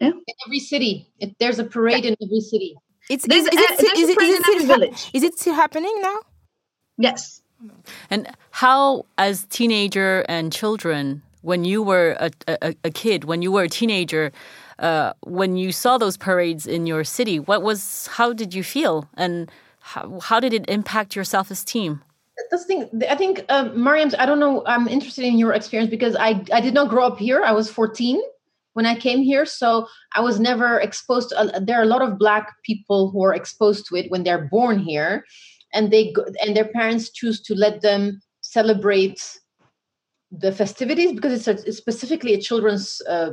In 0.00 0.14
every 0.46 0.58
city, 0.60 1.06
it, 1.20 1.36
there's 1.38 1.58
a 1.58 1.64
parade 1.64 2.04
in 2.04 2.16
every 2.20 2.40
city. 2.40 2.74
It's 3.08 3.24
is, 3.28 3.46
is, 3.46 3.46
a- 3.46 3.50
it, 3.52 3.78
there's 3.78 3.98
is, 3.98 4.08
a 4.08 4.12
it, 4.12 4.16
parade 4.16 4.28
is, 4.30 4.34
in 4.34 4.40
it 4.40 4.42
still 4.42 4.54
every 4.56 4.66
hap- 4.66 4.76
village. 4.80 5.10
is 5.14 5.22
it 5.22 5.38
still 5.38 5.54
happening 5.54 5.96
now? 6.02 6.18
yes. 6.98 7.39
And 8.08 8.28
how, 8.50 9.06
as 9.18 9.44
teenager 9.46 10.24
and 10.28 10.52
children, 10.52 11.22
when 11.42 11.64
you 11.64 11.82
were 11.82 12.16
a, 12.18 12.30
a, 12.48 12.74
a 12.84 12.90
kid, 12.90 13.24
when 13.24 13.42
you 13.42 13.52
were 13.52 13.62
a 13.62 13.68
teenager, 13.68 14.32
uh, 14.78 15.12
when 15.20 15.56
you 15.56 15.72
saw 15.72 15.98
those 15.98 16.16
parades 16.16 16.66
in 16.66 16.86
your 16.86 17.04
city, 17.04 17.38
what 17.38 17.62
was, 17.62 18.08
how 18.08 18.32
did 18.32 18.54
you 18.54 18.62
feel, 18.62 19.08
and 19.16 19.50
how, 19.80 20.20
how 20.20 20.40
did 20.40 20.52
it 20.52 20.68
impact 20.68 21.14
your 21.14 21.24
self 21.24 21.50
esteem? 21.50 22.02
That's 22.50 22.64
the 22.64 22.66
thing. 22.66 23.02
I 23.08 23.16
think, 23.16 23.44
um, 23.48 23.82
Mariam, 23.82 24.10
I 24.18 24.26
don't 24.26 24.40
know. 24.40 24.62
I'm 24.66 24.88
interested 24.88 25.24
in 25.24 25.38
your 25.38 25.52
experience 25.52 25.90
because 25.90 26.16
I, 26.16 26.42
I 26.52 26.60
did 26.60 26.74
not 26.74 26.88
grow 26.88 27.06
up 27.06 27.18
here. 27.18 27.42
I 27.44 27.52
was 27.52 27.70
14 27.70 28.20
when 28.72 28.86
I 28.86 28.94
came 28.94 29.20
here. 29.20 29.44
So 29.44 29.86
I 30.14 30.20
was 30.20 30.40
never 30.40 30.80
exposed 30.80 31.30
to, 31.30 31.38
uh, 31.38 31.60
there 31.60 31.78
are 31.78 31.82
a 31.82 31.86
lot 31.86 32.02
of 32.02 32.18
black 32.18 32.54
people 32.62 33.10
who 33.10 33.22
are 33.22 33.34
exposed 33.34 33.86
to 33.88 33.96
it 33.96 34.10
when 34.10 34.24
they're 34.24 34.48
born 34.50 34.78
here 34.78 35.24
and 35.72 35.90
they 35.90 36.12
go, 36.12 36.24
and 36.42 36.56
their 36.56 36.68
parents 36.68 37.10
choose 37.10 37.40
to 37.42 37.54
let 37.54 37.80
them 37.82 38.20
celebrate 38.40 39.38
the 40.30 40.52
festivities 40.52 41.12
because 41.12 41.32
it's, 41.32 41.48
a, 41.48 41.68
it's 41.68 41.78
specifically 41.78 42.34
a 42.34 42.40
children's 42.40 43.00
uh, 43.08 43.30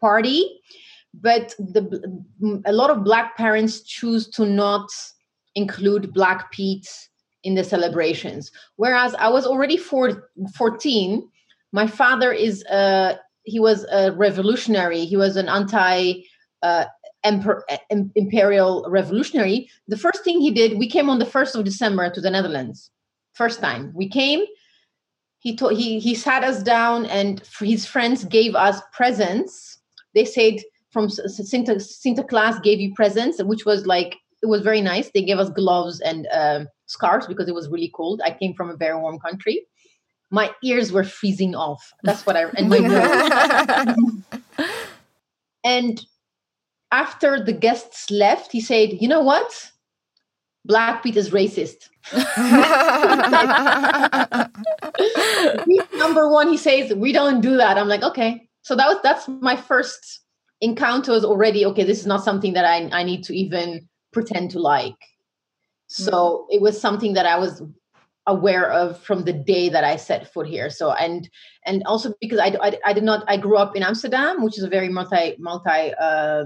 party. 0.00 0.60
But 1.14 1.54
the 1.58 2.22
a 2.66 2.72
lot 2.72 2.90
of 2.90 3.04
black 3.04 3.36
parents 3.36 3.82
choose 3.82 4.28
to 4.30 4.44
not 4.44 4.88
include 5.54 6.12
black 6.12 6.50
Pete 6.50 6.88
in 7.44 7.54
the 7.54 7.62
celebrations. 7.62 8.50
Whereas 8.76 9.14
i 9.14 9.28
was 9.28 9.46
already 9.46 9.76
four, 9.76 10.30
14 10.56 11.28
my 11.74 11.88
father 11.88 12.32
is 12.32 12.64
a 12.70 13.18
he 13.42 13.58
was 13.60 13.84
a 13.90 14.12
revolutionary. 14.12 15.04
He 15.04 15.16
was 15.16 15.36
an 15.36 15.48
anti 15.48 16.22
uh, 16.62 16.84
imperial 17.24 18.84
revolutionary 18.88 19.68
the 19.88 19.96
first 19.96 20.22
thing 20.24 20.40
he 20.40 20.50
did 20.50 20.78
we 20.78 20.88
came 20.88 21.08
on 21.08 21.18
the 21.18 21.24
1st 21.24 21.54
of 21.56 21.64
december 21.64 22.10
to 22.10 22.20
the 22.20 22.30
netherlands. 22.30 22.90
First 23.32 23.60
time. 23.60 23.92
We 23.94 24.08
came 24.08 24.44
he 25.38 25.56
told 25.56 25.76
he 25.76 25.98
he 25.98 26.14
sat 26.14 26.44
us 26.44 26.62
down 26.62 27.06
and 27.06 27.42
his 27.60 27.86
friends 27.86 28.24
gave 28.24 28.54
us 28.54 28.80
presents. 28.92 29.78
They 30.14 30.24
said 30.24 30.60
from 30.92 31.10
Santa, 31.10 31.80
Santa 31.80 32.22
Claus 32.22 32.60
gave 32.60 32.80
you 32.80 32.94
presents 32.94 33.42
which 33.42 33.64
was 33.64 33.86
like 33.86 34.16
it 34.42 34.46
was 34.46 34.60
very 34.60 34.82
nice. 34.82 35.10
They 35.12 35.22
gave 35.22 35.38
us 35.38 35.50
gloves 35.50 36.00
and 36.00 36.28
um, 36.32 36.68
scarves 36.86 37.26
because 37.26 37.48
it 37.48 37.54
was 37.54 37.68
really 37.68 37.90
cold. 37.94 38.20
I 38.24 38.30
came 38.30 38.54
from 38.54 38.68
a 38.70 38.76
very 38.76 38.98
warm 38.98 39.18
country. 39.18 39.66
My 40.30 40.50
ears 40.62 40.92
were 40.92 41.04
freezing 41.04 41.54
off. 41.54 41.92
That's 42.02 42.26
what 42.26 42.36
i 42.36 42.44
and 42.56 42.68
my 42.68 42.78
and 45.64 46.04
after 46.94 47.44
the 47.44 47.52
guests 47.52 48.10
left 48.10 48.52
he 48.52 48.60
said 48.60 49.02
you 49.02 49.08
know 49.08 49.20
what? 49.20 49.70
Black 50.64 51.02
pete 51.02 51.16
is 51.16 51.30
racist. 51.30 51.90
Number 55.98 56.30
one 56.30 56.48
he 56.48 56.56
says 56.56 56.94
we 56.94 57.12
don't 57.12 57.40
do 57.40 57.56
that. 57.56 57.76
I'm 57.76 57.88
like 57.88 58.02
okay. 58.02 58.48
So 58.62 58.76
that 58.76 58.86
was 58.86 58.98
that's 59.02 59.28
my 59.28 59.56
first 59.56 60.20
encounter 60.60 61.12
was 61.12 61.24
already 61.24 61.66
okay 61.66 61.84
this 61.84 62.00
is 62.00 62.06
not 62.06 62.24
something 62.24 62.54
that 62.54 62.64
i, 62.64 63.00
I 63.00 63.02
need 63.02 63.24
to 63.24 63.36
even 63.36 63.88
pretend 64.12 64.52
to 64.52 64.60
like. 64.60 65.02
So 65.88 66.46
it 66.48 66.62
was 66.62 66.80
something 66.80 67.14
that 67.14 67.26
i 67.26 67.38
was 67.38 67.62
aware 68.26 68.72
of 68.72 68.98
from 69.00 69.24
the 69.24 69.34
day 69.34 69.68
that 69.68 69.84
i 69.84 69.96
set 69.96 70.32
foot 70.32 70.46
here. 70.46 70.70
So 70.70 70.92
and 70.92 71.28
and 71.66 71.82
also 71.84 72.14
because 72.20 72.38
i 72.38 72.56
i, 72.62 72.78
I 72.86 72.92
did 72.92 73.04
not 73.04 73.24
i 73.28 73.36
grew 73.36 73.56
up 73.56 73.76
in 73.76 73.82
amsterdam 73.82 74.42
which 74.44 74.58
is 74.58 74.64
a 74.64 74.74
very 74.76 74.88
multi 74.88 75.36
multi 75.38 75.92
uh, 76.08 76.44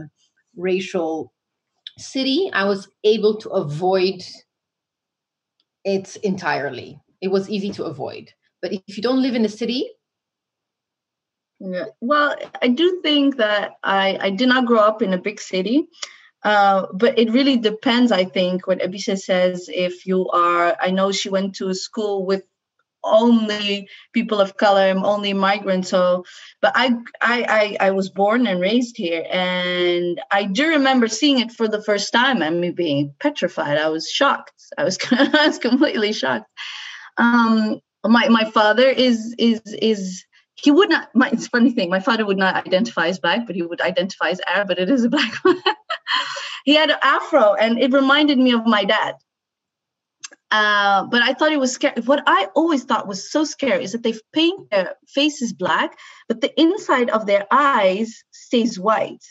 racial 0.58 1.32
city 1.98 2.50
i 2.52 2.64
was 2.64 2.88
able 3.04 3.36
to 3.36 3.48
avoid 3.50 4.22
it 5.84 6.16
entirely 6.22 7.00
it 7.22 7.28
was 7.28 7.48
easy 7.48 7.70
to 7.70 7.84
avoid 7.84 8.32
but 8.62 8.72
if 8.72 8.96
you 8.96 9.02
don't 9.02 9.22
live 9.22 9.34
in 9.34 9.44
a 9.44 9.48
city 9.48 9.90
Yeah. 11.60 11.86
Well, 12.00 12.36
I 12.62 12.68
do 12.68 13.00
think 13.02 13.36
that 13.36 13.72
I, 13.82 14.18
I 14.20 14.30
did 14.30 14.48
not 14.48 14.66
grow 14.66 14.80
up 14.80 15.02
in 15.02 15.12
a 15.12 15.18
big 15.18 15.40
city, 15.40 15.88
uh, 16.44 16.86
but 16.92 17.18
it 17.18 17.32
really 17.32 17.56
depends, 17.56 18.12
I 18.12 18.24
think, 18.24 18.66
what 18.66 18.80
Ebise 18.80 19.18
says. 19.18 19.68
If 19.72 20.06
you 20.06 20.28
are, 20.28 20.76
I 20.80 20.90
know 20.90 21.10
she 21.10 21.30
went 21.30 21.56
to 21.56 21.68
a 21.68 21.74
school 21.74 22.24
with 22.24 22.44
only 23.08 23.88
people 24.12 24.40
of 24.40 24.56
color, 24.56 24.82
i'm 24.82 25.04
only 25.04 25.32
migrants. 25.32 25.88
So, 25.88 26.24
but 26.60 26.72
I, 26.74 26.96
I, 27.20 27.76
I, 27.80 27.88
I 27.88 27.90
was 27.90 28.10
born 28.10 28.46
and 28.46 28.60
raised 28.60 28.96
here, 28.96 29.24
and 29.30 30.20
I 30.30 30.44
do 30.44 30.68
remember 30.68 31.08
seeing 31.08 31.40
it 31.40 31.52
for 31.52 31.68
the 31.68 31.82
first 31.82 32.12
time 32.12 32.42
and 32.42 32.60
me 32.60 32.70
being 32.70 33.14
petrified. 33.20 33.78
I 33.78 33.88
was 33.88 34.10
shocked. 34.10 34.52
I 34.76 34.84
was, 34.84 34.98
I 35.10 35.46
was 35.46 35.58
completely 35.58 36.12
shocked. 36.12 36.50
Um, 37.16 37.80
my 38.06 38.28
my 38.28 38.50
father 38.50 38.88
is 38.88 39.34
is 39.38 39.60
is 39.80 40.24
he 40.54 40.70
would 40.70 40.88
not 40.88 41.08
my 41.14 41.28
it's 41.30 41.48
funny 41.48 41.70
thing 41.70 41.90
my 41.90 42.00
father 42.00 42.24
would 42.24 42.38
not 42.38 42.54
identify 42.54 43.08
as 43.08 43.18
black 43.18 43.46
but 43.46 43.56
he 43.56 43.62
would 43.62 43.80
identify 43.80 44.30
as 44.30 44.40
arab 44.46 44.68
but 44.68 44.78
it 44.78 44.90
is 44.90 45.04
a 45.04 45.08
black 45.08 45.34
one 45.44 45.60
he 46.64 46.74
had 46.74 46.90
an 46.90 46.98
afro 47.02 47.54
and 47.54 47.78
it 47.78 47.92
reminded 47.92 48.38
me 48.38 48.52
of 48.52 48.64
my 48.66 48.84
dad 48.84 49.14
uh, 50.50 51.04
but 51.04 51.22
i 51.22 51.32
thought 51.34 51.52
it 51.52 51.60
was 51.60 51.72
scary. 51.72 52.00
What 52.02 52.22
i 52.26 52.48
always 52.54 52.84
thought 52.84 53.08
was 53.08 53.30
so 53.30 53.44
scary 53.44 53.84
is 53.84 53.92
that 53.92 54.02
they 54.02 54.14
paint 54.32 54.70
their 54.70 54.94
faces 55.06 55.52
black 55.52 55.98
but 56.28 56.40
the 56.40 56.58
inside 56.60 57.10
of 57.10 57.26
their 57.26 57.46
eyes 57.50 58.24
stays 58.30 58.78
white. 58.78 59.24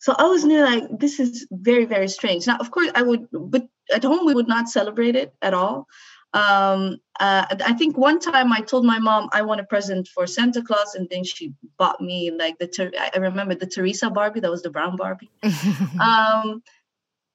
So 0.00 0.14
i 0.18 0.24
was 0.24 0.44
knew 0.44 0.62
like 0.62 0.84
this 0.98 1.20
is 1.20 1.46
very 1.50 1.84
very 1.84 2.08
strange. 2.08 2.46
Now 2.46 2.56
of 2.58 2.70
course 2.70 2.90
i 2.94 3.02
would 3.02 3.26
but 3.32 3.66
at 3.92 4.04
home 4.04 4.26
we 4.26 4.34
would 4.34 4.48
not 4.48 4.68
celebrate 4.68 5.16
it 5.16 5.34
at 5.42 5.54
all. 5.54 5.86
Um 6.34 6.98
uh, 7.20 7.46
i 7.64 7.72
think 7.72 7.96
one 7.98 8.20
time 8.20 8.52
i 8.52 8.60
told 8.60 8.84
my 8.84 8.98
mom 8.98 9.28
i 9.32 9.42
want 9.42 9.60
a 9.60 9.64
present 9.64 10.06
for 10.14 10.26
santa 10.26 10.62
claus 10.62 10.94
and 10.94 11.08
then 11.10 11.24
she 11.24 11.52
bought 11.78 12.00
me 12.00 12.30
like 12.30 12.58
the 12.58 12.68
i 13.14 13.18
remember 13.18 13.54
the 13.54 13.66
teresa 13.66 14.08
barbie 14.08 14.40
that 14.40 14.50
was 14.50 14.62
the 14.62 14.70
brown 14.70 14.96
barbie. 14.96 15.30
Um 16.00 16.62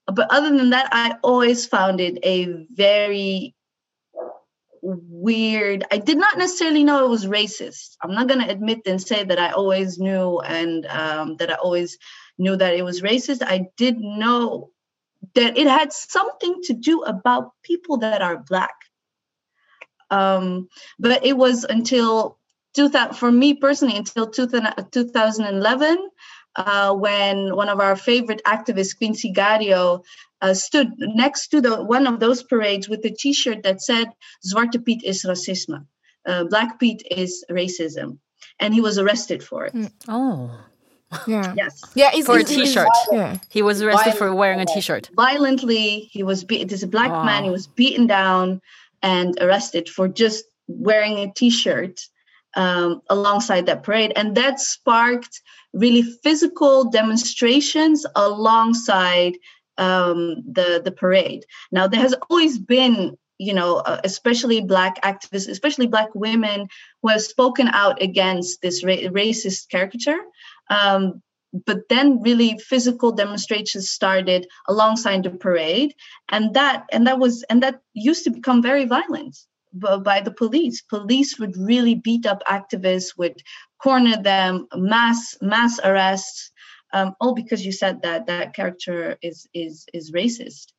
but 0.08 0.28
other 0.30 0.56
than 0.56 0.72
that 0.72 0.90
i 0.92 1.16
always 1.24 1.66
found 1.66 2.00
it 2.00 2.18
a 2.24 2.66
very 2.72 3.56
weird 4.82 5.86
i 5.92 5.98
did 5.98 6.18
not 6.18 6.38
necessarily 6.38 6.84
know 6.84 7.06
it 7.06 7.10
was 7.10 7.26
racist. 7.26 7.96
I'm 8.02 8.14
not 8.14 8.28
going 8.28 8.42
to 8.42 8.52
admit 8.52 8.82
and 8.86 9.02
say 9.02 9.24
that 9.24 9.40
i 9.40 9.52
always 9.52 9.98
knew 9.98 10.40
and 10.40 10.86
um, 10.88 11.38
that 11.38 11.52
i 11.52 11.56
always 11.56 11.98
knew 12.38 12.56
that 12.56 12.76
it 12.76 12.84
was 12.84 13.02
racist. 13.02 13.42
I 13.42 13.68
did 13.78 14.00
know 14.00 14.72
that 15.36 15.58
it 15.58 15.68
had 15.68 15.94
something 15.94 16.62
to 16.64 16.74
do 16.74 17.04
about 17.04 17.52
people 17.64 17.98
that 17.98 18.22
are 18.22 18.38
black. 18.38 18.76
Um, 20.10 20.68
but 21.00 21.26
it 21.26 21.38
was 21.38 21.64
until 21.64 22.38
2000 22.76 23.16
for 23.16 23.32
me 23.32 23.54
personally 23.54 23.98
until 23.98 24.30
2000, 24.30 24.92
2011 24.92 26.10
uh, 26.56 26.94
when 26.94 27.56
one 27.56 27.70
of 27.70 27.80
our 27.80 27.96
favorite 27.96 28.42
activists 28.46 28.96
Quinsy 29.00 29.34
Gario 29.34 30.04
uh, 30.42 30.54
stood 30.54 30.92
next 30.98 31.48
to 31.50 31.62
the 31.62 31.84
one 31.84 32.06
of 32.06 32.20
those 32.20 32.44
parades 32.44 32.90
with 32.90 33.04
a 33.06 33.10
T-shirt 33.10 33.64
that 33.64 33.82
said 33.82 34.08
"Zwarte 34.46 34.84
Piet 34.84 35.04
is 35.04 35.24
racisme," 35.24 35.86
uh, 36.28 36.44
Black 36.46 36.80
Pete 36.80 37.04
is 37.10 37.46
racism, 37.50 38.18
and 38.60 38.74
he 38.74 38.82
was 38.82 38.98
arrested 38.98 39.44
for 39.44 39.66
it. 39.66 39.74
Mm. 39.74 39.92
Oh. 40.08 40.52
Yeah. 41.28 41.54
Yes. 41.56 41.82
Yeah, 41.94 42.10
it's, 42.14 42.26
for 42.26 42.40
a 42.40 42.44
T-shirt. 42.44 42.88
Yeah. 43.12 43.38
He 43.50 43.62
was 43.62 43.84
arrested 43.84 44.16
for 44.16 44.34
wearing 44.34 44.60
a 44.60 44.66
T-shirt. 44.66 45.12
Violently, 45.16 46.10
he 46.12 46.24
was. 46.24 46.44
Be- 46.44 46.62
it 46.62 46.72
is 46.72 46.84
a 46.84 46.88
black 46.88 47.12
oh. 47.12 47.24
man. 47.24 47.44
He 47.44 47.52
was 47.52 47.68
beaten 47.68 48.08
down 48.08 48.62
and 49.02 49.38
arrested 49.40 49.88
for 49.90 50.08
just 50.08 50.46
wearing 50.68 51.20
a 51.20 51.32
T-shirt 51.32 52.00
um, 52.56 53.02
alongside 53.10 53.68
that 53.68 53.84
parade, 53.84 54.14
and 54.16 54.36
that 54.36 54.60
sparked 54.60 55.42
really 55.74 56.04
physical 56.24 56.90
demonstrations 56.90 58.06
alongside 58.16 59.38
um, 59.78 60.44
the 60.46 60.82
the 60.84 60.92
parade. 60.92 61.46
Now, 61.72 61.88
there 61.88 62.02
has 62.02 62.16
always 62.30 62.58
been 62.58 63.18
you 63.40 63.54
know, 63.54 63.78
uh, 63.78 64.00
especially 64.04 64.62
black 64.62 65.02
activists, 65.02 65.50
especially 65.50 65.88
black 65.88 66.14
women 66.14 66.68
who 67.02 67.10
have 67.10 67.22
spoken 67.22 67.68
out 67.70 68.02
against 68.02 68.62
this 68.62 68.84
ra- 68.84 69.10
racist 69.12 69.70
caricature. 69.70 70.20
Um, 70.70 71.22
but 71.66 71.90
then 71.90 72.22
really 72.22 72.58
physical 72.58 73.12
demonstrations 73.12 73.90
started 73.90 74.48
alongside 74.68 75.24
the 75.24 75.30
parade 75.30 75.94
and 76.30 76.54
that 76.56 76.86
and 76.92 77.06
that 77.06 77.20
was 77.20 77.44
and 77.44 77.62
that 77.62 77.80
used 77.94 78.24
to 78.24 78.32
become 78.32 78.62
very 78.62 78.86
violent 78.86 79.38
by 79.74 80.22
the 80.22 80.32
police 80.32 80.82
police 80.82 81.40
would 81.40 81.56
really 81.58 81.96
beat 81.96 82.26
up 82.26 82.44
activists 82.48 83.18
would 83.18 83.42
corner 83.82 84.22
them 84.22 84.68
mass 84.76 85.36
mass 85.42 85.80
arrests 85.84 86.52
um, 86.94 87.16
all 87.20 87.34
because 87.34 87.66
you 87.66 87.72
said 87.72 88.02
that 88.04 88.28
that 88.28 88.54
character 88.54 89.18
is 89.22 89.48
is 89.54 89.86
is 89.94 90.12
racist 90.12 90.74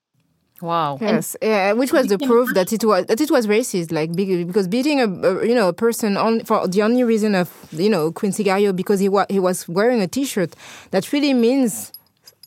Wow. 0.61 0.99
Yes, 1.01 1.37
yeah, 1.43 1.73
which 1.73 1.93
was 1.93 2.07
the 2.07 2.17
proof 2.17 2.55
that 2.55 2.73
it 2.73 2.85
was 2.85 3.07
that 3.07 3.21
it 3.21 3.31
was 3.31 3.47
racist. 3.47 3.91
Like 3.91 4.15
because 4.15 4.69
beating 4.69 5.01
a, 5.01 5.05
a 5.05 5.47
you 5.47 5.55
know 5.55 5.69
a 5.69 5.73
person 5.73 6.17
on 6.17 6.45
for 6.45 6.69
the 6.69 6.81
only 6.81 7.03
reason 7.03 7.35
of 7.35 7.53
you 7.73 7.91
know 7.91 8.13
Quinsy 8.13 8.45
Gario 8.45 8.75
because 8.75 9.01
he 9.01 9.09
was 9.09 9.27
he 9.29 9.41
was 9.41 9.69
wearing 9.69 10.01
a 10.01 10.07
T-shirt 10.07 10.55
that 10.93 11.13
really 11.13 11.35
means 11.35 11.93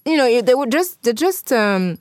you 0.06 0.16
know 0.16 0.42
they 0.42 0.56
were 0.56 0.68
just 0.68 1.04
they 1.04 1.12
just 1.12 1.52
um, 1.52 1.98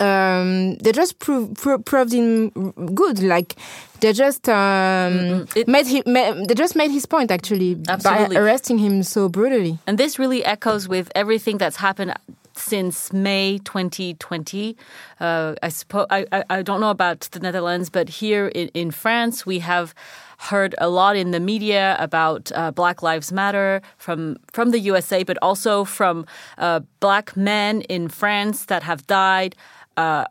um, 0.00 0.76
they 0.76 0.92
just 0.92 1.18
prove, 1.18 1.54
pro- 1.54 1.78
proved 1.78 2.12
him 2.12 2.50
good. 2.94 3.22
Like 3.22 3.56
they 4.00 4.12
just 4.12 4.48
um, 4.48 5.46
it, 5.56 5.66
made 5.66 5.86
him. 5.86 6.04
They 6.44 6.54
just 6.54 6.76
made 6.76 6.90
his 6.90 7.06
point 7.06 7.30
actually 7.30 7.80
absolutely. 7.88 8.36
by 8.36 8.42
arresting 8.42 8.78
him 8.78 9.02
so 9.02 9.28
brutally. 9.28 9.78
And 9.86 9.98
this 9.98 10.18
really 10.18 10.44
echoes 10.44 10.88
with 10.88 11.10
everything 11.14 11.58
that's 11.58 11.76
happened 11.76 12.14
since 12.58 13.12
May 13.12 13.58
2020. 13.58 14.76
Uh, 15.20 15.54
I 15.62 15.68
suppose 15.68 16.06
I, 16.10 16.26
I, 16.32 16.44
I, 16.50 16.62
don't 16.62 16.80
know 16.80 16.90
about 16.90 17.20
the 17.32 17.40
Netherlands, 17.40 17.88
but 17.88 18.08
here 18.08 18.48
in, 18.48 18.68
in, 18.74 18.90
France, 18.90 19.46
we 19.46 19.60
have 19.60 19.94
heard 20.38 20.74
a 20.78 20.88
lot 20.88 21.16
in 21.16 21.30
the 21.30 21.40
media 21.40 21.96
about 21.98 22.50
uh, 22.54 22.70
Black 22.72 23.02
Lives 23.02 23.32
Matter 23.32 23.80
from 23.96 24.36
from 24.52 24.70
the 24.70 24.78
USA, 24.80 25.22
but 25.24 25.38
also 25.42 25.84
from 25.84 26.26
uh, 26.58 26.80
black 27.00 27.36
men 27.36 27.82
in 27.82 28.08
France 28.08 28.66
that 28.66 28.82
have 28.82 29.06
died 29.06 29.54
uh, 29.98 30.24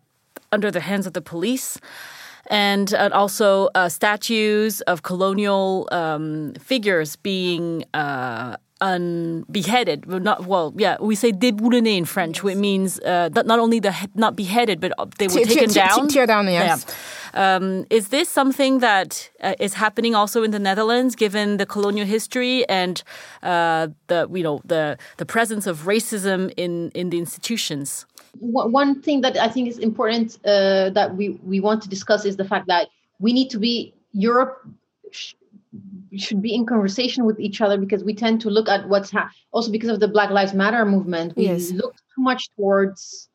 under 0.51 0.71
the 0.71 0.79
hands 0.79 1.05
of 1.07 1.13
the 1.13 1.21
police 1.21 1.79
and 2.49 2.93
uh, 2.93 3.09
also 3.11 3.69
uh, 3.75 3.89
statues 3.89 4.81
of 4.81 5.03
colonial 5.03 5.87
um, 5.91 6.53
figures 6.59 7.15
being 7.17 7.83
uh, 7.93 8.55
un- 8.81 9.45
beheaded. 9.51 10.07
Not 10.07 10.45
well, 10.45 10.73
yeah. 10.77 10.97
We 10.99 11.15
say 11.15 11.31
déboulonné 11.31 11.97
in 11.97 12.05
French, 12.05 12.43
which 12.43 12.57
means 12.57 12.99
uh, 12.99 13.29
that 13.33 13.45
not 13.45 13.59
only 13.59 13.79
the 13.79 13.93
not 14.15 14.35
beheaded, 14.35 14.79
but 14.79 14.93
they 15.17 15.27
were 15.27 15.45
taken 15.45 15.69
down. 15.69 16.07
Tear 16.07 16.25
down, 16.25 16.47
yes. 16.47 16.85
Yeah. 16.85 17.55
Um, 17.55 17.85
is 17.89 18.07
this 18.09 18.29
something 18.29 18.79
that 18.79 19.29
uh, 19.41 19.53
is 19.59 19.73
happening 19.73 20.15
also 20.15 20.43
in 20.43 20.51
the 20.51 20.59
Netherlands, 20.59 21.15
given 21.15 21.57
the 21.57 21.65
colonial 21.65 22.07
history 22.07 22.67
and 22.69 23.03
uh, 23.43 23.89
the 24.07 24.27
you 24.31 24.43
know 24.43 24.61
the 24.65 24.97
the 25.17 25.25
presence 25.25 25.67
of 25.67 25.85
racism 25.85 26.51
in 26.55 26.91
in 26.93 27.09
the 27.09 27.17
institutions? 27.17 28.05
One 28.39 29.01
thing 29.01 29.21
that 29.21 29.37
I 29.37 29.49
think 29.49 29.67
is 29.67 29.77
important 29.79 30.37
uh, 30.45 30.89
that 30.91 31.15
we 31.15 31.29
we 31.43 31.59
want 31.59 31.81
to 31.83 31.89
discuss 31.89 32.25
is 32.25 32.37
the 32.37 32.45
fact 32.45 32.67
that 32.67 32.87
we 33.19 33.33
need 33.33 33.49
to 33.49 33.59
be 33.59 33.93
Europe 34.11 34.65
should 36.15 36.41
be 36.41 36.53
in 36.53 36.65
conversation 36.65 37.25
with 37.25 37.39
each 37.39 37.61
other 37.61 37.77
because 37.77 38.03
we 38.03 38.13
tend 38.13 38.41
to 38.41 38.49
look 38.49 38.69
at 38.69 38.87
what's 38.87 39.11
ha- 39.11 39.29
also 39.51 39.71
because 39.71 39.89
of 39.89 39.99
the 39.99 40.07
Black 40.07 40.29
Lives 40.29 40.53
Matter 40.53 40.85
movement. 40.85 41.35
We 41.35 41.45
yes. 41.45 41.71
look 41.71 41.95
too 41.95 42.21
much 42.21 42.49
towards 42.55 43.29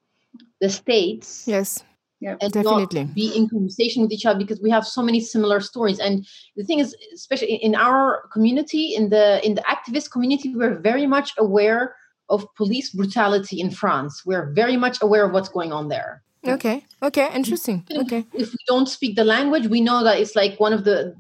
the 0.61 0.71
states. 0.71 1.47
Yes. 1.47 1.85
Yeah, 2.21 2.37
and 2.41 2.53
definitely 2.53 3.05
be 3.07 3.37
in 3.37 3.49
conversation 3.49 4.01
with 4.01 4.13
each 4.13 4.25
other 4.25 4.39
because 4.39 4.61
we 4.61 4.71
have 4.71 4.87
so 4.87 5.03
many 5.03 5.19
similar 5.19 5.59
stories. 5.59 5.99
And 5.99 6.25
the 6.57 6.63
thing 6.63 6.79
is, 6.79 6.95
especially 7.13 7.55
in 7.55 7.75
our 7.75 8.29
community, 8.33 8.95
in 8.95 9.09
the 9.09 9.45
in 9.45 9.57
the 9.57 9.63
activist 9.63 10.13
community, 10.13 10.55
we're 10.55 10.79
very 10.79 11.05
much 11.05 11.33
aware 11.37 11.97
of 12.33 12.47
police 12.57 12.91
brutality 12.91 13.61
in 13.61 13.71
France. 13.71 14.23
We're 14.27 14.51
very 14.53 14.77
much 14.77 15.01
aware 15.01 15.25
of 15.25 15.33
what's 15.33 15.49
going 15.49 15.73
on 15.73 15.89
there. 15.89 16.23
Okay. 16.45 16.85
Okay. 17.01 17.29
Interesting. 17.33 17.87
Okay. 18.05 18.27
If 18.35 18.51
we 18.51 18.59
don't 18.67 18.89
speak 18.89 19.15
the 19.15 19.25
language, 19.25 19.69
we 19.69 19.81
know 19.81 20.03
that 20.03 20.19
it's 20.19 20.35
like 20.35 20.59
one 20.59 20.73
of 20.73 20.83
the 20.83 21.15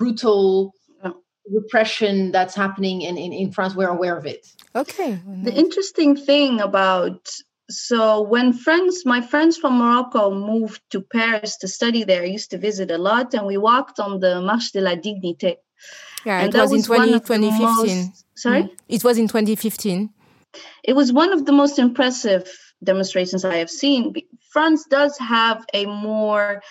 brutal 0.00 0.74
repression 1.50 2.32
that's 2.32 2.54
happening 2.54 3.02
in, 3.02 3.16
in, 3.16 3.32
in 3.32 3.52
France. 3.52 3.74
We're 3.74 3.88
aware 3.88 4.16
of 4.16 4.26
it. 4.26 4.46
Okay. 4.74 5.20
The 5.42 5.54
interesting 5.54 6.16
thing 6.16 6.60
about 6.60 7.28
so 7.70 8.20
when 8.20 8.52
friends 8.52 9.06
my 9.06 9.22
friends 9.22 9.56
from 9.56 9.78
morocco 9.78 10.30
moved 10.30 10.82
to 10.90 11.00
paris 11.00 11.56
to 11.56 11.66
study 11.66 12.04
there 12.04 12.22
i 12.22 12.26
used 12.26 12.50
to 12.50 12.58
visit 12.58 12.90
a 12.90 12.98
lot 12.98 13.32
and 13.32 13.46
we 13.46 13.56
walked 13.56 13.98
on 13.98 14.20
the 14.20 14.38
marche 14.42 14.72
de 14.72 14.82
la 14.82 14.94
dignité 14.94 15.56
yeah 16.26 16.40
and 16.40 16.54
it 16.54 16.60
was, 16.60 16.72
was 16.72 16.80
in 16.80 16.96
20, 16.96 17.12
2015 17.20 18.04
most, 18.04 18.26
sorry 18.34 18.62
mm. 18.64 18.70
it 18.88 19.02
was 19.02 19.16
in 19.16 19.26
2015 19.26 20.10
it 20.82 20.94
was 20.94 21.12
one 21.12 21.32
of 21.32 21.44
the 21.44 21.52
most 21.52 21.78
impressive 21.78 22.48
demonstrations 22.82 23.44
i 23.44 23.56
have 23.56 23.70
seen 23.70 24.14
france 24.52 24.84
does 24.90 25.16
have 25.18 25.64
a 25.72 25.86
more 25.86 26.62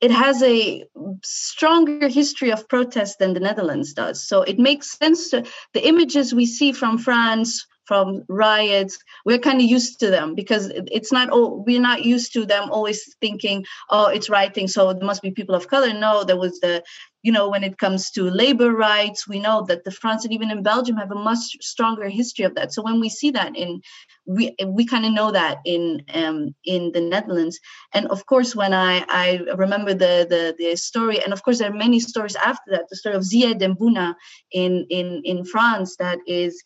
it 0.00 0.10
has 0.10 0.42
a 0.42 0.84
stronger 1.22 2.08
history 2.08 2.50
of 2.50 2.68
protest 2.68 3.18
than 3.18 3.34
the 3.34 3.40
Netherlands 3.40 3.92
does. 3.92 4.26
So 4.26 4.42
it 4.42 4.58
makes 4.58 4.96
sense 4.98 5.28
to 5.30 5.44
the 5.74 5.86
images 5.86 6.34
we 6.34 6.46
see 6.46 6.72
from 6.72 6.96
France 6.96 7.66
from 7.90 8.22
riots 8.28 8.96
we're 9.26 9.36
kind 9.40 9.60
of 9.60 9.66
used 9.66 9.98
to 9.98 10.10
them 10.10 10.36
because 10.36 10.70
it's 10.92 11.10
not 11.10 11.28
all 11.28 11.64
we're 11.66 11.80
not 11.80 12.04
used 12.04 12.32
to 12.32 12.46
them 12.46 12.70
always 12.70 13.16
thinking 13.20 13.64
oh 13.88 14.06
it's 14.06 14.30
rioting 14.30 14.68
so 14.68 14.92
there 14.92 15.04
must 15.04 15.22
be 15.22 15.32
people 15.32 15.56
of 15.56 15.66
color 15.66 15.92
no 15.92 16.22
there 16.22 16.36
was 16.36 16.60
the 16.60 16.84
you 17.22 17.32
know 17.32 17.48
when 17.48 17.64
it 17.64 17.78
comes 17.78 18.10
to 18.10 18.30
labor 18.30 18.72
rights 18.72 19.28
we 19.28 19.38
know 19.38 19.64
that 19.66 19.84
the 19.84 19.90
france 19.90 20.24
and 20.24 20.32
even 20.32 20.50
in 20.50 20.62
belgium 20.62 20.96
have 20.96 21.10
a 21.10 21.14
much 21.14 21.56
stronger 21.60 22.08
history 22.08 22.44
of 22.44 22.54
that 22.54 22.72
so 22.72 22.82
when 22.82 23.00
we 23.00 23.08
see 23.08 23.30
that 23.30 23.56
in 23.56 23.80
we 24.26 24.54
we 24.66 24.86
kind 24.86 25.04
of 25.04 25.12
know 25.12 25.32
that 25.32 25.58
in 25.64 26.02
um, 26.14 26.54
in 26.64 26.92
the 26.92 27.00
Netherlands. 27.00 27.58
And 27.92 28.06
of 28.08 28.26
course, 28.26 28.54
when 28.54 28.72
I 28.72 29.04
I 29.08 29.40
remember 29.56 29.92
the 29.92 30.26
the 30.28 30.54
the 30.58 30.76
story, 30.76 31.22
and 31.22 31.32
of 31.32 31.42
course 31.42 31.58
there 31.58 31.70
are 31.70 31.74
many 31.74 32.00
stories 32.00 32.36
after 32.36 32.70
that. 32.72 32.86
The 32.88 32.96
story 32.96 33.16
of 33.16 33.22
Zyed 33.22 33.60
Bouna 33.76 34.14
in 34.52 34.86
in 34.90 35.22
in 35.24 35.44
France 35.44 35.96
that 35.96 36.18
is, 36.26 36.62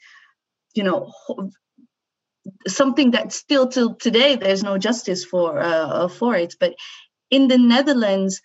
you 0.75 0.83
know. 0.85 1.13
Something 2.69 3.13
that 3.13 3.33
still 3.33 3.69
till 3.69 3.95
today 3.95 4.37
there's 4.37 4.63
no 4.63 4.77
justice 4.77 5.25
for 5.25 5.61
uh, 5.61 6.09
for 6.09 6.35
it, 6.35 6.55
but 6.61 6.75
in 7.31 7.49
the 7.49 7.57
Netherlands, 7.57 8.43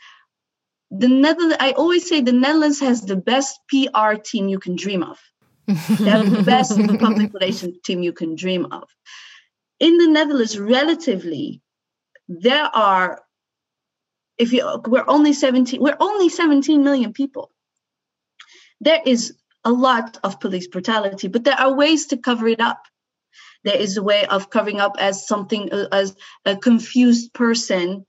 the 0.92 1.08
Netherlands 1.08 1.58
I 1.60 1.72
always 1.72 2.08
say 2.08 2.22
the 2.22 2.32
Netherlands 2.32 2.80
has 2.80 3.02
the 3.02 3.16
best 3.16 3.60
PR 3.70 4.14
team 4.16 4.48
you 4.48 4.60
can 4.60 4.76
dream 4.76 5.04
of 5.04 5.20
they 5.70 6.10
have 6.10 6.32
the 6.32 6.44
best 6.44 6.78
public 7.00 7.34
relations 7.34 7.78
team 7.84 8.02
you 8.02 8.14
can 8.14 8.36
dream 8.36 8.66
of. 8.72 8.90
In 9.80 9.98
the 9.98 10.08
Netherlands, 10.08 10.58
relatively, 10.58 11.62
there 12.28 12.64
are, 12.64 13.22
if 14.38 14.52
you 14.52 14.82
we're 14.88 15.08
only 15.08 15.34
17, 15.34 15.82
we're 15.82 15.98
only 16.00 16.30
17 16.30 16.84
million 16.84 17.14
people. 17.14 17.52
There 18.82 19.02
is 19.06 19.36
a 19.64 19.72
lot 19.72 20.18
of 20.24 20.40
police 20.40 20.68
brutality, 20.68 21.28
but 21.28 21.44
there 21.44 21.60
are 21.60 21.74
ways 21.74 22.08
to 22.08 22.18
cover 22.18 22.48
it 22.48 22.60
up. 22.60 22.82
There 23.64 23.76
is 23.76 23.98
a 23.98 24.04
way 24.04 24.26
of 24.26 24.50
covering 24.50 24.80
up 24.80 24.96
as 25.00 25.28
something 25.28 25.72
uh, 25.72 25.88
as 25.92 26.16
a 26.46 26.56
confused 26.56 27.34
person 27.34 28.06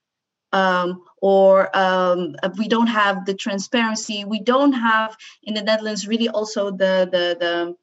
um, 0.52 1.02
or 1.20 1.74
um, 1.76 2.34
uh, 2.42 2.50
we 2.56 2.68
don't 2.68 2.86
have 2.86 3.26
the 3.26 3.34
transparency. 3.34 4.24
We 4.24 4.40
don't 4.40 4.72
have 4.72 5.16
in 5.42 5.54
the 5.54 5.62
Netherlands 5.62 6.08
really 6.08 6.28
also 6.28 6.70
the 6.70 7.08
the 7.10 7.36
the 7.38 7.76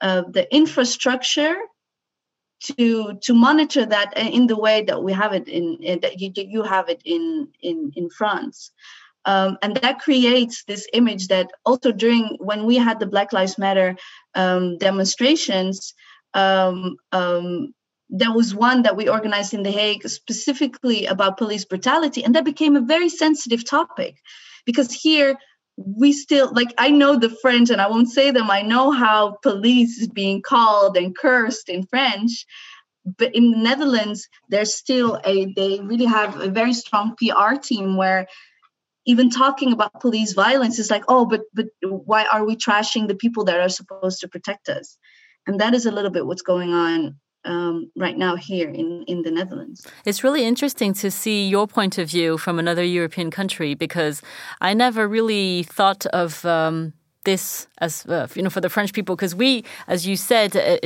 uh, 0.00 0.22
the 0.30 0.52
infrastructure 0.54 1.56
to 2.60 3.18
to 3.22 3.34
monitor 3.34 3.86
that 3.86 4.16
in 4.16 4.46
the 4.46 4.56
way 4.56 4.82
that 4.82 5.02
we 5.02 5.12
have 5.12 5.32
it 5.32 5.48
in, 5.48 5.78
in 5.80 6.00
that 6.00 6.20
you 6.20 6.32
you 6.34 6.62
have 6.62 6.88
it 6.88 7.02
in 7.04 7.48
in 7.60 7.92
in 7.96 8.10
France. 8.10 8.72
Um, 9.24 9.58
and 9.62 9.76
that 9.76 9.98
creates 9.98 10.64
this 10.64 10.88
image 10.94 11.28
that 11.28 11.50
also 11.66 11.92
during 11.92 12.36
when 12.38 12.64
we 12.64 12.76
had 12.76 12.98
the 12.98 13.06
Black 13.06 13.32
Lives 13.32 13.58
Matter 13.58 13.96
um, 14.34 14.78
demonstrations, 14.78 15.92
um, 16.32 16.96
um 17.12 17.74
there 18.10 18.32
was 18.32 18.54
one 18.54 18.82
that 18.82 18.96
we 18.96 19.08
organized 19.08 19.54
in 19.54 19.62
The 19.62 19.70
Hague 19.70 20.08
specifically 20.08 21.06
about 21.06 21.36
police 21.36 21.64
brutality, 21.64 22.24
and 22.24 22.34
that 22.34 22.44
became 22.44 22.76
a 22.76 22.80
very 22.80 23.08
sensitive 23.08 23.68
topic 23.68 24.16
because 24.64 24.92
here 24.92 25.36
we 25.76 26.12
still 26.12 26.52
like 26.52 26.74
I 26.78 26.90
know 26.90 27.18
the 27.18 27.30
French 27.30 27.70
and 27.70 27.80
I 27.80 27.88
won't 27.88 28.10
say 28.10 28.30
them. 28.30 28.50
I 28.50 28.62
know 28.62 28.90
how 28.90 29.38
police 29.42 29.98
is 29.98 30.08
being 30.08 30.42
called 30.42 30.96
and 30.96 31.16
cursed 31.16 31.68
in 31.68 31.86
French, 31.86 32.46
but 33.04 33.34
in 33.34 33.50
the 33.50 33.58
Netherlands, 33.58 34.28
there's 34.48 34.74
still 34.74 35.20
a 35.24 35.52
they 35.54 35.80
really 35.80 36.06
have 36.06 36.40
a 36.40 36.48
very 36.48 36.72
strong 36.72 37.14
PR 37.16 37.56
team 37.60 37.96
where 37.96 38.26
even 39.04 39.30
talking 39.30 39.72
about 39.72 40.00
police 40.00 40.32
violence 40.32 40.78
is 40.78 40.90
like, 40.90 41.04
oh, 41.08 41.26
but 41.26 41.42
but 41.54 41.66
why 41.82 42.26
are 42.32 42.44
we 42.44 42.56
trashing 42.56 43.06
the 43.06 43.14
people 43.14 43.44
that 43.44 43.60
are 43.60 43.68
supposed 43.68 44.20
to 44.20 44.28
protect 44.28 44.68
us? 44.68 44.96
And 45.46 45.60
that 45.60 45.74
is 45.74 45.86
a 45.86 45.92
little 45.92 46.10
bit 46.10 46.26
what's 46.26 46.42
going 46.42 46.72
on 46.72 47.18
um, 47.44 47.90
right 47.96 48.16
now 48.16 48.36
here 48.36 48.68
in, 48.68 49.04
in 49.06 49.22
the 49.22 49.30
Netherlands. 49.30 49.86
It's 50.04 50.24
really 50.24 50.44
interesting 50.44 50.92
to 50.94 51.10
see 51.10 51.48
your 51.48 51.66
point 51.66 51.98
of 51.98 52.10
view 52.10 52.38
from 52.38 52.58
another 52.58 52.84
European 52.84 53.30
country 53.30 53.74
because 53.74 54.22
I 54.60 54.74
never 54.74 55.08
really 55.08 55.62
thought 55.62 56.06
of 56.06 56.44
um, 56.44 56.92
this 57.28 57.66
as 57.78 58.06
uh, 58.06 58.26
you 58.34 58.42
know 58.42 58.50
for 58.50 58.62
the 58.62 58.70
French 58.70 58.92
people 58.92 59.14
because 59.14 59.34
we, 59.34 59.64
as 59.86 60.06
you 60.08 60.16
said, 60.16 60.56
uh, 60.56 60.78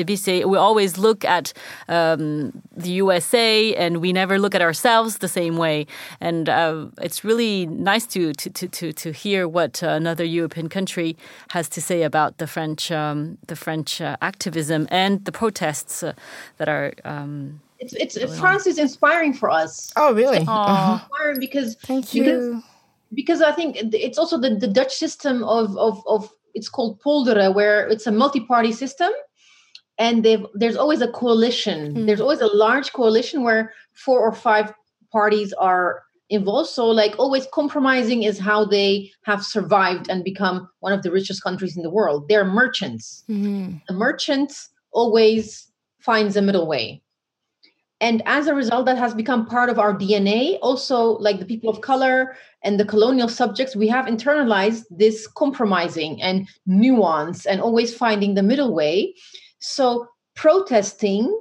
we 0.53 0.57
always 0.69 0.99
look 0.99 1.25
at 1.25 1.53
um, 1.89 2.53
the 2.85 2.93
USA 3.05 3.75
and 3.77 3.93
we 4.05 4.13
never 4.13 4.39
look 4.39 4.55
at 4.55 4.63
ourselves 4.63 5.19
the 5.19 5.29
same 5.29 5.57
way. 5.57 5.87
And 6.21 6.49
uh, 6.49 6.87
it's 7.07 7.21
really 7.25 7.67
nice 7.67 8.07
to 8.15 8.33
to 8.33 8.69
to 8.79 8.93
to 9.03 9.09
hear 9.13 9.41
what 9.59 9.83
another 9.83 10.25
European 10.25 10.69
country 10.69 11.17
has 11.57 11.69
to 11.69 11.81
say 11.81 12.03
about 12.03 12.39
the 12.39 12.47
French 12.47 12.91
um, 12.91 13.39
the 13.47 13.57
French 13.57 14.01
uh, 14.01 14.17
activism 14.21 14.87
and 14.91 15.25
the 15.25 15.33
protests 15.33 16.03
uh, 16.03 16.13
that 16.59 16.69
are. 16.69 16.93
Um, 17.05 17.61
it's, 17.79 17.95
it's 17.95 18.39
France 18.39 18.67
on. 18.67 18.71
is 18.71 18.79
inspiring 18.79 19.35
for 19.35 19.51
us. 19.51 19.93
Oh, 19.97 20.15
really? 20.15 20.39
Inspiring 20.39 21.41
because 21.41 21.75
thank 21.75 22.15
you. 22.15 22.23
Because, 22.25 22.72
because 23.15 23.43
I 23.43 23.53
think 23.53 23.77
it's 23.77 24.19
also 24.19 24.39
the, 24.39 24.55
the 24.55 24.69
Dutch 24.69 24.95
system 24.95 25.45
of, 25.45 25.77
of, 25.77 26.03
of 26.07 26.31
it's 26.55 26.69
called 26.69 27.01
polderen, 27.01 27.55
where 27.55 27.87
it's 27.89 28.07
a 28.07 28.13
multi-party 28.13 28.73
system, 28.73 29.11
and 29.99 30.25
there's 30.55 30.77
always 30.77 31.01
a 31.01 31.09
coalition. 31.09 31.95
Mm. 31.95 32.07
There's 32.07 32.21
always 32.21 32.41
a 32.41 32.47
large 32.47 32.93
coalition 32.93 33.43
where 33.43 33.73
four 33.93 34.21
or 34.21 34.33
five 34.33 34.73
parties 35.11 35.53
are 35.55 36.03
involved. 36.31 36.71
So, 36.71 36.89
like 36.89 37.19
always, 37.19 37.47
compromising 37.53 38.23
is 38.23 38.39
how 38.39 38.65
they 38.65 39.11
have 39.25 39.45
survived 39.45 40.09
and 40.09 40.25
become 40.25 40.69
one 40.81 40.93
of 40.93 41.03
the 41.03 41.11
richest 41.11 41.43
countries 41.43 41.77
in 41.77 41.83
the 41.83 41.91
world. 41.91 42.29
They're 42.29 42.45
merchants. 42.45 43.25
Mm-hmm. 43.29 43.77
A 43.89 43.93
merchant 43.93 44.53
always 44.93 45.69
finds 46.01 46.37
a 46.37 46.43
middle 46.43 46.67
way 46.67 47.03
and 48.03 48.23
as 48.27 48.47
a 48.47 48.55
result 48.55 48.85
that 48.85 48.99
has 48.99 49.15
become 49.15 49.47
part 49.47 49.71
of 49.71 49.79
our 49.79 49.95
dna 49.95 50.59
also 50.61 51.13
like 51.27 51.39
the 51.39 51.47
people 51.47 51.71
of 51.71 51.81
color 51.81 52.37
and 52.65 52.79
the 52.79 52.85
colonial 52.85 53.29
subjects 53.29 53.75
we 53.75 53.89
have 53.89 54.07
internalized 54.07 54.85
this 54.91 55.27
compromising 55.27 56.23
and 56.23 56.49
nuance 56.67 57.47
and 57.47 57.61
always 57.61 57.95
finding 57.95 58.35
the 58.35 58.43
middle 58.43 58.73
way. 58.73 59.15
So 59.59 60.07
protesting 60.35 61.37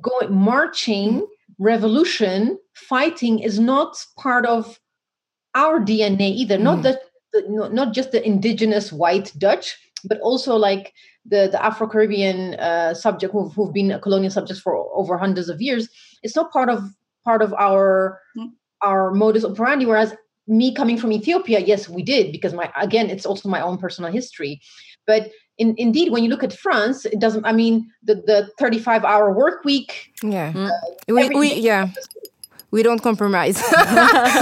going 0.00 0.32
marching 0.32 1.26
revolution 1.58 2.58
fighting 2.74 3.40
is 3.40 3.58
not 3.58 4.04
part 4.16 4.46
of 4.46 4.78
our 5.54 5.80
dna 5.80 6.20
either. 6.20 6.58
Mm. 6.58 6.62
not 6.62 6.82
the, 6.82 7.00
the 7.32 7.68
not 7.72 7.94
just 7.94 8.12
the 8.12 8.24
indigenous 8.24 8.92
white 8.92 9.32
dutch 9.38 9.76
but 10.04 10.20
also 10.20 10.54
like 10.54 10.92
the, 11.28 11.48
the 11.50 11.64
Afro 11.64 11.88
Caribbean 11.88 12.54
uh, 12.54 12.94
subject 12.94 13.32
who've, 13.32 13.52
who've 13.52 13.72
been 13.72 13.90
a 13.92 13.98
colonial 13.98 14.30
subjects 14.30 14.60
for 14.60 14.74
over 14.94 15.16
hundreds 15.18 15.48
of 15.48 15.60
years, 15.60 15.88
it's 16.22 16.36
not 16.36 16.52
part 16.52 16.68
of 16.68 16.82
part 17.24 17.42
of 17.42 17.52
our 17.54 18.20
mm. 18.36 18.48
our 18.82 19.12
modus 19.12 19.44
operandi. 19.44 19.86
Whereas 19.86 20.14
me 20.46 20.74
coming 20.74 20.96
from 20.96 21.12
Ethiopia, 21.12 21.60
yes, 21.60 21.88
we 21.88 22.02
did 22.02 22.32
because 22.32 22.54
my 22.54 22.72
again, 22.80 23.10
it's 23.10 23.26
also 23.26 23.48
my 23.48 23.60
own 23.60 23.78
personal 23.78 24.10
history. 24.10 24.60
But 25.06 25.30
in, 25.58 25.74
indeed, 25.76 26.12
when 26.12 26.22
you 26.22 26.30
look 26.30 26.44
at 26.44 26.52
France, 26.52 27.04
it 27.04 27.18
doesn't. 27.18 27.44
I 27.44 27.52
mean, 27.52 27.90
the 28.02 28.16
the 28.16 28.50
thirty 28.58 28.78
five 28.78 29.04
hour 29.04 29.32
work 29.32 29.64
week. 29.64 30.12
Yeah, 30.22 30.52
uh, 30.54 30.70
we, 31.08 31.28
we 31.30 31.54
yeah 31.54 31.90
we 32.70 32.82
don't 32.82 33.00
compromise. 33.00 33.56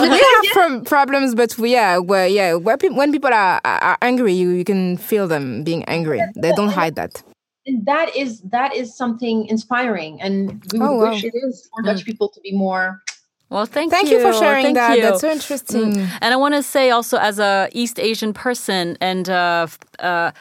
we 0.00 0.24
have 0.54 0.84
problems, 0.84 1.34
but 1.34 1.56
we, 1.58 1.72
yeah, 1.72 1.98
where, 1.98 2.26
yeah, 2.26 2.54
where 2.54 2.76
pe- 2.76 2.88
when 2.88 3.12
people 3.12 3.32
are, 3.32 3.60
are 3.64 3.98
angry, 4.02 4.32
you, 4.32 4.50
you 4.50 4.64
can 4.64 4.96
feel 4.96 5.28
them 5.28 5.62
being 5.62 5.84
angry. 5.84 6.20
They 6.34 6.52
don't 6.52 6.70
hide 6.70 6.96
that. 6.96 7.22
And 7.66 7.84
that 7.86 8.14
is 8.14 8.42
that 8.42 8.76
is 8.76 8.96
something 8.96 9.46
inspiring, 9.46 10.20
and 10.20 10.62
we 10.72 10.78
would 10.78 10.88
oh, 10.88 11.10
wish 11.10 11.24
wow. 11.24 11.30
it 11.34 11.34
is 11.48 11.68
for 11.74 11.82
Dutch 11.82 12.02
mm. 12.02 12.04
people 12.04 12.28
to 12.28 12.40
be 12.40 12.52
more 12.52 13.02
well, 13.48 13.64
thank, 13.64 13.92
thank 13.92 14.08
you. 14.08 14.18
you. 14.18 14.22
for 14.22 14.32
sharing 14.32 14.64
thank 14.64 14.76
that. 14.76 14.96
You. 14.96 15.02
That's 15.02 15.20
so 15.20 15.30
interesting. 15.30 15.94
Mm. 15.94 16.18
And 16.20 16.34
I 16.34 16.36
want 16.36 16.54
to 16.54 16.62
say 16.62 16.90
also, 16.90 17.16
as 17.18 17.38
a 17.38 17.68
East 17.72 18.00
Asian 18.00 18.32
person, 18.32 18.98
and 19.00 19.28
uh, 19.28 19.68
uh, 20.00 20.32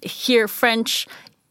here 0.00 0.48
French 0.48 1.06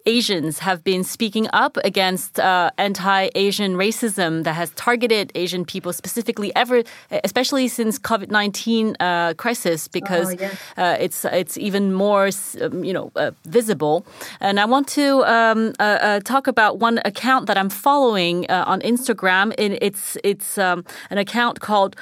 Asians 0.06 0.60
have 0.60 0.84
been 0.84 1.04
speaking 1.04 1.47
up 1.54 1.78
against 1.84 2.39
uh, 2.39 2.72
anti-Asian 2.78 3.76
racism 3.76 4.43
that 4.43 4.54
has 4.54 4.72
targeted 4.72 5.32
Asian 5.36 5.64
people 5.66 5.93
specifically 5.93 6.54
ever, 6.56 6.84
especially 7.24 7.68
since 7.68 7.97
COVID-19 7.99 8.95
uh, 8.99 9.34
crisis, 9.36 9.88
because 9.88 10.34
oh, 10.34 10.38
yes. 10.39 10.58
uh, 10.78 10.97
it's 10.99 11.26
it's 11.26 11.58
even 11.58 11.93
more 11.93 12.30
um, 12.62 12.84
you 12.84 12.93
know 12.93 13.12
uh, 13.16 13.32
visible. 13.45 14.06
And 14.39 14.60
I 14.60 14.66
want 14.66 14.88
to 14.89 15.24
um, 15.26 15.74
uh, 15.80 15.84
uh, 15.84 16.20
talk 16.20 16.47
about 16.47 16.80
one 16.80 16.99
account 17.06 17.47
that 17.47 17.58
I'm 17.58 17.70
following 17.70 18.49
on 18.49 18.82
Instagram. 18.82 19.54
it's 19.58 20.18
it's 20.24 20.58
um, 20.58 20.86
an 21.10 21.18
account 21.18 21.60
called 21.60 21.95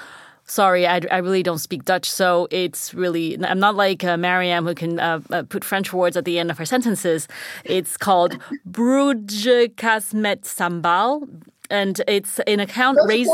sorry, 0.51 0.85
I, 0.85 0.99
I, 1.09 1.17
really 1.17 1.43
don't 1.43 1.59
speak 1.59 1.85
Dutch, 1.85 2.09
so 2.11 2.47
it's 2.51 2.93
really 2.93 3.37
I'm 3.43 3.59
not 3.59 3.75
like 3.75 4.03
uh, 4.03 4.17
Mariam 4.17 4.65
who 4.65 4.75
can 4.75 4.99
uh, 4.99 5.21
uh, 5.31 5.43
put 5.43 5.63
French 5.63 5.93
words 5.93 6.17
at 6.17 6.25
the 6.25 6.37
end 6.39 6.51
of 6.51 6.57
her 6.57 6.65
sentences. 6.65 7.27
It's 7.63 7.95
called 7.97 8.37
Broodjes 8.69 10.13
met 10.13 10.41
sambal, 10.41 11.27
and 11.69 12.01
it's 12.07 12.39
an 12.39 12.59
account 12.59 12.99
raised. 13.05 13.31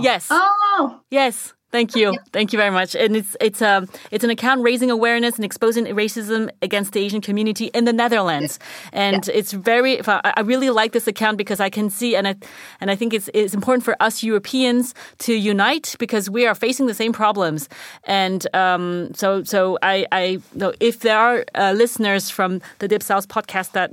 Yes. 0.00 0.28
Oh. 0.30 1.00
Yes. 1.10 1.54
Thank 1.70 1.94
you, 1.94 2.16
thank 2.32 2.54
you 2.54 2.58
very 2.58 2.70
much. 2.70 2.96
And 2.96 3.14
it's 3.14 3.36
it's 3.42 3.60
um 3.60 3.88
it's 4.10 4.24
an 4.24 4.30
account 4.30 4.62
raising 4.62 4.90
awareness 4.90 5.36
and 5.36 5.44
exposing 5.44 5.84
racism 5.86 6.50
against 6.62 6.94
the 6.94 7.00
Asian 7.00 7.20
community 7.20 7.66
in 7.74 7.84
the 7.84 7.92
Netherlands, 7.92 8.58
and 8.90 9.26
yeah. 9.26 9.34
it's 9.34 9.52
very. 9.52 10.00
I 10.06 10.40
really 10.40 10.70
like 10.70 10.92
this 10.92 11.06
account 11.06 11.36
because 11.36 11.60
I 11.60 11.68
can 11.68 11.90
see 11.90 12.16
and 12.16 12.26
I 12.26 12.36
and 12.80 12.90
I 12.90 12.96
think 12.96 13.12
it's 13.12 13.28
it's 13.34 13.52
important 13.52 13.84
for 13.84 13.96
us 14.00 14.22
Europeans 14.22 14.94
to 15.18 15.34
unite 15.34 15.94
because 15.98 16.30
we 16.30 16.46
are 16.46 16.54
facing 16.54 16.86
the 16.86 16.94
same 16.94 17.12
problems. 17.12 17.68
And 18.04 18.46
um, 18.54 19.12
so 19.14 19.44
so 19.44 19.78
I 19.82 20.06
I 20.10 20.40
know 20.54 20.72
if 20.80 21.00
there 21.00 21.18
are 21.18 21.44
uh, 21.54 21.72
listeners 21.72 22.30
from 22.30 22.62
the 22.78 22.88
Dipsaus 22.88 23.26
podcast 23.26 23.72
that 23.72 23.92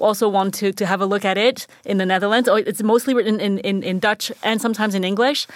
also 0.00 0.28
want 0.28 0.54
to, 0.54 0.72
to 0.72 0.86
have 0.86 1.00
a 1.00 1.06
look 1.06 1.24
at 1.24 1.38
it 1.38 1.66
in 1.84 1.98
the 1.98 2.06
Netherlands. 2.06 2.48
It's 2.52 2.82
mostly 2.82 3.14
written 3.14 3.40
in, 3.40 3.58
in, 3.58 3.82
in 3.82 3.98
Dutch 3.98 4.32
and 4.42 4.60
sometimes 4.60 4.94
in 4.94 5.04
English. 5.04 5.46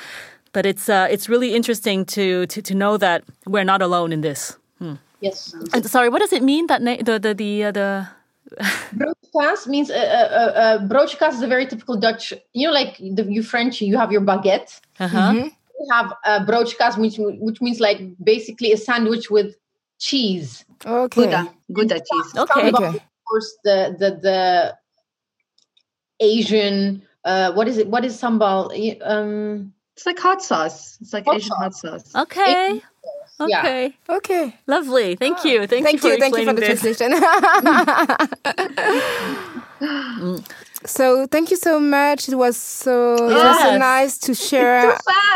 But 0.59 0.66
it's 0.66 0.88
uh, 0.88 1.06
it's 1.09 1.28
really 1.28 1.54
interesting 1.54 2.04
to, 2.06 2.44
to 2.46 2.61
to 2.62 2.74
know 2.74 2.96
that 2.96 3.22
we're 3.46 3.62
not 3.62 3.80
alone 3.80 4.11
in 4.12 4.22
this. 4.22 4.56
Hmm. 4.80 4.94
Yes. 5.20 5.54
And 5.72 5.86
sorry, 5.86 6.09
what 6.09 6.18
does 6.18 6.32
it 6.32 6.42
mean 6.42 6.66
that 6.66 6.82
na- 6.82 6.96
the 6.96 7.20
the 7.20 7.32
the 7.32 7.64
uh, 7.66 7.70
the 7.70 8.09
broodkaas 8.98 9.68
means 9.68 9.88
uh, 9.88 9.94
uh, 9.94 10.82
uh, 10.82 11.28
is 11.28 11.42
a 11.42 11.46
very 11.46 11.64
typical 11.64 11.96
Dutch. 11.96 12.32
You 12.54 12.66
know, 12.66 12.72
like 12.72 12.98
the, 12.98 13.22
you 13.30 13.44
French, 13.44 13.80
you 13.80 13.96
have 13.96 14.11
your 14.11 14.20
baguette. 14.20 14.80
Uh-huh. 14.98 15.16
Mm-hmm. 15.16 15.46
We 15.78 15.86
have 15.92 16.12
uh, 16.24 16.44
broodkaas, 16.44 16.98
which 16.98 17.18
which 17.18 17.61
means 17.61 17.78
like 17.78 18.00
basically 18.20 18.72
a 18.72 18.76
sandwich 18.76 19.30
with 19.30 19.54
cheese. 20.00 20.64
Okay. 20.84 21.22
Gouda, 21.22 21.54
Gouda 21.72 22.00
cheese. 22.00 22.36
Okay. 22.36 22.72
okay. 22.72 22.96
Of 22.96 23.24
course, 23.28 23.56
the 23.62 23.94
the 23.96 24.11
the 24.26 24.76
Asian. 26.18 27.02
Uh, 27.24 27.52
what 27.52 27.68
is 27.68 27.78
it? 27.78 27.86
What 27.86 28.04
is 28.04 28.20
sambal? 28.20 28.74
Um, 29.06 29.72
it's 29.99 30.07
like 30.07 30.18
hot 30.20 30.40
sauce. 30.40 30.96
It's 31.01 31.12
like 31.12 31.24
hot 31.24 31.34
Asian 31.34 31.49
sauce. 31.49 31.59
hot 31.59 31.74
sauce. 31.74 32.14
Okay. 32.14 32.80
Okay. 33.40 33.96
Yeah. 34.09 34.16
Okay. 34.16 34.57
Lovely. 34.68 35.16
Thank 35.16 35.44
you. 35.44 35.66
Thank, 35.66 35.84
Thank 35.84 36.05
you. 36.05 36.12
you. 36.12 36.18
Thank 36.20 36.38
you 36.38 36.44
for 36.44 36.53
the 36.53 36.61
this. 36.61 36.80
translation. 36.80 37.12
mm. 39.80 40.44
So 40.89 41.26
thank 41.26 41.51
you 41.51 41.57
so 41.57 41.78
much. 41.78 42.28
It 42.28 42.34
was 42.34 42.57
so 42.57 43.28
yes. 43.28 43.30
it 43.30 43.45
was 43.45 43.59
so 43.61 43.78
nice 43.78 44.18
to 44.18 44.34
share. 44.49 44.89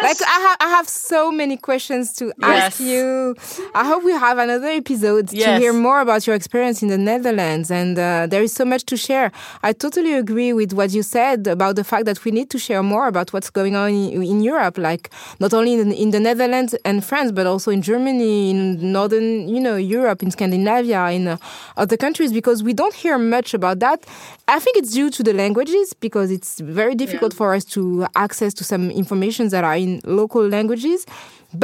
Like 0.02 0.22
I 0.22 0.38
have 0.46 0.56
I 0.60 0.68
have 0.70 0.88
so 0.88 1.30
many 1.30 1.56
questions 1.56 2.14
to 2.14 2.26
yes. 2.26 2.34
ask 2.40 2.80
you. 2.80 3.36
I 3.74 3.86
hope 3.86 4.02
we 4.02 4.12
have 4.12 4.38
another 4.38 4.68
episode 4.68 5.32
yes. 5.32 5.46
to 5.46 5.58
hear 5.60 5.72
more 5.72 6.00
about 6.00 6.26
your 6.26 6.34
experience 6.34 6.82
in 6.82 6.88
the 6.88 6.96
Netherlands. 6.96 7.70
And 7.70 7.98
uh, 7.98 8.26
there 8.28 8.42
is 8.42 8.52
so 8.52 8.64
much 8.64 8.84
to 8.86 8.96
share. 8.96 9.30
I 9.62 9.72
totally 9.72 10.14
agree 10.14 10.52
with 10.54 10.72
what 10.72 10.92
you 10.92 11.02
said 11.02 11.46
about 11.46 11.76
the 11.76 11.84
fact 11.84 12.06
that 12.06 12.24
we 12.24 12.30
need 12.30 12.48
to 12.50 12.58
share 12.58 12.82
more 12.82 13.06
about 13.06 13.32
what's 13.32 13.50
going 13.50 13.76
on 13.76 13.90
in, 13.90 14.22
in 14.22 14.42
Europe, 14.42 14.78
like 14.78 15.10
not 15.38 15.52
only 15.52 15.74
in, 15.74 15.92
in 15.92 16.10
the 16.12 16.20
Netherlands 16.20 16.74
and 16.84 17.04
France, 17.04 17.30
but 17.30 17.46
also 17.46 17.70
in 17.70 17.82
Germany, 17.82 18.50
in 18.50 18.92
northern 18.92 19.48
you 19.48 19.60
know 19.60 19.76
Europe, 19.76 20.22
in 20.22 20.30
Scandinavia, 20.30 21.10
in 21.10 21.28
uh, 21.28 21.36
other 21.76 21.98
countries, 21.98 22.32
because 22.32 22.62
we 22.62 22.72
don't 22.72 22.94
hear 22.94 23.18
much 23.18 23.52
about 23.52 23.80
that. 23.80 24.02
I 24.48 24.58
think 24.58 24.76
it's 24.76 24.92
due 24.92 25.10
to 25.10 25.22
the 25.22 25.32
languages 25.44 25.86
because 26.06 26.28
it's 26.36 26.52
very 26.80 26.94
difficult 26.94 27.32
Yeah. 27.32 27.38
for 27.40 27.48
us 27.56 27.64
to 27.74 28.06
access 28.14 28.52
to 28.58 28.64
some 28.64 28.84
informations 29.02 29.50
that 29.54 29.64
are 29.64 29.78
in 29.86 30.00
local 30.20 30.44
languages. 30.56 31.06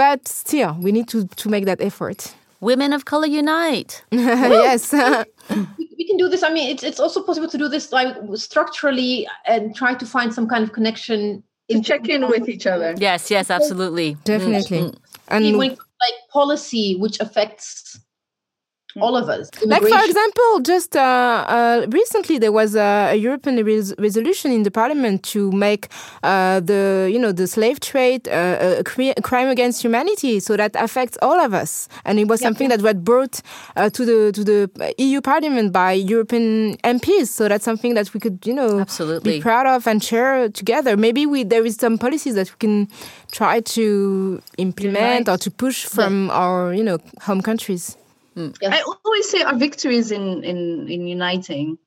But 0.03 0.21
still, 0.29 0.73
we 0.85 0.91
need 0.93 1.09
to, 1.13 1.19
to 1.43 1.47
make 1.49 1.65
that 1.71 1.81
effort. 1.81 2.35
Women 2.61 2.93
of 2.93 3.03
color 3.05 3.29
unite. 3.43 3.93
yes. 4.11 4.93
we, 5.79 5.85
we 5.99 6.05
can 6.09 6.17
do 6.23 6.29
this. 6.29 6.43
I 6.43 6.51
mean, 6.57 6.67
it's 6.73 6.83
it's 6.83 7.01
also 7.05 7.23
possible 7.23 7.49
to 7.55 7.59
do 7.59 7.69
this 7.69 7.93
like 7.93 8.15
structurally 8.35 9.27
and 9.53 9.75
try 9.81 9.93
to 10.03 10.07
find 10.15 10.29
some 10.35 10.47
kind 10.53 10.63
of 10.67 10.73
connection. 10.73 11.43
In 11.69 11.83
check 11.83 12.09
in 12.09 12.23
with 12.29 12.49
each 12.49 12.67
other. 12.67 12.95
Yes, 12.97 13.31
yes, 13.31 13.51
absolutely. 13.51 14.17
Definitely. 14.25 14.79
Mm. 14.79 14.95
And 15.29 15.45
Even 15.45 15.59
when 15.59 15.71
it 15.73 15.79
comes 15.79 15.89
to, 16.01 16.07
like 16.07 16.19
policy, 16.33 16.97
which 17.03 17.21
affects 17.21 18.01
all 18.97 19.17
of 19.17 19.29
us. 19.29 19.51
Like 19.65 19.83
for 19.83 20.05
example, 20.05 20.61
just 20.63 20.97
uh, 20.97 21.01
uh, 21.01 21.87
recently 21.91 22.39
there 22.39 22.53
was 22.53 22.75
a, 22.75 23.11
a 23.13 23.15
European 23.17 23.65
res- 23.65 23.95
resolution 23.99 24.51
in 24.51 24.63
the 24.63 24.71
Parliament 24.71 25.23
to 25.25 25.53
make 25.53 25.89
uh, 26.23 26.61
the 26.61 27.09
you 27.13 27.19
know 27.19 27.33
the 27.33 27.47
slave 27.47 27.81
trade 27.81 28.27
uh, 28.29 28.77
a, 28.79 28.85
cri- 28.85 29.15
a 29.17 29.23
crime 29.23 29.49
against 29.49 29.83
humanity. 29.83 30.41
So 30.41 30.57
that 30.57 30.75
affects 30.77 31.19
all 31.23 31.39
of 31.39 31.53
us, 31.55 31.89
and 32.05 32.19
it 32.19 32.29
was 32.29 32.41
something 32.41 32.69
that 32.71 32.83
was 32.83 32.95
brought 32.95 33.41
uh, 33.77 33.91
to 33.91 34.05
the 34.05 34.33
to 34.33 34.45
the 34.45 34.95
EU 34.99 35.21
Parliament 35.21 35.73
by 35.73 35.93
European 35.93 36.77
MPs. 36.79 37.29
So 37.29 37.49
that's 37.49 37.65
something 37.65 37.95
that 37.95 38.13
we 38.15 38.21
could 38.21 38.45
you 38.47 38.55
know 38.55 38.81
Absolutely. 38.81 39.37
be 39.37 39.41
proud 39.41 39.67
of 39.67 39.87
and 39.87 40.03
share 40.03 40.49
together. 40.49 40.97
Maybe 40.97 41.27
we 41.27 41.45
there 41.45 41.65
is 41.65 41.77
some 41.77 41.99
policies 41.99 42.35
that 42.35 42.51
we 42.51 42.57
can 42.59 42.89
try 43.33 43.61
to 43.61 44.41
implement 44.57 45.29
or 45.29 45.37
to 45.37 45.51
push 45.51 45.85
from 45.85 46.31
our 46.31 46.73
you 46.73 46.83
know 46.83 46.99
home 47.21 47.43
countries. 47.43 47.97
Yes. 48.61 48.73
I 48.73 48.83
always 49.05 49.29
say 49.29 49.43
our 49.43 49.57
victory 49.57 49.97
is 49.97 50.11
in 50.13 50.45
in 50.45 50.89
in 50.89 51.07
uniting. 51.07 51.79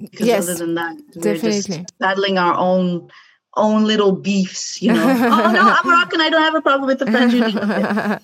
Because 0.00 0.26
Yes, 0.26 0.48
other 0.48 0.58
than 0.58 0.74
that, 0.74 0.96
we're 1.14 1.34
definitely. 1.34 1.62
just 1.62 1.98
battling 1.98 2.38
our 2.38 2.54
own 2.54 3.10
own 3.56 3.84
little 3.84 4.12
beefs. 4.12 4.82
You 4.82 4.92
know. 4.94 5.02
oh 5.36 5.52
no, 5.52 5.62
I'm 5.76 5.86
Moroccan. 5.86 6.20
I 6.20 6.30
don't 6.30 6.42
have 6.42 6.54
a 6.54 6.62
problem 6.62 6.86
with 6.86 6.98
the 6.98 7.06
French 7.06 7.32
Union. 7.42 8.18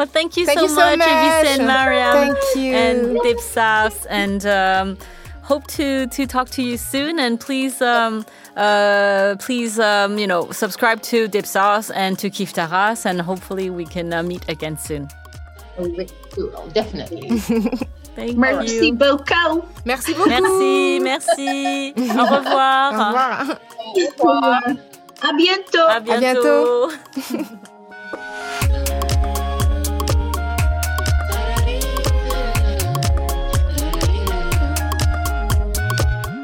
Well, 0.00 0.06
thank 0.06 0.36
you 0.38 0.46
Thank 0.46 0.60
so 0.60 0.62
you 0.62 0.68
so 0.70 0.96
much, 0.96 0.98
much. 0.98 1.46
And 1.46 1.66
Mariam. 1.66 2.12
Thank 2.12 2.56
you. 2.56 2.72
And 2.72 3.18
Dipsaus. 3.18 4.06
And 4.08 4.46
um, 4.46 4.96
hope 5.42 5.66
to, 5.66 6.06
to 6.06 6.26
talk 6.26 6.48
to 6.50 6.62
you 6.62 6.78
soon. 6.78 7.18
And 7.18 7.38
please, 7.38 7.82
um, 7.82 8.24
uh, 8.56 9.36
please, 9.40 9.78
um, 9.78 10.18
you 10.18 10.26
know, 10.26 10.50
subscribe 10.52 11.02
to 11.02 11.28
Dipsaus 11.28 11.90
and 11.94 12.18
to 12.18 12.30
Kiffe 12.30 12.54
ta 12.54 12.64
race. 12.72 13.04
And 13.04 13.20
hopefully 13.20 13.68
we 13.68 13.84
can 13.84 14.10
uh, 14.14 14.22
meet 14.22 14.48
again 14.48 14.78
soon. 14.78 15.08
Definitely. 16.74 17.28
Thank 18.16 18.36
Merci 18.36 18.88
you. 18.88 18.94
beaucoup. 18.94 19.62
Merci 19.86 20.14
beaucoup. 20.14 20.28
Merci, 20.28 21.00
merci. 21.00 21.94
Au 21.96 22.24
revoir. 22.26 22.92
Au 22.92 23.04
revoir. 23.06 24.62
À 25.22 25.32
bientôt. 25.36 25.86
À 25.88 26.00
bientôt. 26.00 26.88
bientôt. 27.30 27.48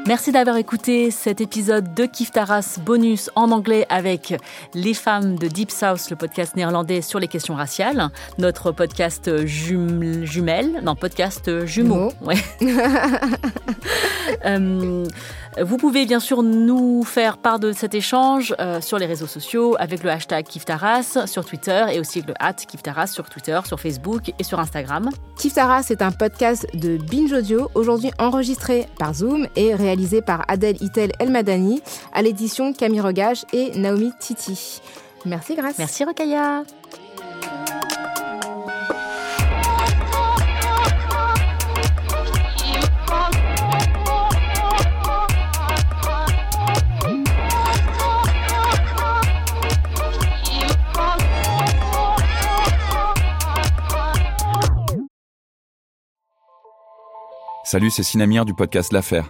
Merci 0.07 0.31
d'avoir 0.31 0.55
écouté 0.55 1.11
cet 1.11 1.41
épisode 1.41 1.93
de 1.93 2.05
Kif 2.05 2.31
Taras 2.31 2.79
bonus 2.81 3.29
en 3.35 3.51
anglais 3.51 3.85
avec 3.89 4.33
les 4.73 4.93
femmes 4.93 5.37
de 5.37 5.47
Deep 5.49 5.69
South, 5.69 6.09
le 6.09 6.15
podcast 6.15 6.55
néerlandais 6.55 7.01
sur 7.01 7.19
les 7.19 7.27
questions 7.27 7.55
raciales, 7.55 8.07
notre 8.37 8.71
podcast 8.71 9.29
jum- 9.45 10.23
jumelle, 10.23 10.79
non 10.81 10.95
podcast 10.95 11.65
jumeau. 11.65 12.11
Ouais. 12.21 12.37
Euh, 14.45 15.05
vous 15.61 15.77
pouvez 15.77 16.05
bien 16.05 16.19
sûr 16.19 16.43
nous 16.43 17.03
faire 17.05 17.37
part 17.37 17.59
de 17.59 17.71
cet 17.71 17.95
échange 17.95 18.53
euh, 18.59 18.81
sur 18.81 18.99
les 18.99 19.05
réseaux 19.05 19.25
sociaux 19.25 19.75
avec 19.79 20.03
le 20.03 20.09
hashtag 20.11 20.45
Kiftaras 20.45 21.25
sur 21.25 21.45
Twitter 21.45 21.85
et 21.93 21.99
aussi 22.01 22.19
avec 22.19 22.27
le 22.29 22.33
hat 22.39 22.53
Kiftaras 22.53 23.07
sur 23.07 23.29
Twitter, 23.29 23.57
sur 23.65 23.79
Facebook 23.79 24.33
et 24.37 24.43
sur 24.43 24.59
Instagram. 24.59 25.09
Kiftara, 25.37 25.81
c'est 25.81 26.01
un 26.01 26.11
podcast 26.11 26.67
de 26.73 26.97
Binge 26.97 27.31
Audio, 27.31 27.71
aujourd'hui 27.73 28.11
enregistré 28.19 28.85
par 28.99 29.13
Zoom 29.13 29.47
et 29.55 29.73
réalisé 29.73 29.96
par 30.25 30.45
Adèle 30.47 30.77
Itel 30.81 31.11
Elmadani, 31.19 31.81
à 32.13 32.21
l'édition 32.21 32.73
Camille 32.73 33.01
Rogage 33.01 33.45
et 33.53 33.71
Naomi 33.77 34.11
Titi. 34.19 34.81
Merci, 35.25 35.55
Grâce. 35.55 35.77
Merci 35.77 36.03
Rokaya. 36.03 36.63
Salut, 57.63 57.89
c'est 57.91 58.01
Sinamir 58.01 58.45
du 58.45 58.53
podcast 58.53 58.93
L'Affaire. 58.93 59.29